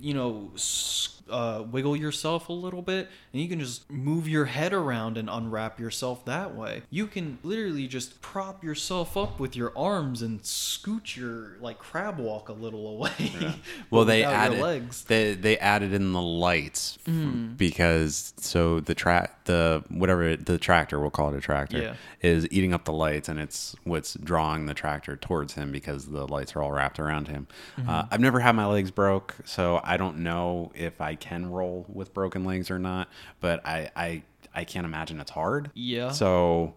[0.00, 4.44] you know s- uh, wiggle yourself a little bit and you can just move your
[4.44, 6.82] head around and unwrap yourself that way.
[6.90, 12.18] You can literally just prop yourself up with your arms and scoot your like crab
[12.18, 13.54] walk a little away.
[13.90, 15.04] well, they added legs.
[15.04, 17.56] they they added in the lights Mm.
[17.56, 21.94] because so the track the whatever the tractor we'll call it a tractor Yeah.
[22.20, 26.26] is eating up the lights and it's what's drawing the tractor towards him because the
[26.28, 27.46] lights are all wrapped around him.
[27.78, 27.88] Mm-hmm.
[27.88, 31.86] Uh, I've never had my legs broke, so I don't know if I can roll
[31.88, 33.08] with broken legs or not.
[33.40, 34.22] But I I
[34.54, 35.70] I can't imagine it's hard.
[35.74, 36.10] Yeah.
[36.10, 36.74] So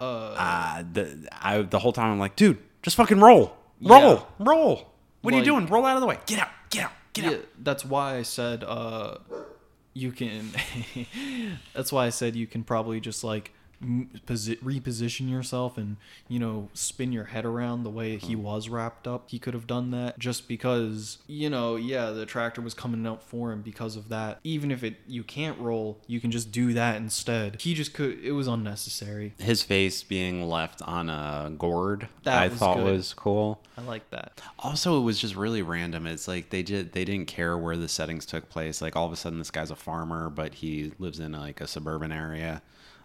[0.00, 4.92] Uh, uh, the I the whole time I'm like, dude, just fucking roll, roll, roll.
[5.22, 5.66] What are you doing?
[5.66, 6.18] Roll out of the way.
[6.26, 6.50] Get out.
[6.70, 6.92] Get out.
[7.14, 7.44] Get yeah, out.
[7.62, 9.16] that's why I said uh,
[9.94, 10.50] you can.
[11.74, 13.52] that's why I said you can probably just like
[13.82, 15.96] posi- reposition yourself and
[16.28, 18.42] you know spin your head around the way he uh-huh.
[18.42, 19.30] was wrapped up.
[19.30, 23.22] He could have done that just because you know yeah the tractor was coming out
[23.22, 24.40] for him because of that.
[24.44, 27.60] Even if it you can't roll, you can just do that instead.
[27.60, 28.18] He just could.
[28.22, 29.34] It was unnecessary.
[29.38, 32.92] His face being left on a gourd, That I was thought good.
[32.92, 33.60] was cool.
[33.76, 34.40] I like that.
[34.58, 36.06] Also, it was just really random.
[36.06, 38.80] It's like they did they didn't care where the settings took place.
[38.80, 41.66] Like all of a sudden, this guy's a farmer, but he lives in like a
[41.66, 42.62] suburban area.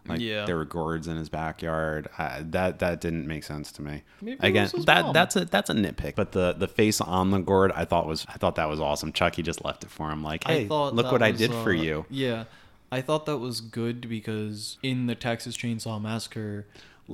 [0.08, 0.46] Like Yeah.
[0.46, 2.10] there were gourds in his backyard.
[2.18, 4.02] I, that that didn't make sense to me.
[4.22, 5.14] Maybe Again, that mom.
[5.14, 6.16] that's a that's a nitpick.
[6.16, 9.14] But the the face on the gourd, I thought was I thought that was awesome.
[9.14, 10.24] Chucky just left it for him.
[10.24, 12.06] Like, hey, I thought look what I was, did for uh, you.
[12.10, 12.46] Yeah,
[12.92, 16.66] I thought that was good because in the Texas Chainsaw Massacre,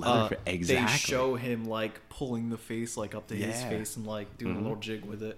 [0.02, 0.86] uh, exactly.
[0.86, 4.56] they show him like pulling the face like up to his face and like doing
[4.56, 4.60] Mhm.
[4.60, 5.38] a little jig with it,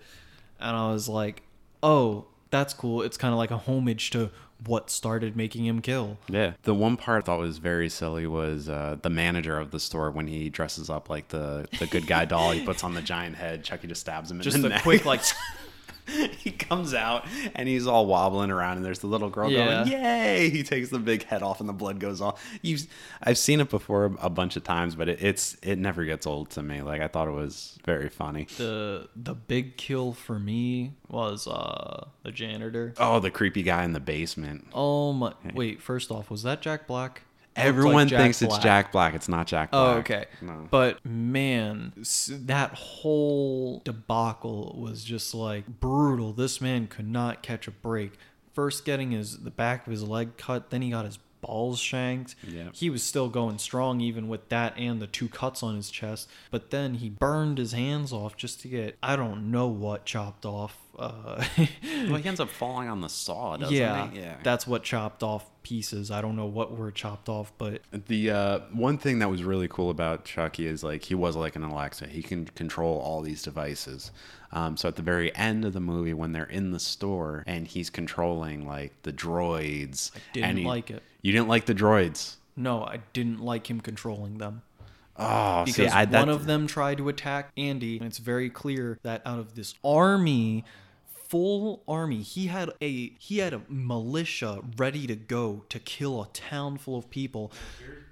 [0.59, 1.41] and I was like,
[1.81, 3.01] oh, that's cool.
[3.01, 4.29] It's kind of like a homage to
[4.65, 6.17] what started making him kill.
[6.27, 6.53] Yeah.
[6.63, 10.11] The one part I thought was very silly was uh, the manager of the store
[10.11, 12.51] when he dresses up like the, the good guy doll.
[12.51, 13.63] He puts on the giant head.
[13.63, 14.83] Chucky just stabs him in Just the a neck.
[14.83, 15.21] quick like.
[16.37, 17.25] he comes out
[17.55, 19.83] and he's all wobbling around and there's the little girl Yeah.
[19.83, 22.77] going yay he takes the big head off and the blood goes off you
[23.23, 26.49] i've seen it before a bunch of times but it, it's it never gets old
[26.51, 30.93] to me like i thought it was very funny The the big kill for me
[31.07, 32.93] was uh the janitor.
[32.97, 35.33] oh the creepy guy in the basement Oh my!
[35.53, 37.23] Wait, first off, was that Jack Black?
[37.59, 40.25] Like everyone Jack thinks it's jack black it's not jack black Oh, okay.
[40.41, 40.67] no.
[40.69, 41.93] But man,
[42.29, 46.33] that whole debacle was just like brutal.
[46.33, 48.13] This man could not catch a break.
[48.53, 52.35] First getting his the back of his leg cut, then he got his balls shanked.
[52.45, 52.69] Yeah.
[52.73, 56.27] He was still going strong even with that and the two cuts on his chest.
[56.51, 60.45] But then he burned his hands off just to get I don't know what chopped
[60.45, 60.77] off.
[60.97, 61.41] Uh,
[62.09, 64.19] Well, he ends up falling on the saw, doesn't yeah, he?
[64.19, 64.35] Yeah.
[64.43, 66.09] that's what chopped off pieces.
[66.09, 69.67] I don't know what were chopped off, but The uh, one thing that was really
[69.67, 72.07] cool about Chucky is like he was like an Alexa.
[72.07, 74.11] He can control all these devices.
[74.51, 77.67] Um, so at the very end of the movie, when they're in the store and
[77.67, 81.03] he's controlling like the droids, I didn't like it.
[81.21, 82.37] You didn't like the droids.
[82.55, 84.63] no, I didn't like him controlling them.
[85.17, 88.97] Oh, see, because I, one of them tried to attack Andy, and it's very clear
[89.03, 90.63] that out of this army,
[91.29, 96.27] full army, he had a he had a militia ready to go to kill a
[96.29, 97.51] town full of people,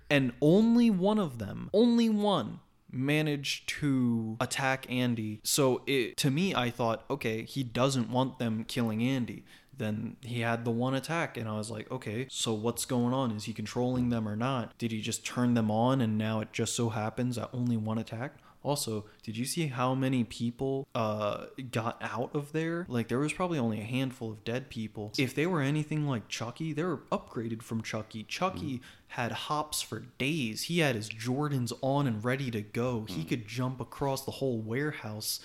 [0.09, 2.59] and only one of them, only one
[2.91, 5.41] managed to attack Andy.
[5.43, 9.43] So it to me I thought, okay, he doesn't want them killing Andy.
[9.77, 13.31] Then he had the one attack and I was like, okay, so what's going on?
[13.31, 14.75] Is he controlling them or not?
[14.79, 17.99] Did he just turn them on and now it just so happens that only one
[17.99, 18.41] attacked?
[18.67, 22.85] Also, did you see how many people uh, got out of there?
[22.89, 25.13] Like, there was probably only a handful of dead people.
[25.17, 28.23] If they were anything like Chucky, they were upgraded from Chucky.
[28.23, 30.63] Chucky had hops for days.
[30.63, 33.05] He had his Jordans on and ready to go.
[33.07, 35.39] He could jump across the whole warehouse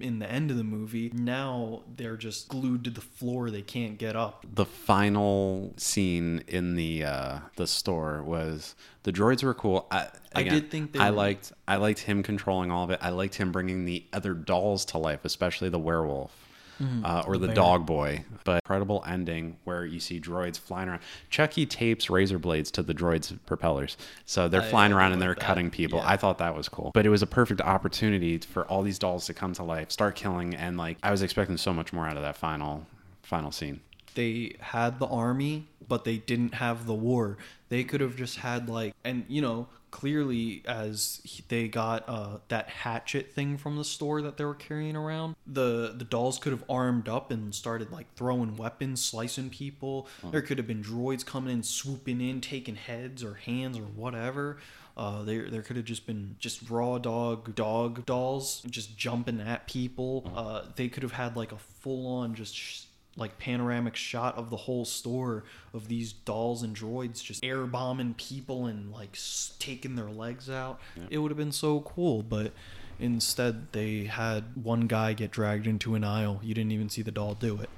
[0.00, 1.10] in the end of the movie.
[1.14, 3.50] Now they're just glued to the floor.
[3.50, 4.44] They can't get up.
[4.54, 8.74] the final scene in the uh, the store was
[9.04, 9.86] the droids were cool.
[9.90, 12.98] I, I did think they I were- liked I liked him controlling all of it.
[13.02, 16.32] I liked him bringing the other dolls to life, especially the werewolf.
[16.80, 21.00] Uh, or the, dog boy, but incredible ending where you see droids flying around.
[21.30, 23.96] Chucky tapes razor blades to the droids' propellers,
[24.26, 25.44] so they're I- flying around and they're like that.
[25.46, 25.98] cutting people.
[26.00, 26.08] Yeah.
[26.10, 29.26] I thought that was cool, but it was a perfect opportunity for all these dolls
[29.26, 32.16] to come to life, start killing, and like I was expecting so much more out
[32.16, 32.86] of that final
[33.22, 33.80] final scene.
[34.14, 37.36] they had the army, but they didn't have the war.
[37.68, 39.66] They could have just had like, and you know,
[40.00, 44.54] clearly as he- they got uh, that hatchet thing from the store that they were
[44.54, 49.48] carrying around, the the dolls could have armed up and started like throwing weapons, slicing
[49.48, 50.06] people.
[50.32, 54.58] There could have been droids coming in, swooping in, taking heads or hands or whatever.
[54.98, 59.66] Uh, there, there could have just been just raw dog dog dolls just jumping at
[59.66, 60.30] people.
[60.34, 62.82] Uh, they could have had like a full on just sh-
[63.16, 68.14] like panoramic shot of the whole store of these dolls and droids just air bombing
[68.14, 70.78] people and like s- taking their legs out.
[71.10, 72.52] It would have been so cool, but
[72.98, 76.40] instead they had one guy get dragged into an aisle.
[76.42, 77.70] You didn't even see the doll do it.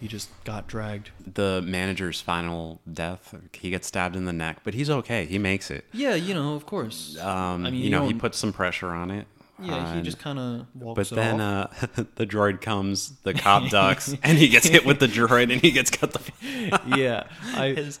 [0.00, 1.10] He just got dragged.
[1.34, 3.34] the manager's final death.
[3.52, 5.24] He gets stabbed in the neck, but he's okay.
[5.24, 5.86] He makes it.
[5.92, 7.16] Yeah, you know, of course.
[7.18, 9.26] Um, I mean, you know, he don't- puts some pressure on it.
[9.60, 11.10] Yeah, he uh, just kind of walks.
[11.10, 11.68] But then uh,
[12.16, 15.70] the droid comes, the cop ducks, and he gets hit with the droid, and he
[15.70, 16.80] gets cut the.
[16.96, 17.24] yeah,
[17.54, 17.68] I.
[17.68, 18.00] His-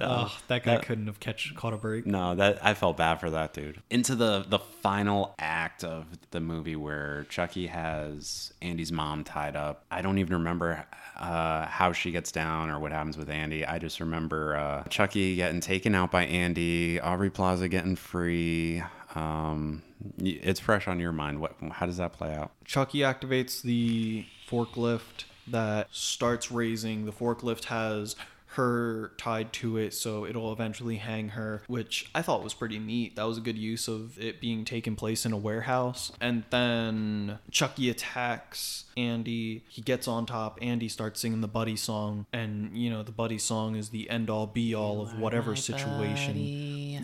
[0.00, 2.04] Ugh, that guy that- couldn't have catch caught a break.
[2.04, 3.80] No, that I felt bad for that dude.
[3.90, 9.84] Into the the final act of the movie where Chucky has Andy's mom tied up.
[9.92, 10.84] I don't even remember
[11.16, 13.64] uh, how she gets down or what happens with Andy.
[13.64, 18.82] I just remember uh, Chucky getting taken out by Andy, Aubrey Plaza getting free.
[19.14, 19.82] Um,
[20.18, 21.40] it's fresh on your mind.
[21.40, 21.54] What?
[21.72, 22.52] How does that play out?
[22.64, 27.06] Chucky activates the forklift that starts raising.
[27.06, 28.16] The forklift has
[28.54, 33.16] her tied to it, so it'll eventually hang her, which I thought was pretty neat.
[33.16, 36.12] That was a good use of it being taken place in a warehouse.
[36.20, 39.64] And then Chucky attacks Andy.
[39.68, 40.58] He gets on top.
[40.62, 44.30] Andy starts singing the buddy song, and you know, the buddy song is the end
[44.30, 46.36] all be all of whatever situation.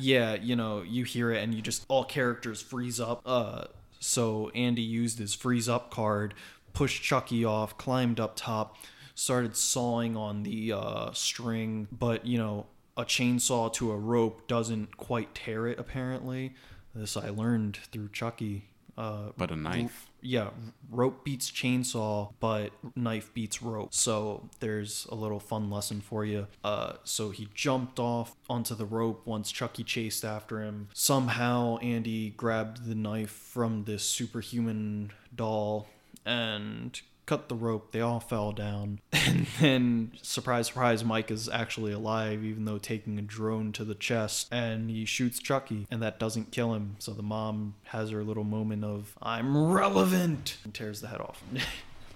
[0.00, 3.22] Yeah, you know, you hear it and you just all characters freeze up.
[3.24, 3.64] Uh
[4.00, 6.34] so Andy used his freeze up card,
[6.72, 8.76] pushed Chucky off, climbed up top,
[9.14, 12.66] started sawing on the uh, string, but you know,
[12.96, 15.78] a chainsaw to a rope doesn't quite tear it.
[15.78, 16.54] Apparently,
[16.94, 18.69] this I learned through Chucky.
[19.00, 20.10] Uh, But a knife.
[20.20, 20.50] yeah,
[20.90, 23.94] rope beats chainsaw, but knife beats rope.
[23.94, 26.46] So there's a little fun lesson for you.
[26.62, 30.88] Uh, so he jumped off onto the rope once Chucky chased after him.
[30.92, 35.88] Somehow Andy grabbed the knife from this superhuman doll
[36.26, 37.92] and cut the rope.
[37.92, 38.98] They all fell down.
[39.30, 43.94] And then, surprise, surprise, Mike is actually alive, even though taking a drone to the
[43.94, 44.48] chest.
[44.50, 46.96] And he shoots Chucky, and that doesn't kill him.
[46.98, 51.42] So the mom has her little moment of, I'm relevant, and tears the head off.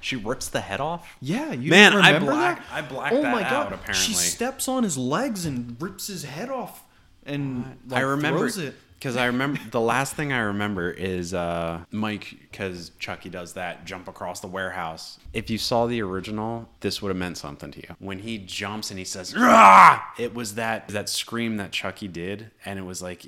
[0.00, 1.16] She rips the head off.
[1.22, 2.66] yeah, you Man, didn't I remember black- that?
[2.74, 3.52] I blacked oh that my God.
[3.52, 3.94] out, apparently.
[3.94, 6.84] She steps on his legs and rips his head off.
[7.24, 8.74] And like, I remember it.
[9.04, 13.84] Because I remember the last thing I remember is uh, Mike, because Chucky does that
[13.84, 15.18] jump across the warehouse.
[15.34, 17.96] If you saw the original, this would have meant something to you.
[17.98, 20.00] When he jumps and he says, Rah!
[20.18, 23.26] it was that that scream that Chucky did, and it was like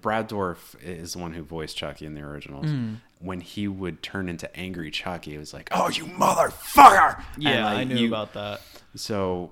[0.00, 2.70] Brad Dourif is the one who voiced Chucky in the originals.
[2.70, 2.94] Hmm.
[3.18, 7.64] When he would turn into angry Chucky, it was like, "Oh, you motherfucker!" Yeah, And,
[7.66, 8.62] like, I knew you- about that.
[8.94, 9.50] So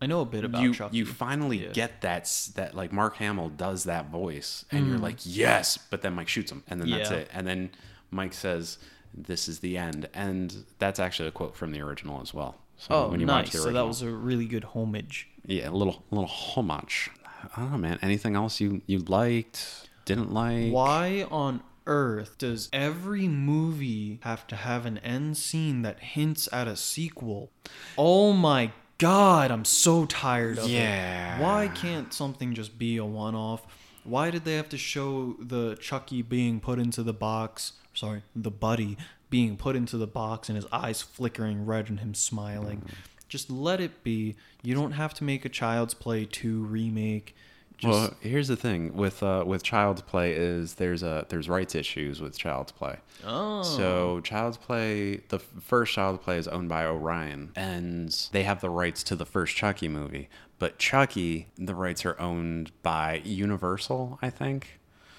[0.00, 0.96] I know a bit about you Chucky.
[0.98, 1.72] you finally Yeah.
[1.72, 6.14] get that that like Mark Hamill does that voice, and you're like yes, but then
[6.14, 7.12] Mike shoots him, and then that's Mm.
[7.12, 7.18] Yeah.
[7.18, 7.70] it, and then
[8.10, 8.78] Mike says,
[9.14, 12.56] "This is the end," and that's actually a quote from the original as well.
[12.76, 13.46] So Oh, when you nice.
[13.46, 15.28] watch the So that was a really good homage.
[15.46, 17.08] yeah, a little a little homage.
[17.56, 17.98] I don't know, man.
[18.02, 20.70] Anything else you you liked, didn't like?
[20.72, 26.68] Why on earth does every movie have to have an end scene that hints at
[26.68, 27.50] a sequel?
[27.96, 31.38] Oh my god, I'm so tired of Yeah.
[31.38, 31.42] it.
[31.42, 33.66] Why can't something just be a one off?
[34.04, 37.72] Why did they have to show the Chucky being put into the box?
[37.94, 38.96] Sorry, the buddy
[39.30, 42.82] being put into the box and his eyes flickering red and him smiling.
[42.86, 42.94] Mm.
[43.28, 44.36] Just let it be.
[44.62, 47.34] You don't have to make a Child's Play 2 remake.
[47.78, 51.74] Just well, here's the thing with uh, with Child's Play is there's a there's rights
[51.74, 52.96] issues with Child's Play.
[53.24, 53.62] oh.
[53.62, 58.62] So Child's Play, the f- first Child's Play is owned by Orion, and they have
[58.62, 60.28] the rights to the first Chucky movie.
[60.58, 64.78] But Chucky, the rights are owned by Universal, I think.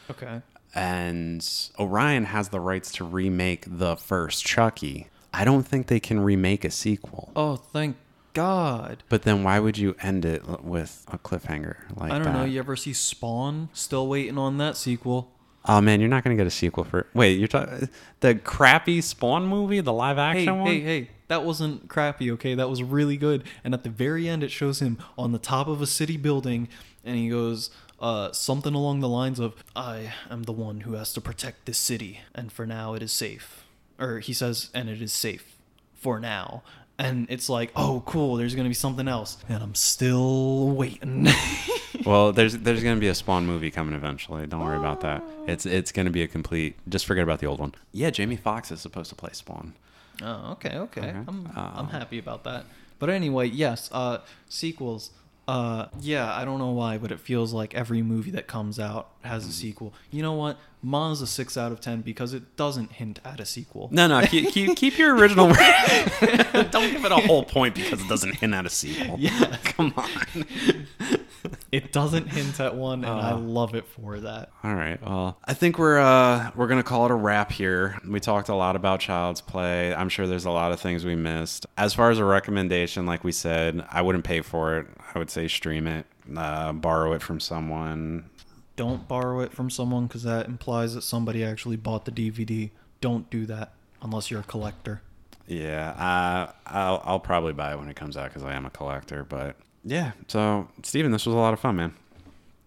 [0.09, 0.41] okay.
[0.73, 1.47] And
[1.79, 5.07] Orion has the rights to remake the first Chucky.
[5.33, 7.31] I don't think they can remake a sequel.
[7.35, 7.95] Oh, thank
[8.37, 9.03] God.
[9.09, 12.15] But then why would you end it with a cliffhanger like that?
[12.15, 12.33] I don't that?
[12.33, 12.45] know.
[12.45, 13.69] You ever see Spawn?
[13.73, 15.31] Still waiting on that sequel.
[15.65, 17.07] Oh man, you're not gonna get a sequel for.
[17.13, 17.89] Wait, you're talking
[18.19, 20.67] the crappy Spawn movie, the live Hey, action one.
[20.67, 21.09] hey, hey.
[21.29, 22.53] That wasn't crappy, okay?
[22.55, 23.43] That was really good.
[23.63, 26.69] And at the very end, it shows him on the top of a city building,
[27.03, 27.69] and he goes
[27.99, 31.77] uh, something along the lines of, I am the one who has to protect this
[31.77, 33.65] city, and for now it is safe.
[33.99, 35.57] Or he says, and it is safe
[35.95, 36.63] for now.
[36.99, 39.37] And it's like, oh, cool, there's going to be something else.
[39.49, 41.27] And I'm still waiting.
[42.05, 44.45] Well, there's there's gonna be a Spawn movie coming eventually.
[44.47, 45.21] Don't worry about that.
[45.45, 46.75] It's it's gonna be a complete.
[46.87, 47.73] Just forget about the old one.
[47.91, 49.73] Yeah, Jamie Foxx is supposed to play Spawn.
[50.21, 51.01] Oh, okay, okay.
[51.01, 51.09] Okay.
[51.27, 52.65] I'm I'm Um, happy about that.
[52.99, 55.09] But anyway, yes, uh sequels.
[55.47, 59.11] Uh yeah, I don't know why, but it feels like every movie that comes out
[59.23, 59.93] has a sequel.
[60.11, 60.57] You know what?
[60.83, 63.87] Ma's a 6 out of 10 because it doesn't hint at a sequel.
[63.91, 65.47] No, no, keep keep, keep your original.
[66.71, 69.15] Don't give it a whole point because it doesn't hint at a sequel.
[69.19, 69.55] Yeah.
[69.63, 70.87] come on.
[71.71, 73.37] It doesn't hint at one and I Uh.
[73.37, 74.49] love it for that.
[74.63, 75.01] All right.
[75.01, 77.97] Well, I think we're uh we're gonna call it a wrap here.
[78.07, 79.93] We talked a lot about Child's Play.
[79.93, 81.65] I'm sure there's a lot of things we missed.
[81.77, 84.87] As far as a recommendation, like we said, I wouldn't pay for it.
[85.13, 86.05] I would say stream it,
[86.35, 88.29] uh, borrow it from someone.
[88.75, 92.71] Don't borrow it from someone cuz that implies that somebody actually bought the DVD.
[93.01, 95.01] Don't do that unless you're a collector.
[95.47, 98.69] Yeah, uh, I'll I'll probably buy it when it comes out because I am a
[98.69, 99.23] collector.
[99.23, 101.93] But yeah, so Steven, this was a lot of fun, man.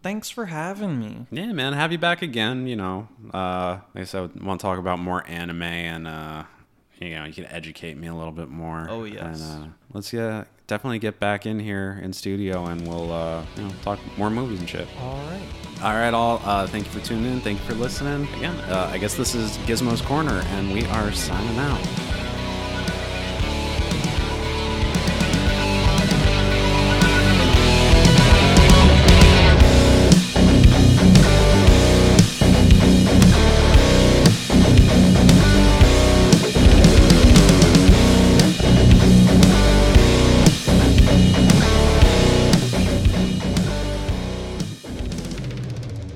[0.03, 1.27] Thanks for having me.
[1.31, 2.66] Yeah, man, have you back again.
[2.66, 6.45] You know, uh, like I said, I want to talk about more anime and uh,
[7.01, 8.87] you know, you can educate me a little bit more.
[8.89, 9.41] Oh, yes.
[9.41, 13.62] And uh, let's yeah, definitely get back in here in studio and we'll uh, you
[13.62, 14.87] know talk more movies and shit.
[15.01, 15.43] All right.
[15.82, 16.43] All right, all.
[16.45, 17.41] Uh, thank you for tuning in.
[17.41, 18.28] Thank you for listening.
[18.35, 22.30] Again, uh, I guess this is Gizmo's Corner, and we are signing out.